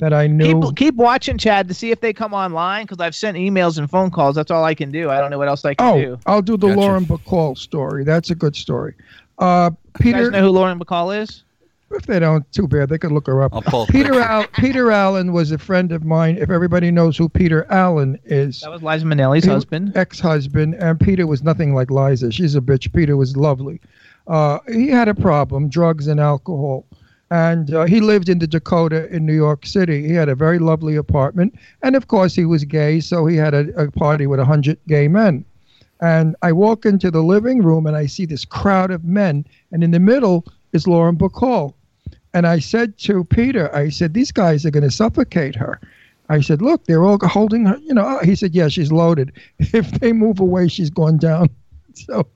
[0.00, 0.60] that I knew?
[0.62, 3.88] Keep, keep watching, Chad, to see if they come online because I've sent emails and
[3.88, 4.34] phone calls.
[4.34, 5.10] That's all I can do.
[5.10, 6.18] I don't know what else I can oh, do.
[6.26, 6.80] I'll do the Gotcha.
[6.80, 8.04] Lauren Bacall story.
[8.04, 8.94] That's a good story.
[9.38, 9.70] Uh,
[10.00, 11.44] You guys Peter, know who Lauren Bacall is?
[11.92, 12.88] if they don't, too bad.
[12.88, 13.52] They could look her up.
[13.52, 13.86] I'll pull.
[13.86, 14.20] Peter.
[14.20, 16.36] Al- Peter Allen was a friend of mine.
[16.38, 19.96] If everybody knows who Peter Allen is, That was Liza Minnelli's He- husband.
[19.96, 22.30] ex-husband, and Peter was nothing like Liza.
[22.30, 22.92] She's a bitch.
[22.92, 23.80] Peter was lovely.
[24.28, 26.84] Uh, he had a problem, drugs and alcohol,
[27.30, 30.06] and uh, he lived in the Dakota in New York City.
[30.06, 33.54] He had a very lovely apartment, and of course he was gay, so he had
[33.54, 35.44] a, a party with a hundred gay men.
[36.00, 39.84] And I walk into the living room and I see this crowd of men, and
[39.84, 41.74] in the middle is Lauren Bacall.
[42.32, 45.80] And I said to Peter, I said, these guys are going to suffocate her.
[46.28, 47.76] I said, look, they're all holding her.
[47.78, 49.32] You know, he said, yeah, she's loaded.
[49.58, 51.48] If they move away, she's gone down.
[51.92, 52.28] So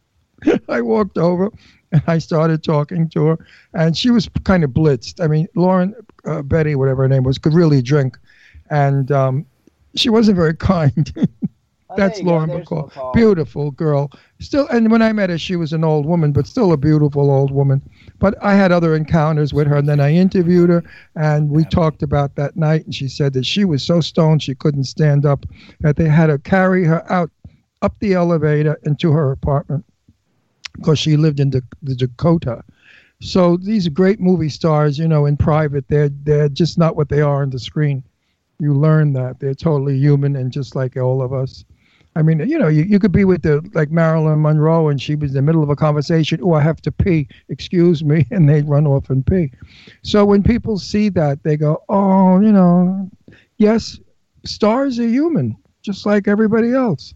[0.68, 1.50] I walked over
[2.02, 3.38] and I started talking to her,
[3.72, 5.22] and she was kind of blitzed.
[5.22, 5.94] I mean, Lauren,
[6.24, 8.18] uh, Betty, whatever her name was, could really drink,
[8.68, 9.46] and um,
[9.94, 11.12] she wasn't very kind.
[11.96, 13.12] That's Lauren Bacall.
[13.12, 14.10] Beautiful girl.
[14.40, 17.30] Still, and when I met her, she was an old woman, but still a beautiful
[17.30, 17.80] old woman.
[18.18, 20.82] But I had other encounters with her, and then I interviewed her,
[21.14, 22.84] and we talked about that night.
[22.86, 25.46] And she said that she was so stoned she couldn't stand up,
[25.80, 27.30] that they had to carry her out
[27.82, 29.84] up the elevator into her apartment
[30.74, 32.62] because she lived in the, the Dakota.
[33.20, 37.20] So these great movie stars, you know, in private, they're they're just not what they
[37.20, 38.04] are on the screen.
[38.58, 41.64] You learn that they're totally human and just like all of us.
[42.16, 45.16] I mean, you know, you, you could be with the like Marilyn Monroe and she
[45.16, 46.40] was in the middle of a conversation.
[46.42, 47.28] Oh, I have to pee.
[47.48, 49.50] Excuse me, and they run off and pee.
[50.02, 53.10] So when people see that, they go, oh, you know,
[53.58, 53.98] yes,
[54.44, 57.14] stars are human, just like everybody else.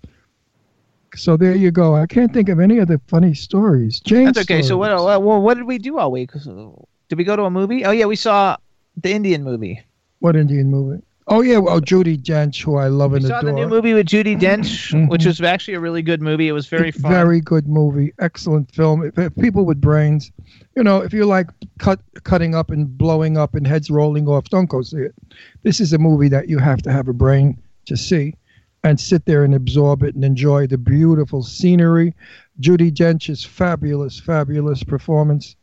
[1.15, 1.95] So there you go.
[1.97, 4.01] I can't think of any other funny stories.
[4.01, 4.35] James.
[4.35, 4.63] That's okay.
[4.63, 4.91] So what?
[4.93, 6.31] uh, Well, what did we do all week?
[6.33, 7.85] Did we go to a movie?
[7.85, 8.57] Oh yeah, we saw
[8.97, 9.83] the Indian movie.
[10.21, 11.03] What Indian movie?
[11.31, 13.51] Oh yeah, well Judi Dench, who I love We and saw adore.
[13.51, 15.11] the new movie with Judi Dench, Mhm.
[15.11, 16.49] which was actually a really good movie.
[16.49, 17.11] It was very fun.
[17.13, 19.05] Very good movie, excellent film.
[19.05, 20.33] If, if people with brains,
[20.75, 21.49] you know, if you like
[21.79, 25.15] cut cutting up and blowing up and heads rolling off, don't go see it.
[25.65, 28.35] This is a movie that you have to have a brain to see,
[28.85, 32.15] and sit there and absorb it and enjoy the beautiful scenery.
[32.61, 35.57] Judi Dench's fabulous, fabulous performance.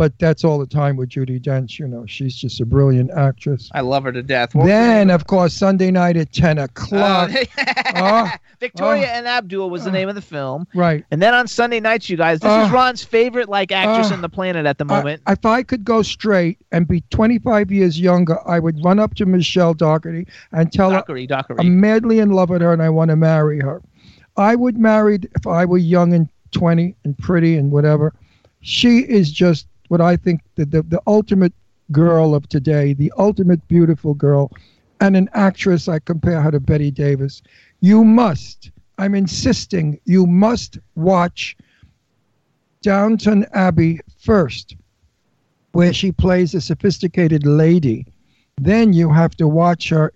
[0.00, 1.78] But that's all the time with Judi Dench.
[1.78, 3.68] You know, she's just a brilliant actress.
[3.74, 4.54] I love her to death.
[4.54, 7.30] What Then, of course, Sunday night at 10 o'clock.
[7.34, 7.44] Oh,
[7.96, 9.18] Oh, Victoria oh.
[9.18, 9.92] and Abdul was the oh.
[9.92, 10.66] name of the film.
[10.74, 11.04] right.
[11.10, 12.70] And then on Sunday nights, you guys, this is.
[12.70, 12.72] Oh.
[12.72, 14.14] Ron's favorite like actress oh.
[14.14, 15.20] in the planet at the moment.
[15.28, 19.26] If I could go straight and be 25 years younger, I would run up to
[19.26, 21.56] Michelle Dockery and tell her Dockery, Dockery.
[21.58, 23.82] I'm madly in love with her and I want to marry her.
[24.38, 28.14] I would marry if I were young and 20 and pretty and whatever.
[28.62, 31.52] She is just what I think the, the, the ultimate
[31.90, 34.52] girl of today, the ultimate beautiful girl,
[35.00, 35.88] and an actress.
[35.88, 37.42] I compare her to Bette Davis.
[37.80, 41.56] You must, I'm insisting, you must watch
[42.82, 44.76] Downton Abbey first,
[45.72, 48.06] where she plays a sophisticated lady.
[48.58, 50.12] Then you have to watch her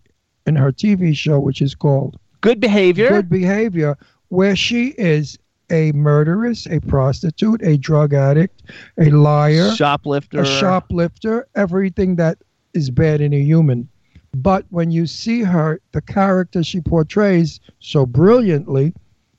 [0.47, 3.09] in her TV show, which is called Good Behavior.
[3.09, 3.99] Good Behavior,
[4.29, 5.37] where she is
[5.71, 8.63] a murderess, a prostitute, a drug addict,
[8.99, 10.41] a liar, Shoplifter.
[10.41, 12.39] a shoplifter, everything that
[12.75, 13.89] is bad in a human.
[14.35, 18.95] But when you see her, the character she portrays so brilliantly,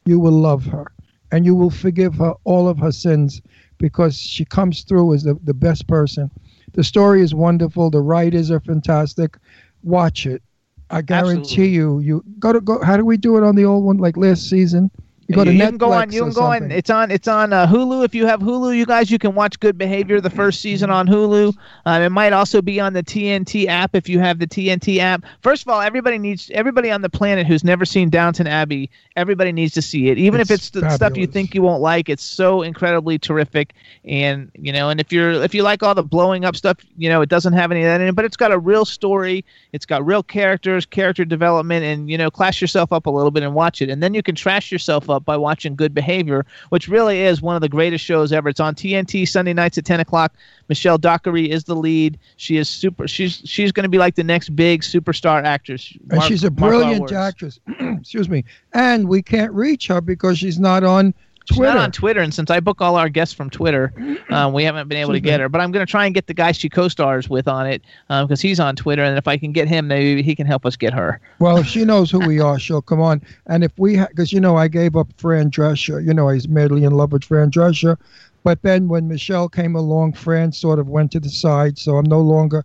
[0.05, 0.91] you will love her
[1.31, 3.41] and you will forgive her all of her sins
[3.77, 6.31] because she comes through as the, the best person.
[6.73, 7.89] The story is wonderful.
[7.89, 9.37] The writers are fantastic.
[9.83, 10.41] Watch it.
[10.89, 11.69] I guarantee Absolutely.
[11.69, 11.99] you.
[11.99, 12.81] You go to go.
[12.83, 13.97] How do we do it on the old one?
[13.97, 14.91] Like last season,
[15.27, 16.11] you you can go on.
[16.11, 16.71] You can go on.
[16.71, 17.09] It's on.
[17.09, 18.05] It's on uh, Hulu.
[18.05, 21.07] If you have Hulu, you guys, you can watch Good Behavior the first season on
[21.07, 21.55] Hulu.
[21.87, 25.23] Um, it might also be on the TNT app if you have the TNT app.
[25.41, 28.91] First of all, everybody needs everybody on the planet who's never seen Downton Abbey.
[29.15, 31.81] Everybody needs to see it, even if It's it's the stuff you think you won't
[31.81, 32.07] like.
[32.07, 33.73] It's so incredibly terrific,
[34.03, 37.09] and you know, and if you're if you like all the blowing up stuff, you
[37.09, 39.43] know, it doesn't have any of that in it, but it's got a real story.
[39.71, 43.41] It's got real characters, character development, and you know, class yourself up a little bit
[43.41, 46.87] and watch it, and then you can trash yourself up by watching Good Behavior, which
[46.87, 48.49] really is one of the greatest shows ever.
[48.49, 50.33] It's on TNT Sunday nights at ten o'clock.
[50.67, 52.17] Michelle Dockery is the lead.
[52.37, 53.07] She is super.
[53.07, 55.93] She's she's going to be like the next big superstar actress.
[56.09, 57.59] and she's a brilliant actress.
[57.79, 58.43] Excuse me.
[58.73, 61.13] And we can't reach her because she's not on
[61.47, 61.73] She's Twitter.
[61.73, 63.93] not on Twitter, and since I book all our guests from Twitter,
[64.29, 65.47] um, we haven't been able to get her.
[65.49, 68.41] But I'm going to try and get the guy she co-stars with on it because
[68.41, 70.93] he's on Twitter, and if I can get him, maybe he can help us get
[70.93, 71.19] her.
[71.39, 73.21] Well, if she knows who we are, she'll come on.
[73.47, 76.03] And if we, because you know, I gave up Fran Drescher.
[76.05, 77.97] You know, I was madly in love with Fran Drescher.
[78.43, 81.79] But then when Michelle came along, Fran sort of went to the side.
[81.79, 82.63] So I'm no longer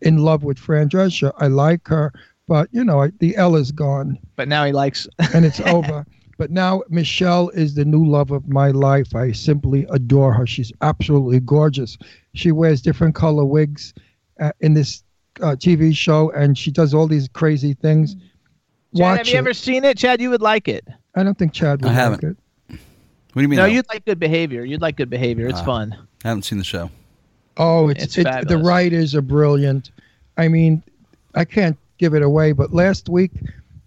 [0.00, 1.32] in love with Fran Drescher.
[1.38, 2.12] I like her,
[2.46, 5.06] but you know, I, the L is gone But now he likes.
[5.34, 6.06] and it's over.
[6.38, 9.14] But now Michelle is the new love of my life.
[9.14, 10.46] I simply adore her.
[10.46, 11.98] She's absolutely gorgeous.
[12.34, 13.92] She wears different color wigs
[14.40, 15.02] uh, in this
[15.42, 18.14] uh, TV show, and she does all these crazy things.
[18.14, 18.22] Chad,
[19.02, 19.38] Watch have you it.
[19.38, 20.20] ever seen it, Chad?
[20.20, 20.86] You would like it.
[21.16, 22.22] I don't think Chad would I haven't.
[22.22, 22.78] like it.
[23.34, 23.56] What do you mean?
[23.58, 24.64] no, I you'd like Good Behavior.
[24.64, 25.48] You'd like Good Behavior.
[25.48, 25.64] It's Ah.
[25.64, 25.96] fun.
[26.24, 26.90] I haven't seen the show.
[27.56, 29.90] Oh, it's, It's it, the writers are brilliant.
[30.36, 30.82] I mean,
[31.34, 33.32] I can't give it away, but last week,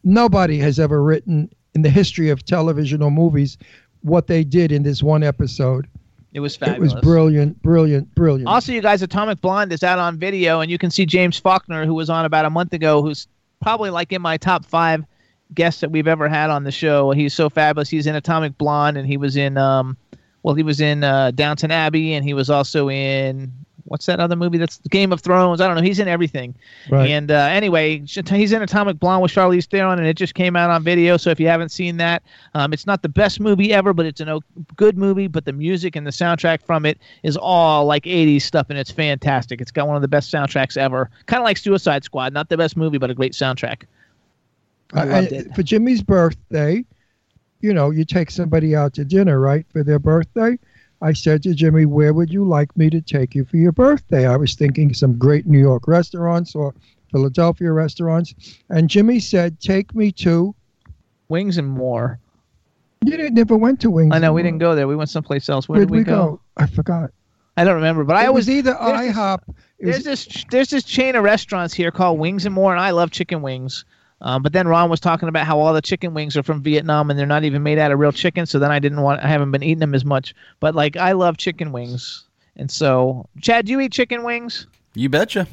[0.04, 3.58] nobody has ever written in the history of television or movies
[4.02, 5.88] what they did in this one episode.
[6.34, 6.94] It was fabulous.
[6.94, 8.48] It was brilliant, brilliant, brilliant.
[8.48, 11.86] Also, you guys, Atomic Blonde is out on video, and you can see James Faulkner,
[11.86, 13.28] who was on about a month ago, who's
[13.62, 15.04] probably like in my top five
[15.54, 17.12] guests that we've ever had on the show.
[17.12, 17.90] He's so fabulous.
[17.90, 19.98] He's in Atomic Blonde, and he was in, um,
[20.44, 23.52] well, he was in uh, Downton Abbey, and he was also in
[23.86, 24.58] what's that other movie?
[24.58, 25.62] That's Game of Thrones.
[25.62, 25.82] I don't know.
[25.82, 26.56] He's in everything.
[26.90, 27.10] Right.
[27.10, 30.70] And uh, anyway, he's in Atomic Blonde with Charlize Theron, and it just came out
[30.70, 31.18] on video.
[31.18, 34.22] So if you haven't seen that, um, it's not the best movie ever, but it's
[34.22, 34.44] a o-
[34.76, 35.28] good movie.
[35.28, 38.92] But the music and the soundtrack from it is all like 80s stuff, and it's
[38.92, 39.62] fantastic.
[39.62, 41.10] It's got one of the best soundtracks ever.
[41.26, 42.34] Kind of like Suicide Squad.
[42.34, 43.84] Not the best movie, but a great soundtrack.
[44.94, 46.84] I loved I- For Jimmy's birthday,
[47.62, 50.58] you know, you take somebody out to dinner, right, for their birthday.
[51.02, 54.28] I said to Jimmy, Where would you like me to take you for your birthday?
[54.28, 56.74] I was thinking some great New York restaurants or
[57.12, 58.34] Philadelphia restaurants.
[58.70, 60.54] And Jimmy said, Take me to.
[61.30, 62.20] Wings and more.
[63.04, 64.14] You didn't, never went to Wings.
[64.14, 64.52] I know we More.
[64.52, 64.88] didn't go there.
[64.88, 65.68] We went someplace else.
[65.68, 66.40] Where Where'd did we, we go?
[66.58, 67.10] I forgot.
[67.58, 68.80] I don't remember, but I it always was either this-
[69.16, 69.40] IHOP.
[69.48, 72.92] Was, There's this there's this chain of restaurants here called Wings and More, and I
[72.92, 73.84] love chicken wings.
[74.22, 77.10] Um, but then Ron was talking about how all the chicken wings are from Vietnam
[77.10, 78.46] and they're not even made out of real chicken.
[78.46, 80.36] So then I didn't want I haven't been eating them as much.
[80.60, 82.26] But like I love chicken wings,
[82.56, 84.68] and so Chad, do you eat chicken wings?
[84.94, 85.48] You betcha.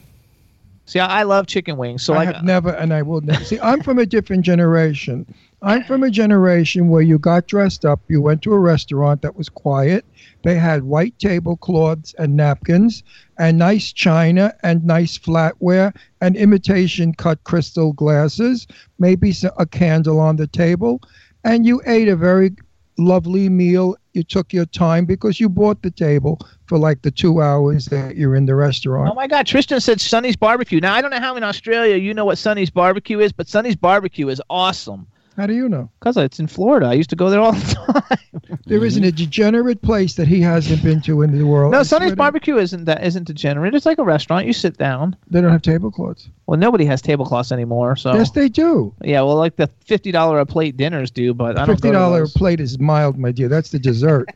[0.85, 2.03] See, I, I love chicken wings.
[2.03, 3.45] So I like have never, and I will never.
[3.45, 5.27] See, I'm from a different generation.
[5.61, 9.37] I'm from a generation where you got dressed up, you went to a restaurant that
[9.37, 10.05] was quiet.
[10.45, 13.03] They had white tablecloths and napkins,
[13.39, 18.67] and nice china and nice flatware and imitation cut crystal glasses,
[18.99, 21.01] maybe a candle on the table,
[21.45, 22.51] and you ate a very
[22.99, 23.97] lovely meal.
[24.13, 28.17] You took your time because you bought the table for like the two hours that
[28.17, 29.11] you're in the restaurant.
[29.11, 30.81] Oh my God, Tristan said Sonny's barbecue.
[30.81, 33.77] Now I don't know how in Australia you know what Sonny's barbecue is, but Sonny's
[33.77, 35.07] barbecue is awesome.
[35.39, 35.89] How do you know?
[36.01, 36.87] Cause it's in Florida.
[36.87, 37.75] I used to go there all the
[38.49, 38.59] time.
[38.67, 41.71] There isn't a degenerate place that he hasn't been to in the world.
[41.73, 43.73] No, I Sonny's swear to- barbecue isn't that isn't degenerate.
[43.75, 44.47] It's like a restaurant.
[44.47, 45.17] You sit down.
[45.31, 46.29] They don't have tablecloths.
[46.47, 47.95] Well, nobody has tablecloths anymore.
[47.95, 48.93] So Yes, they do.
[49.03, 51.77] yeah, well, like the fifty dollar a plate dinners do, but I don't.
[51.77, 53.47] Fifty dollar to plate is mild, my dear.
[53.49, 54.29] That's the dessert.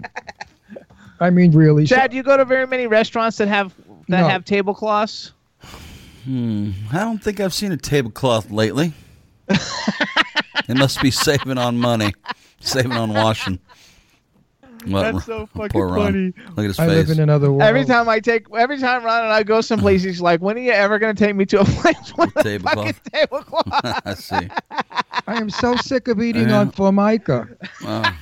[1.19, 1.85] I mean, really.
[1.85, 3.75] Chad, do you go to very many restaurants that have
[4.09, 4.29] that No.
[4.29, 5.33] have tablecloths?
[6.25, 6.71] Hmm.
[6.93, 8.93] I don't think I've seen a tablecloth lately.
[10.67, 12.13] they must be saving on money,
[12.61, 13.59] saving on washing.
[14.87, 16.33] What, That's so fucking funny.
[16.57, 16.97] Look at his I face.
[17.09, 17.63] live in another world.
[17.63, 20.61] Every time I take, every time Ron and I go someplace, he's like, "When are
[20.61, 23.01] you ever going to take me to a place with a fucking Tablecloth.
[23.13, 23.65] tablecloth?"
[24.05, 24.49] I see.
[25.29, 26.59] I am so sick of eating Yeah.
[26.61, 27.49] on Formica.
[27.85, 28.13] Wow.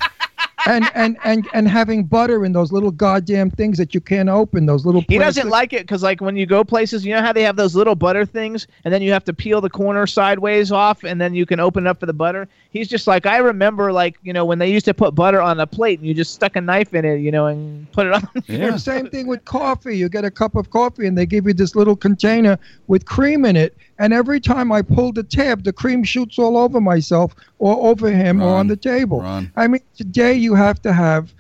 [0.67, 4.67] And, and and and having butter in those little goddamn things that you can't open.
[4.67, 5.05] Those little.
[5.09, 7.57] He doesn't like it because, like, when you go places, you know how they have
[7.57, 11.21] those little butter things, and then you have to peel the corner sideways off, and
[11.21, 12.49] then you can open it up for the butter.
[12.71, 15.59] He's just like, I remember, like, you know, when they used to put butter on
[15.61, 18.13] a plate, and you just stuck a knife in it, you know, and put it
[18.13, 18.29] on.
[18.47, 18.77] Yeah.
[18.77, 19.97] Same thing with coffee.
[19.97, 22.59] You get a cup of coffee and they give you this little container
[22.89, 23.77] with cream in it.
[24.01, 28.11] And every time I pull the tab, the cream shoots all over myself or over
[28.11, 29.21] him or on the table.
[29.21, 29.53] Ron.
[29.57, 31.35] I mean, today you have to have,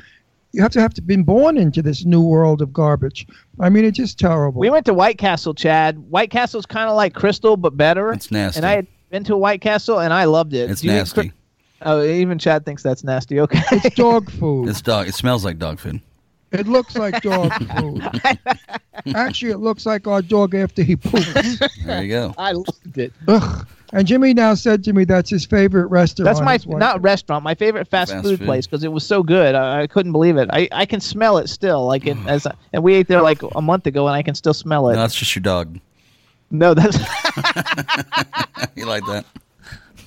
[0.53, 3.27] you have to have to been born into this new world of garbage.
[3.61, 4.61] I mean, it's just terrible.
[4.61, 5.99] We went to White Castle, Chad.
[6.11, 8.13] White Castle's kind of like Krystal, but better.
[8.13, 8.59] It's nasty.
[8.59, 10.71] And I had been to White Castle, and I loved it.
[10.71, 11.21] It's Do nasty.
[11.31, 11.33] Cri-
[11.81, 13.41] oh, even Chad thinks that's nasty.
[13.41, 13.63] Okay.
[13.73, 14.69] It's dog food.
[14.69, 15.09] It's dog.
[15.09, 16.03] It smells like dog food.
[16.53, 18.03] It looks like dog food.
[19.15, 21.59] Actually, it looks like our dog after he poops.
[21.85, 22.35] There you go.
[22.39, 23.13] I loved it.
[23.29, 23.67] Ugh.
[23.93, 26.27] And Jimmy now said to me that's his favorite restaurant.
[26.27, 28.47] That's my is White not restaurant, my favorite fast, Fast food, food.
[28.47, 29.55] place because it was so good.
[29.57, 30.49] I, I couldn't believe it.
[30.53, 31.87] I, I can smell it still.
[31.87, 34.55] Like it, as and we ate there like a month ago, and I can still
[34.55, 34.95] smell it.
[34.95, 35.81] No, that's just your dog.
[36.53, 36.99] No, that's
[38.77, 39.25] you like that?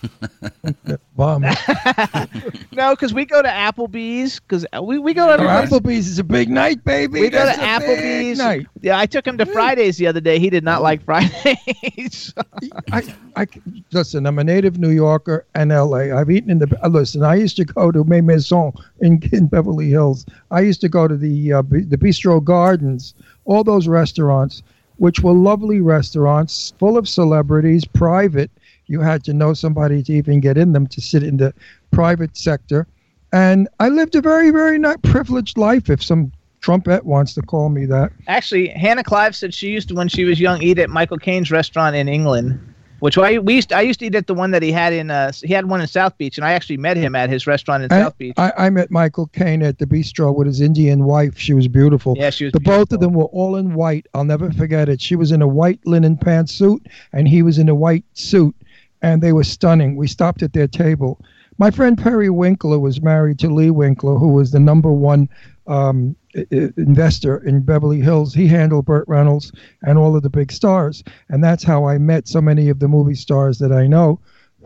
[1.16, 1.42] Bum.
[2.72, 6.24] no, because we go to Applebee's because we, we go to Oh, Applebee's is a
[6.24, 7.22] big night, baby.
[7.22, 8.38] we go to That's big Applebee's.
[8.40, 8.68] night.
[8.82, 10.40] Yeah, I took him to Fridays the other day.
[10.40, 12.34] He did not like Fridays.
[12.92, 13.04] I,
[13.36, 13.48] I,
[13.92, 16.18] listen, I'm a native New Yorker and LA.
[16.18, 16.80] I've eaten in the.
[16.84, 18.72] Uh, listen, I used to go to Ma Maison
[19.02, 20.26] in, in Beverly Hills.
[20.52, 23.14] I used to go to the uh, B- the Bistro Gardens,
[23.46, 24.64] all those restaurants,
[24.98, 28.50] which were lovely restaurants, full of celebrities, private.
[28.88, 31.54] You had to know somebody to even get in them to sit in the
[31.92, 32.88] private sector.
[33.32, 37.70] And I lived a very, very not privileged life, if some trumpet wants to call
[37.70, 38.12] me that.
[38.28, 41.52] Actually, Hannah Clive said she used to, when she was young, eat at Michael Caine's
[41.52, 42.60] restaurant in England.
[43.04, 44.94] Which I we used to, I used to eat at the one that he had
[44.94, 47.46] in uh he had one in South Beach and I actually met him at his
[47.46, 48.34] restaurant in I, South Beach.
[48.38, 51.38] I, I met Michael Caine at the bistro with his Indian wife.
[51.38, 52.16] She was beautiful.
[52.18, 54.08] Yeah, she was The both of them were all in white.
[54.14, 55.02] I'll never forget it.
[55.02, 58.56] She was in a white linen pantsuit, and he was in a white suit,
[59.04, 59.96] and they were stunning.
[59.96, 61.22] We stopped at their table.
[61.60, 65.30] My friend Perry Winkler was married to Lee Winkler, who was the number one
[65.68, 68.34] um, investor in Beverly Hills.
[68.34, 69.52] He handled Burt Reynolds
[69.84, 72.88] and all of the big stars, and that's how I met so many of the
[72.88, 74.20] movie stars that I know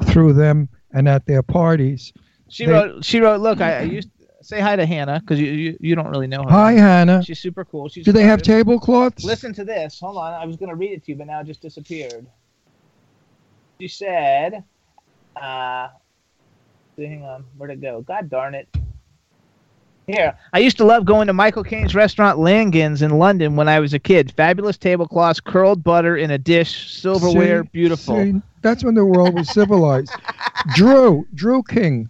[0.05, 2.13] through them and at their parties.
[2.47, 3.03] She They- wrote.
[3.03, 3.41] She wrote.
[3.41, 4.09] Look, I, I used
[4.41, 6.49] say hi to Hannah because you, you you don't really know her.
[6.49, 7.21] Hi, Hannah.
[7.21, 7.89] She's super cool.
[7.89, 9.25] She's Do they have tablecloths?
[9.25, 9.99] Listen to this.
[9.99, 10.33] Hold on.
[10.33, 12.27] I was going to read it to you, but now it just disappeared.
[13.79, 14.63] She said,
[15.35, 15.89] uh,
[16.97, 17.45] hang on.
[17.57, 18.01] Where'd it go?
[18.01, 18.67] God darn it.
[20.07, 20.35] Here.
[20.53, 23.93] I used to love going to Michael Caine's restaurant Langan's in London when I was
[23.93, 24.31] a kid.
[24.31, 27.69] Fabulous tablecloths, curled butter in a dish, silverware, See?
[27.71, 28.15] beautiful.
[28.15, 30.17] See, that's when the world was civilized.
[30.71, 32.09] Drew, Drew King.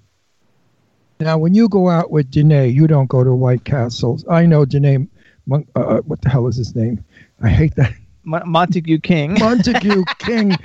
[1.19, 4.23] Now, when you go out with Danné, you don't go to White Castles.
[4.29, 5.09] I know Danné.
[5.47, 7.03] Mon- uh, uh, what the hell is his name?
[7.41, 7.93] I hate that.
[8.23, 9.37] Mo- Montague King.
[9.39, 10.59] Montague King.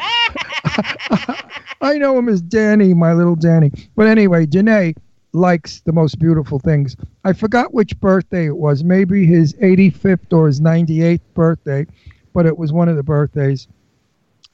[1.80, 3.70] I know him as Danny, my little Danny.
[3.96, 4.96] But anyway, Danné
[5.32, 6.96] likes the most beautiful things.
[7.24, 8.84] I forgot which birthday it was.
[8.84, 11.86] Maybe his 85th or his 98th birthday,
[12.32, 13.66] but it was one of the birthdays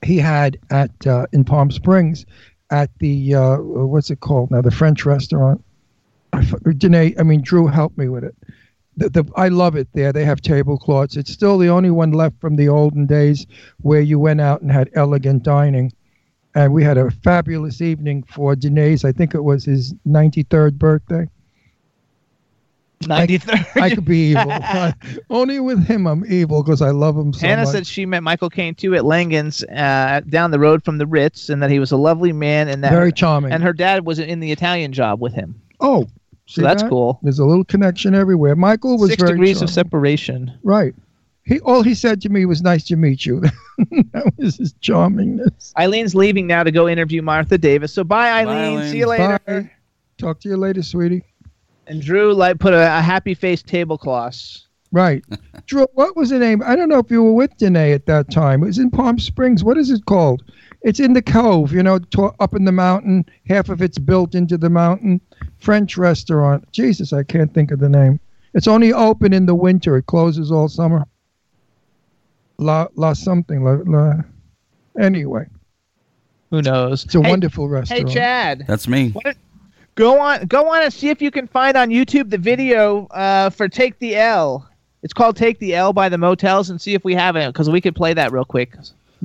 [0.04, 2.24] he had at uh, in Palm Springs
[2.70, 4.60] at the uh, what's it called now?
[4.60, 5.64] The French restaurant.
[6.32, 8.36] I, Danné, I mean Drew helped me with it.
[8.96, 10.12] The, the, I love it there.
[10.12, 11.16] They have tablecloths.
[11.16, 13.46] It's still the only one left from the olden days
[13.80, 15.92] where you went out and had elegant dining.
[16.54, 19.04] And we had a fabulous evening for Danné's.
[19.04, 21.28] I think it was his 93rd birthday.
[23.02, 23.80] 93rd.
[23.80, 24.52] I could be evil.
[25.30, 27.72] Only with him I'm evil because I love him so Hannah much.
[27.72, 31.48] said she met Michael Caine too at Langan's uh, down the road from the Ritz,
[31.48, 33.52] and that he was a lovely man, and that Very charming.
[33.52, 35.60] And her dad was in the Italian job with him.
[35.80, 36.08] oh,
[36.46, 36.88] So that's that?
[36.88, 37.20] cool.
[37.22, 38.56] There's a little connection everywhere.
[38.56, 40.58] Michael was Six very degrees of separation.
[40.64, 40.94] Right.
[41.48, 43.40] He all he said to me was nice to meet you.
[44.12, 45.72] that was his charmingness.
[45.78, 47.90] Eileen's leaving now to go interview Martha Davis.
[47.90, 48.76] So bye, Eileen.
[48.76, 48.90] Eileen.
[48.90, 49.40] See you later.
[49.46, 49.70] Bye.
[50.18, 51.24] Talk to you later, sweetie.
[51.86, 54.58] And Drew like put a, a happy face tablecloth.
[54.92, 55.24] Right.
[55.66, 56.62] Drew, what was the name?
[56.66, 58.62] I don't know if you were with Danné at that time.
[58.62, 59.64] It was in Palm Springs.
[59.64, 60.42] What is it called?
[60.82, 63.24] It's in the cove, you know, to, up in the mountain.
[63.48, 65.22] Half of it's built into the mountain.
[65.56, 66.70] French restaurant.
[66.72, 68.20] Jesus, I can't think of the name.
[68.52, 69.96] It's only open in the winter.
[69.96, 71.06] It closes all summer.
[72.58, 73.62] La La something.
[73.64, 74.14] La, la.
[74.98, 75.46] Anyway,
[76.50, 77.04] Who knows?
[77.04, 78.08] it's a Hey- wonderful restaurant.
[78.08, 78.14] Hey.
[78.14, 78.64] Chad.
[78.66, 79.10] That's me.
[79.10, 79.36] What
[79.94, 83.50] Go on, go on and see if you can find on YouTube the video uh,
[83.50, 84.68] for "Take the L."
[85.02, 87.68] It's called "Take the L" by the Motels, and see if we have it because
[87.68, 88.76] we could play that real quick.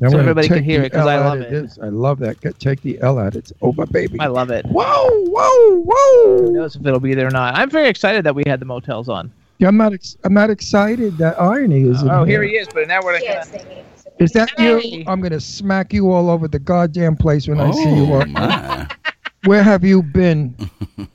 [0.02, 1.52] I'm so everybody can hear it because L I out love it.
[1.52, 1.78] This.
[1.82, 2.42] I love that.
[2.42, 3.36] Get, take the L out.
[3.36, 4.20] It's over, baby.
[4.20, 4.66] I love it.
[4.66, 4.84] Whoa,
[5.26, 6.38] whoa, whoa!
[6.46, 7.56] Who knows if it'll be there or not?
[7.56, 9.32] I'm very excited that we had the Motels on.
[9.64, 9.94] Yeah, I'm not.
[9.94, 12.02] Ex- I'm not excited that IronE is.
[12.02, 12.68] in Oh, here here he is.
[12.74, 13.64] But now we're Yes, gonna.
[13.64, 13.86] they
[14.26, 14.82] Is that Hey.
[14.86, 15.04] you?
[15.08, 18.14] I'm gonna smack you all over the goddamn place when I see you.
[18.14, 18.88] Oh, my.
[19.46, 20.54] Where have you been?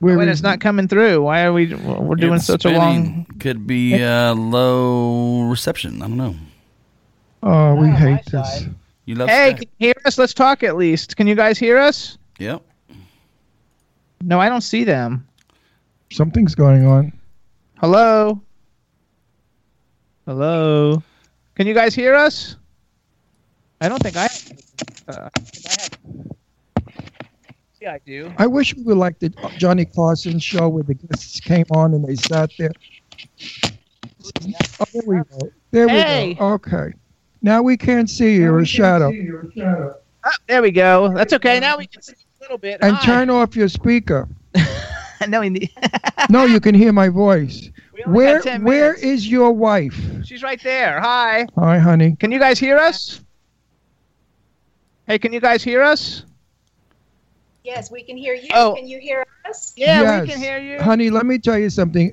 [0.00, 1.74] Where When is- it's not coming through, why are we?
[1.74, 3.26] We're doing It's such a long.
[3.38, 6.00] Could be uh, low reception.
[6.00, 6.36] I don't know.
[7.42, 8.60] Oh, we Oh, hate this.
[8.62, 8.74] side.
[9.04, 9.56] You love Hey, Skype?
[9.58, 10.16] can you hear us?
[10.16, 11.18] Let's talk at least.
[11.18, 12.16] Can you guys hear us?
[12.38, 12.62] Yep.
[14.22, 15.27] No, I don't see them.
[16.10, 17.12] Something's going on.
[17.78, 18.42] Hello.
[20.26, 21.02] Hello.
[21.54, 22.56] Can you guys hear us?
[23.80, 24.26] I don't think I.
[25.06, 25.98] Uh, I think I have.
[27.80, 28.32] Yeah, I do.
[28.38, 32.04] I wish we were like the Johnny Carson show where the guests came on and
[32.04, 32.72] they sat there.
[34.80, 35.50] Oh, there we go.
[35.70, 36.28] There Hey.
[36.30, 36.46] we go.
[36.54, 36.92] Okay.
[37.40, 38.42] Now we can't see you.
[38.42, 39.12] You're a shadow.
[40.24, 41.14] Ah, there we go.
[41.14, 41.60] That's okay.
[41.60, 42.80] Now we can see a little bit.
[42.82, 43.04] And Hi.
[43.06, 44.28] turn off your speaker.
[45.28, 45.70] no, we need.
[46.30, 47.70] No, you can hear my voice.
[47.94, 49.02] We Where got 10 Where minutes.
[49.02, 49.98] is your wife?
[50.24, 51.00] She's right there.
[51.00, 51.46] Hi.
[51.56, 52.16] Hi, honey.
[52.20, 53.22] Can you guys hear us?
[55.06, 56.24] Hey, can you guys hear us?
[57.64, 58.48] Yes, we can hear you.
[58.52, 58.74] Oh.
[58.74, 59.72] Can you hear us?
[59.76, 60.22] Yeah, yes.
[60.22, 60.80] we can hear you.
[60.82, 62.12] Honey, let me tell you something.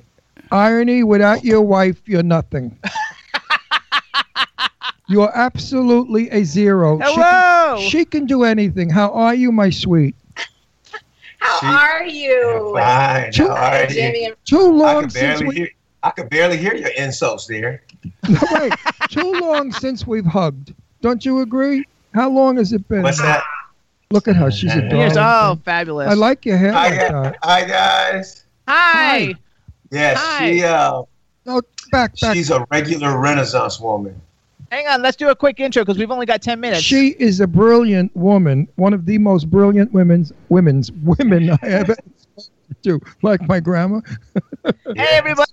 [0.50, 2.78] IronE, without your wife, you're nothing.
[5.08, 6.98] you're absolutely a zero.
[6.98, 7.80] She can- Hello.
[7.80, 8.88] She can, do anything.
[8.88, 10.16] How are you, my sweet?
[11.46, 12.72] How She- are you?
[12.76, 13.32] Fine.
[13.32, 13.86] Two- How are?
[13.86, 15.68] Jimmy and Too I long could since barely we hear.
[16.02, 17.82] I could barely hear your insults there.
[18.28, 18.72] no, wait.
[19.10, 20.72] Too long since we've hugged.
[21.00, 21.84] Don't you agree?
[22.14, 23.02] How long has it been?
[23.02, 23.42] What's that?
[24.10, 24.50] Look at her.
[24.52, 25.58] She's a Here's, darling.
[25.58, 26.08] oh, fabulous.
[26.10, 27.34] I like your hair Hi, like guys.
[27.42, 28.44] Hi, guys.
[28.68, 29.34] Hi.
[29.90, 30.50] Yes, Hi.
[30.52, 31.02] she uh,
[31.44, 31.60] No,
[31.90, 32.34] back, back.
[32.36, 34.20] she's a regular Renaissance woman.
[34.70, 35.02] Hang on.
[35.02, 36.82] Let's do a quick intro because we've only got 10 minutes.
[36.82, 41.96] She is a brilliant woman, one of the most brilliant women's women's women I ever
[42.82, 44.00] to, like my grandma.
[44.64, 45.50] Hey, everybody.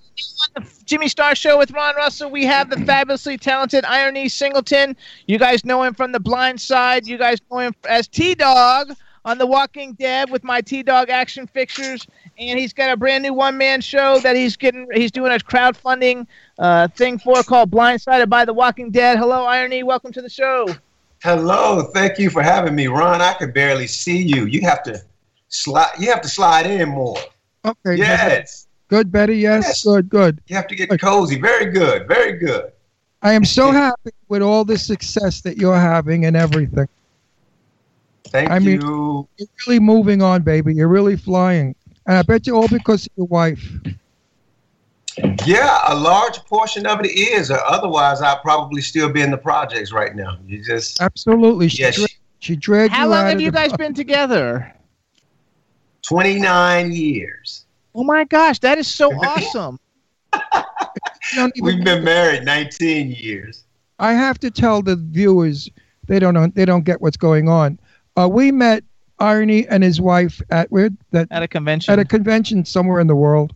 [0.55, 4.95] On the Jimmy Star Show with Ron Russell, we have the fabulously talented IronE Singleton.
[5.27, 7.07] You guys know him from The Blind Side.
[7.07, 8.93] You guys know him as T Dog
[9.25, 12.05] on The Walking Dead with my T Dog action fixtures.
[12.37, 14.87] And he's got a brand new one man show that he's getting.
[14.93, 16.25] He's doing a crowdfunding
[16.57, 19.17] uh, thing for called Blindsided by The Walking Dead.
[19.19, 19.83] Hello, IronE.
[19.83, 20.67] Welcome to the show.
[21.21, 23.21] Hello, thank you for having me, Ron.
[23.21, 24.45] I could barely see you.
[24.45, 24.99] You have to
[25.47, 25.91] slide.
[25.99, 27.17] You have to slide in more.
[27.65, 27.95] Okay.
[27.95, 29.37] Yes, Good, Betty.
[29.37, 29.83] Yes, Yes.
[29.83, 30.41] good, good.
[30.47, 31.39] you have to get cozy.
[31.39, 32.07] Very good.
[32.07, 32.71] Very good.
[33.21, 36.87] I am so happy with all the success that you're having and everything.
[38.25, 39.27] Thank I mean- you.
[39.37, 40.73] You're really moving on, baby.
[40.73, 41.75] You're really flying.
[42.05, 43.63] And I bet you all because of your wife.
[45.45, 49.37] Yeah, a large portion of it is, or otherwise I'd probably still be in the
[49.37, 50.37] projects right now.
[50.47, 51.69] You just Absolutely.
[51.69, 52.07] She, yes, dra-
[52.39, 54.73] she dragged How you long out have of you the- guys been together?
[56.01, 57.65] twenty nine years.
[57.95, 59.79] Oh my gosh, that is so awesome.
[60.33, 60.39] You
[61.35, 63.63] don't even- We've been married nineteen years.
[63.99, 65.69] I have to tell the viewers
[66.07, 67.79] they don't know, they don't get what's going on.
[68.17, 68.83] Uh, we met
[69.23, 71.91] Arnie and his wife at where that At a convention.
[71.93, 73.53] at a convention somewhere in the world.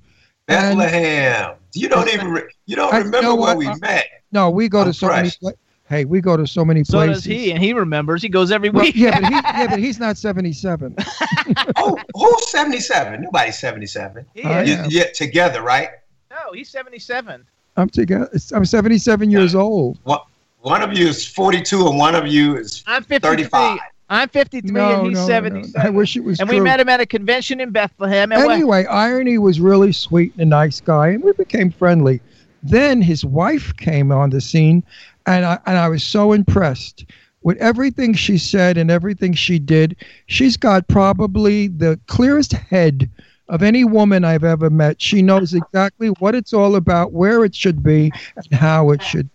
[0.47, 1.55] And- Bethlehem.
[1.73, 3.57] You don't even re- you don't I- remember you know where what?
[3.57, 4.05] we I- met.
[4.31, 5.29] No, we go to I'm so many.
[5.39, 5.51] Pla-
[5.89, 7.23] hey, we go to so many so places.
[7.23, 8.21] So does he, and he remembers.
[8.21, 8.95] He goes every Well, week.
[8.95, 10.95] yeah, but he, yeah, but he's not seventy-seven.
[11.75, 13.21] Oh, who's seventy seven?
[13.21, 14.25] Nobody's seventy seven.
[14.33, 14.69] He I is.
[14.69, 15.89] You, yeah, together, right?
[16.31, 17.45] No, he's 77.
[17.77, 18.29] I'm together.
[18.53, 19.99] I'm seventy-seven years old.
[20.03, 20.19] One,
[20.61, 23.19] one of you is forty two, and one of you is I'm 53.
[23.29, 23.79] thirty five.
[24.09, 25.63] I'm 53, No, and he's no, no.
[25.77, 26.59] I wish it was and true.
[26.59, 28.31] we met him at a convention in Bethlehem.
[28.31, 32.21] And Anyway, IronE was really sweet and a nice guy, and we became friendly.
[32.63, 34.83] Then his wife came on the scene,
[35.25, 37.05] and I and I was so impressed
[37.43, 39.95] with everything she said and everything she did.
[40.27, 43.09] She's got probably the clearest head
[43.49, 45.01] of any woman I've ever met.
[45.01, 49.29] She knows exactly what it's all about, where it should be, and how it should.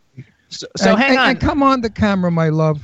[0.48, 1.28] so, so and, hang and- on.
[1.30, 2.82] and come on the camera, my love.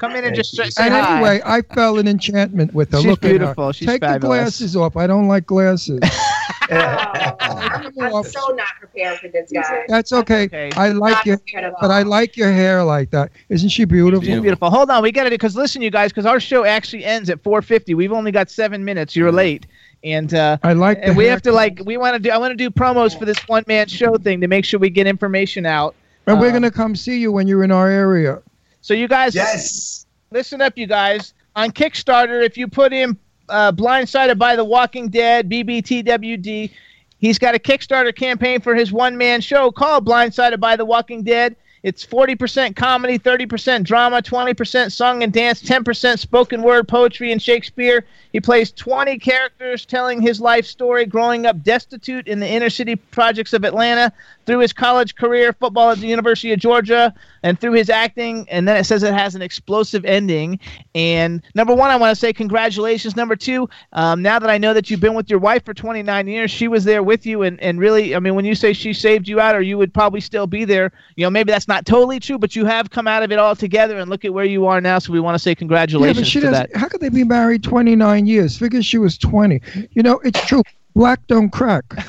[0.00, 1.16] Come in and just say say And hi.
[1.16, 2.98] anyway, I fell in enchantment with her.
[2.98, 3.64] She's Look beautiful.
[3.64, 3.72] At her.
[3.74, 4.20] She's Take fabulous.
[4.22, 4.96] the glasses off.
[4.96, 6.00] I don't like glasses.
[6.70, 9.84] I'm, I'm so not prepared for this guy.
[9.88, 10.44] That's okay.
[10.44, 10.70] okay.
[10.76, 13.30] I like Not your, but I like your hair like that.
[13.48, 14.24] Isn't she beautiful?
[14.24, 14.70] She's beautiful.
[14.70, 17.28] Hold on, we got to do because listen, you guys, because our show actually ends
[17.30, 17.94] at 4:50.
[17.94, 19.14] We've only got seven minutes.
[19.16, 19.66] You're late,
[20.04, 22.38] And uh, I like and we hair- have to like we want to do I
[22.38, 25.06] want to do promos for this one man show thing to make sure we get
[25.06, 25.94] information out.
[26.26, 28.40] And we're Um, gonna come see you when you're in our area.
[28.82, 30.06] So you guys, Yes.
[30.30, 31.34] listen up, you guys.
[31.56, 33.16] On Kickstarter, if you put in
[33.48, 36.70] uh, "Blindsided by the Walking Dead" (BBTWD),
[37.18, 41.56] he's got a Kickstarter campaign for his one-man show called "Blindsided by the Walking Dead."
[41.82, 48.04] It's 40% comedy, 30% drama, 20% song and dance, 10% spoken word, poetry, and Shakespeare.
[48.34, 52.96] He plays 20 characters telling his life story growing up destitute in the inner city
[52.96, 54.12] projects of Atlanta
[54.46, 58.46] through his college career, football at the University of Georgia, and through his acting.
[58.50, 60.58] And then it says it has an explosive ending.
[60.94, 63.16] And number one, I want to say congratulations.
[63.16, 66.26] Number two, um, now that I know that you've been with your wife for 29
[66.26, 67.42] years, she was there with you.
[67.42, 69.94] And, and really, I mean, when you say she saved you out, or you would
[69.94, 73.06] probably still be there, you know, maybe that's not totally true, but you have come
[73.06, 74.98] out of it all together and look at where you are now.
[74.98, 76.74] So we want to say Yeah, congratulations but she to that.
[76.74, 78.56] How could they be married 29 years?
[78.56, 79.60] Figure she was 20.
[79.92, 80.62] You know, it's true.
[80.94, 81.84] Black don't crack.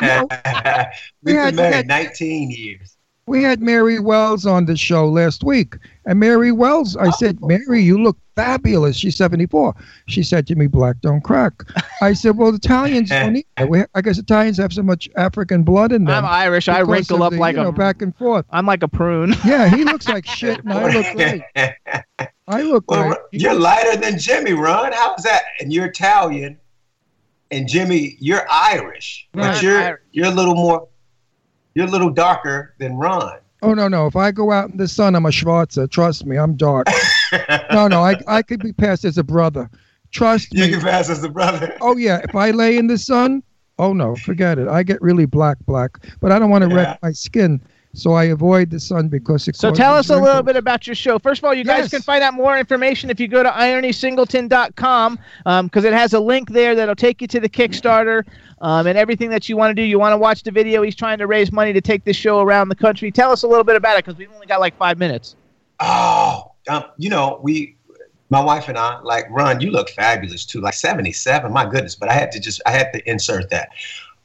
[1.22, 2.96] We've had- been we married had- 19 years.
[3.26, 7.46] We had Mary Wells on the show last week, and Mary Wells, I said, oh.
[7.46, 8.96] Mary, you look fabulous.
[8.96, 9.72] She's 74.
[10.08, 11.52] She said to me, Black don't crack.
[12.02, 13.68] I said, Well, Italians don't either.
[13.68, 16.24] We, I guess Italians have so much African blood in them.
[16.24, 16.66] I'm Irish.
[16.68, 18.46] I wrinkle up the, like you know, a back and forth.
[18.50, 19.34] I'm like a prune.
[19.44, 21.42] Yeah, he looks like shit, and I look great.
[22.48, 23.18] I look Well, great.
[23.30, 24.90] you're lighter than Jimmy, Ron.
[24.92, 25.42] How's that?
[25.60, 26.58] And you're Italian,
[27.50, 29.52] and Jimmy, you're Irish, Right.
[29.54, 30.00] but you're Irish.
[30.12, 30.88] you're a little more,
[31.74, 33.38] you're a little darker than Ron.
[33.62, 34.06] Oh no, no!
[34.06, 35.90] If I go out in the sun, I'm a Schwarzer.
[35.90, 36.86] Trust me, I'm dark.
[37.72, 39.68] no, no, I I could be passed as a brother.
[40.12, 40.70] Trust You me.
[40.72, 41.76] can pass as a brother.
[41.80, 43.42] Oh yeah, if I lay in the sun,
[43.78, 44.66] oh no, forget it.
[44.66, 45.98] I get really black, black.
[46.20, 46.74] But I don't want to Yeah.
[46.76, 47.60] wreck my skin,
[47.92, 49.56] so I avoid the sun because it.
[49.56, 51.18] So tell us a little bit about your show.
[51.18, 51.90] First of all, you guys Yes.
[51.90, 55.18] can find out more information if you go to ironsingleton.com
[55.64, 58.24] because it has a link there that'll take you to the Kickstarter
[58.60, 59.82] um, and everything that you want to do.
[59.82, 60.82] You want to watch the video.
[60.82, 63.10] He's trying to raise money to take this show around the country.
[63.10, 65.34] Tell us a little bit about it because we've only got like five minutes.
[65.80, 67.76] Oh, um, you know, we,
[68.28, 70.60] my wife and I, like, Ron, you look fabulous too.
[70.60, 71.96] Like 77, my goodness.
[71.96, 73.70] But I had to just, I had to insert that.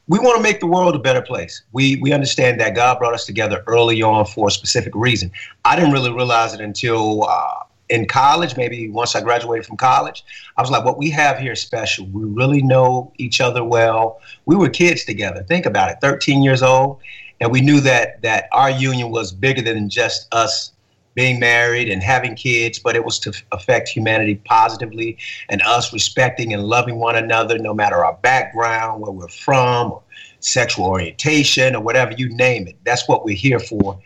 [0.07, 1.63] We want to make the world a better place.
[1.71, 5.31] We we understand that God brought us together early on for a specific reason.
[5.63, 10.23] I didn't really realize it until uh, in college, maybe once I graduated from college.
[10.57, 12.05] I was like, what we have here is special.
[12.07, 14.21] We really know each other well.
[14.45, 15.43] We were kids together.
[15.43, 17.01] Think about it, 13 years old,
[17.39, 20.71] and we knew that that our union was bigger than just us
[21.15, 25.17] being married and having kids, but it was to affect humanity positively
[25.49, 30.03] and us respecting and loving one another, no matter our background, where we're from, or
[30.41, 32.75] sexual orientation, or whatever you name it.
[32.83, 33.99] That's what we're here for.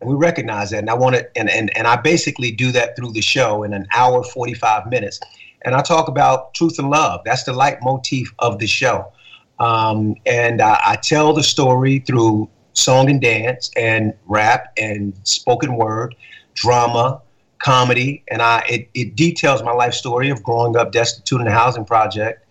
[0.00, 0.78] And we recognize that.
[0.78, 3.74] And I want to, and, and, and I basically do that through the show in
[3.74, 5.20] an hour, 45 minutes.
[5.64, 7.20] And I talk about truth and love.
[7.24, 9.12] That's the leitmotif of the show.
[9.58, 15.76] Um, and I, I tell the story through song and dance and rap and spoken
[15.76, 16.14] word,
[16.54, 17.20] drama,
[17.58, 21.52] comedy, and I it, it details my life story of growing up destitute in a
[21.52, 22.42] housing project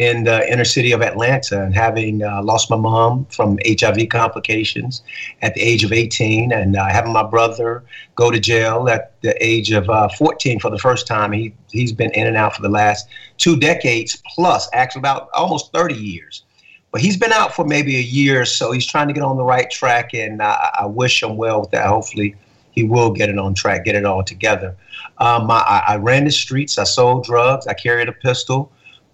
[0.00, 5.02] in the inner city of Atlanta and having uh, lost my mom from HIV complications
[5.42, 9.36] at the age of 18 and uh, having my brother go to jail at the
[9.44, 11.32] age of uh, 14 for the first time.
[11.32, 15.70] He, he's been in and out for the last two decades plus, actually about almost
[15.74, 16.44] 30 years.
[16.92, 18.72] But he's been out for maybe a year so.
[18.72, 21.70] He's trying to get on the right track, and uh, I wish him well with
[21.70, 21.86] that.
[21.86, 22.34] Hopefully,
[22.72, 24.76] he will get it on track, get it all together.
[25.18, 26.78] Um, I, I ran the streets.
[26.78, 27.66] I sold drugs.
[27.66, 28.72] I carried a pistol.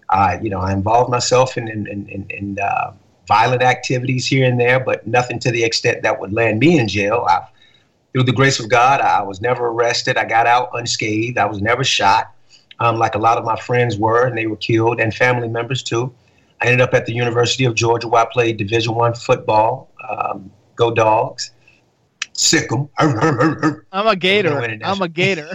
[0.09, 2.93] I, you know, I involved myself in in, in, in, uh,
[3.27, 6.87] violent activities here and there, but nothing to the extent that would land me in
[6.87, 7.25] jail.
[7.27, 7.45] I,
[8.13, 10.17] through the grace of God, I was never arrested.
[10.17, 11.37] I got out unscathed.
[11.37, 12.33] I was never shot,
[12.79, 15.83] um, like a lot of my friends were, and they were killed, and family members
[15.83, 16.13] too.
[16.61, 19.91] I ended up at the University of Georgia, where I played Division One football.
[20.09, 21.51] Um, go Dogs!
[22.37, 22.87] Sick 'em.
[22.97, 23.17] I'm
[24.07, 24.57] a gator.
[24.83, 25.49] I'm a gator.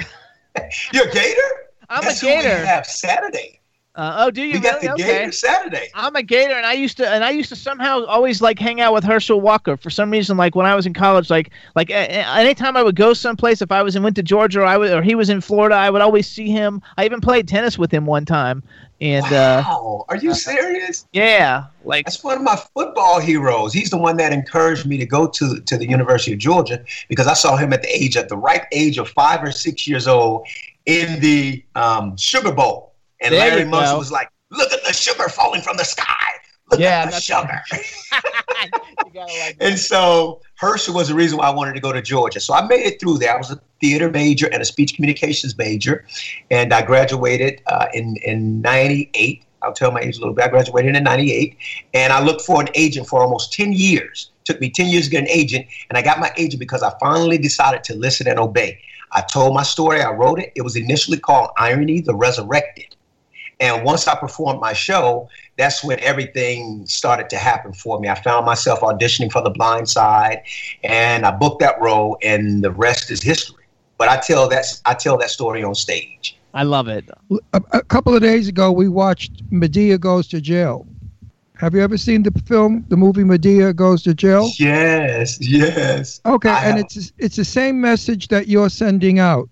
[0.92, 1.40] You're a Gator.
[1.88, 2.66] I'm Guess a who we gator.
[2.66, 3.60] have Saturday.
[3.94, 4.86] Uh, oh, do you We got really?
[4.86, 5.18] the okay.
[5.18, 5.88] Gator Saturday.
[5.94, 8.80] I'm a Gator, and I used to, and I used to somehow always like hang
[8.80, 10.38] out with Herschel Walker for some reason.
[10.38, 13.82] Like when I was in college, like like anytime I would go someplace, if I
[13.82, 16.00] was in went to Georgia or I would, or he was in Florida, I would
[16.00, 16.80] always see him.
[16.96, 18.62] I even played tennis with him one time,
[19.02, 21.06] and uh, Wow, are you serious?
[21.12, 23.72] yeah, like That's one of my football heroes.
[23.72, 27.26] He's the one that encouraged me to go to, to the University of Georgia because
[27.26, 30.06] I saw him at the age at the ripe age of five or six years
[30.06, 30.46] old
[30.86, 35.28] in the um, Sugar Bowl, and There Larry Munson was like, "Look at the sugar
[35.28, 36.31] falling from the sky.
[36.78, 37.62] Yeah, sugar."
[39.14, 42.40] like and so Herschel was the reason why I wanted to go to Georgia.
[42.40, 43.34] So I made it through there.
[43.34, 46.04] I was a theater major and a speech communications major,
[46.50, 50.44] and I graduated uh, in in '98 I'll tell my age a little bit.
[50.44, 51.56] I graduated in '98,
[51.94, 54.30] and I looked for an agent for almost 10 years.
[54.44, 56.92] Took me 10 years to get an agent, and I got my agent because I
[56.98, 58.80] finally decided to listen and obey.
[59.12, 60.02] I told my story.
[60.02, 60.52] I wrote it.
[60.56, 62.96] It was initially called IronE: The Resurrected.
[63.60, 68.08] And once I performed my show, that's when everything started to happen for me.
[68.08, 70.42] I found myself auditioning for The Blind Side,
[70.82, 73.64] and I booked that role, and the rest is history.
[73.98, 76.36] But I tell that I tell that story on stage.
[76.54, 77.08] I love it.
[77.52, 80.86] A, a couple of days ago, we watched Madea Goes to Jail.
[81.56, 84.50] Have you ever seen the film, the movie Madea Goes to Jail?
[84.58, 86.20] Yes, yes.
[86.26, 89.48] Okay, I and have- it's it's the same message that you're sending out.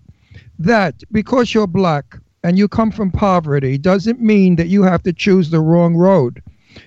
[0.59, 5.13] That because you're black and you come from poverty doesn't mean that you have to
[5.13, 6.41] choose the wrong road.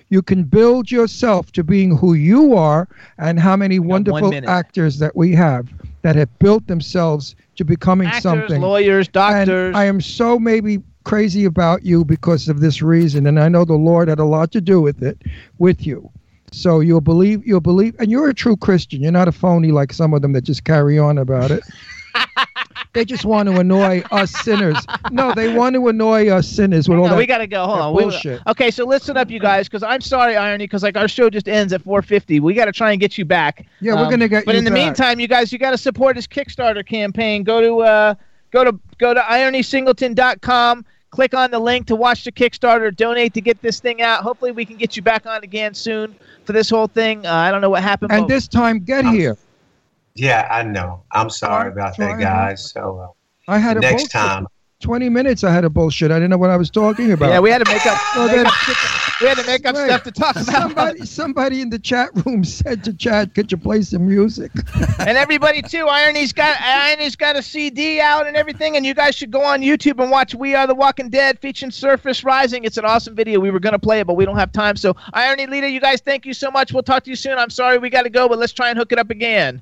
[0.09, 2.87] You can build yourself to being who you are,
[3.17, 5.69] and how many wonderful actors that we have
[6.01, 8.61] that have built themselves to becoming Actors, something.
[8.61, 9.67] lawyers, doctors.
[9.67, 13.63] And I am so maybe crazy about you because of this reason, and I know
[13.63, 15.21] the Lord had a lot to do with it,
[15.59, 16.09] with you.
[16.51, 19.01] So you'll believe, you'll believe, and you're a true Christian.
[19.01, 21.63] You're not a phony like some of them that just carry on about it.
[22.93, 24.77] they just want to annoy us sinners.
[25.11, 27.17] No, they want to annoy us sinners with all No, that.
[27.17, 27.65] we gotta go.
[27.65, 27.93] Hold on.
[27.95, 28.41] We- bullshit.
[28.47, 31.47] okay, so listen up, you guys, because I'm sorry, IronE, because like our show just
[31.47, 32.39] ends at 4:50.
[32.41, 33.65] We got to try and get you back.
[33.81, 36.27] Yeah, we're gonna get But in the meantime, you guys, you got to support his
[36.27, 37.43] Kickstarter campaign.
[37.43, 38.15] Go to uh,
[38.51, 40.85] go to go to ironesingleton.com.
[41.11, 42.93] Click on the link to watch the Kickstarter.
[42.93, 44.21] Donate to get this thing out.
[44.21, 46.13] Hopefully, we can get you back on again soon
[46.43, 47.25] for this whole thing.
[47.25, 48.11] Uh, I don't know what happened.
[48.11, 49.37] and this time, get here.
[50.15, 51.03] Yeah, I know.
[51.11, 52.71] I'm sorry about that, Try- guys.
[52.71, 52.99] So
[53.47, 54.11] uh, I had a next bullshit.
[54.11, 54.47] time.
[54.81, 55.43] Twenty minutes.
[55.43, 56.11] I had a bullshit.
[56.11, 57.29] I didn't know what I was talking about.
[57.29, 57.99] yeah, we had to make up.
[58.15, 58.45] Well, then-
[59.21, 60.45] we had to make up Wait, stuff to talk about.
[60.45, 64.51] Somebody, somebody in the chat room said to Chad, "Could you play some music?"
[64.99, 65.85] and everybody too.
[65.85, 69.61] IronE's got IronE's got a CD out and everything, and you guys should go on
[69.61, 72.65] YouTube and watch "We Are the Walking Dead" featuring Surface Rising.
[72.65, 73.39] It's an awesome video.
[73.39, 74.75] We were gonna play it, but we don't have time.
[74.75, 76.73] So, IronE leader, you guys, thank you so much.
[76.73, 77.37] We'll talk to you soon.
[77.37, 79.61] I'm sorry we got to go, but let's try and hook it up again.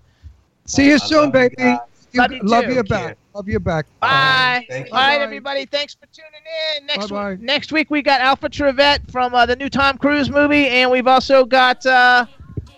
[0.65, 1.55] See you I soon, love baby.
[1.59, 1.77] You-
[2.15, 2.73] Love you love too.
[2.73, 3.17] you back.
[3.33, 3.87] Love you back.
[3.99, 4.63] Bye.
[4.69, 4.93] Thank you.
[4.93, 5.23] All right, Bye.
[5.23, 5.65] everybody.
[5.65, 6.29] Thanks for tuning
[6.77, 6.85] in.
[6.85, 7.29] Next Bye-bye.
[7.31, 10.91] week, next week we got Alpha Trevette from uh, the new Tom Cruise movie, and
[10.91, 12.27] we've also got uh,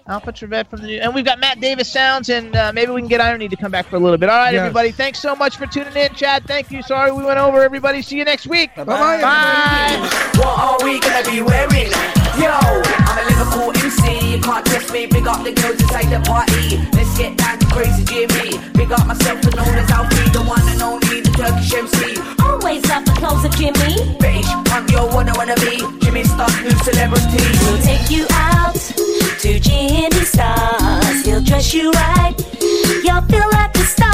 [0.07, 3.01] Alpha Trevette from the new, and we've got Matt Davis sounds, and uh, maybe we
[3.01, 4.29] can get IronE to come back for a little bit.
[4.29, 4.61] All right, Yes.
[4.61, 4.91] everybody.
[4.91, 6.45] Thanks so much for tuning in, Chad.
[6.47, 6.81] Thank you.
[6.81, 7.61] Sorry we went over.
[7.61, 8.73] Everybody, see you next week.
[8.73, 10.09] Bye-bye, Bye.
[10.37, 11.91] What are we gonna be wearing?
[12.37, 14.35] Yo, I'm a Liverpool MC.
[14.35, 15.05] You can't test me.
[15.05, 16.83] Big up the girls inside the party.
[16.91, 18.59] Let's get down to crazy Jimmy.
[18.73, 22.19] Big up myself and known as Alfie, the one and only, the Turkish MC.
[22.43, 24.17] Always love the clothes of Jimmy.
[24.19, 25.79] British, I'm your one I wanna be.
[26.03, 27.43] Jimmy Star, new celebrity.
[27.63, 31.23] We'll take you out to Jimmy Stars.
[31.23, 32.35] He'll dress you right.
[32.99, 34.11] You'll feel like a star.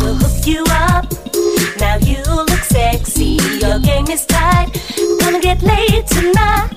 [0.00, 1.03] We'll hook you up.
[3.04, 3.36] Sexy.
[3.60, 4.70] Your game is tight.
[5.20, 6.70] Gonna get laid tonight.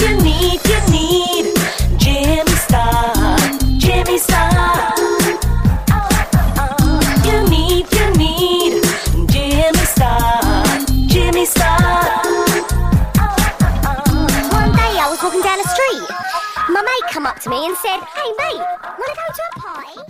[0.00, 1.54] You need, you need
[1.98, 3.36] Jimmy Star.
[3.78, 4.94] Jimmy Star.
[7.26, 8.82] You need, you need
[9.28, 10.64] Jimmy Star.
[11.08, 11.78] Jimmy Star.
[14.56, 16.08] One day I was walking down the street.
[16.70, 20.05] My mate come up to me and said, Hey mate, wanna go to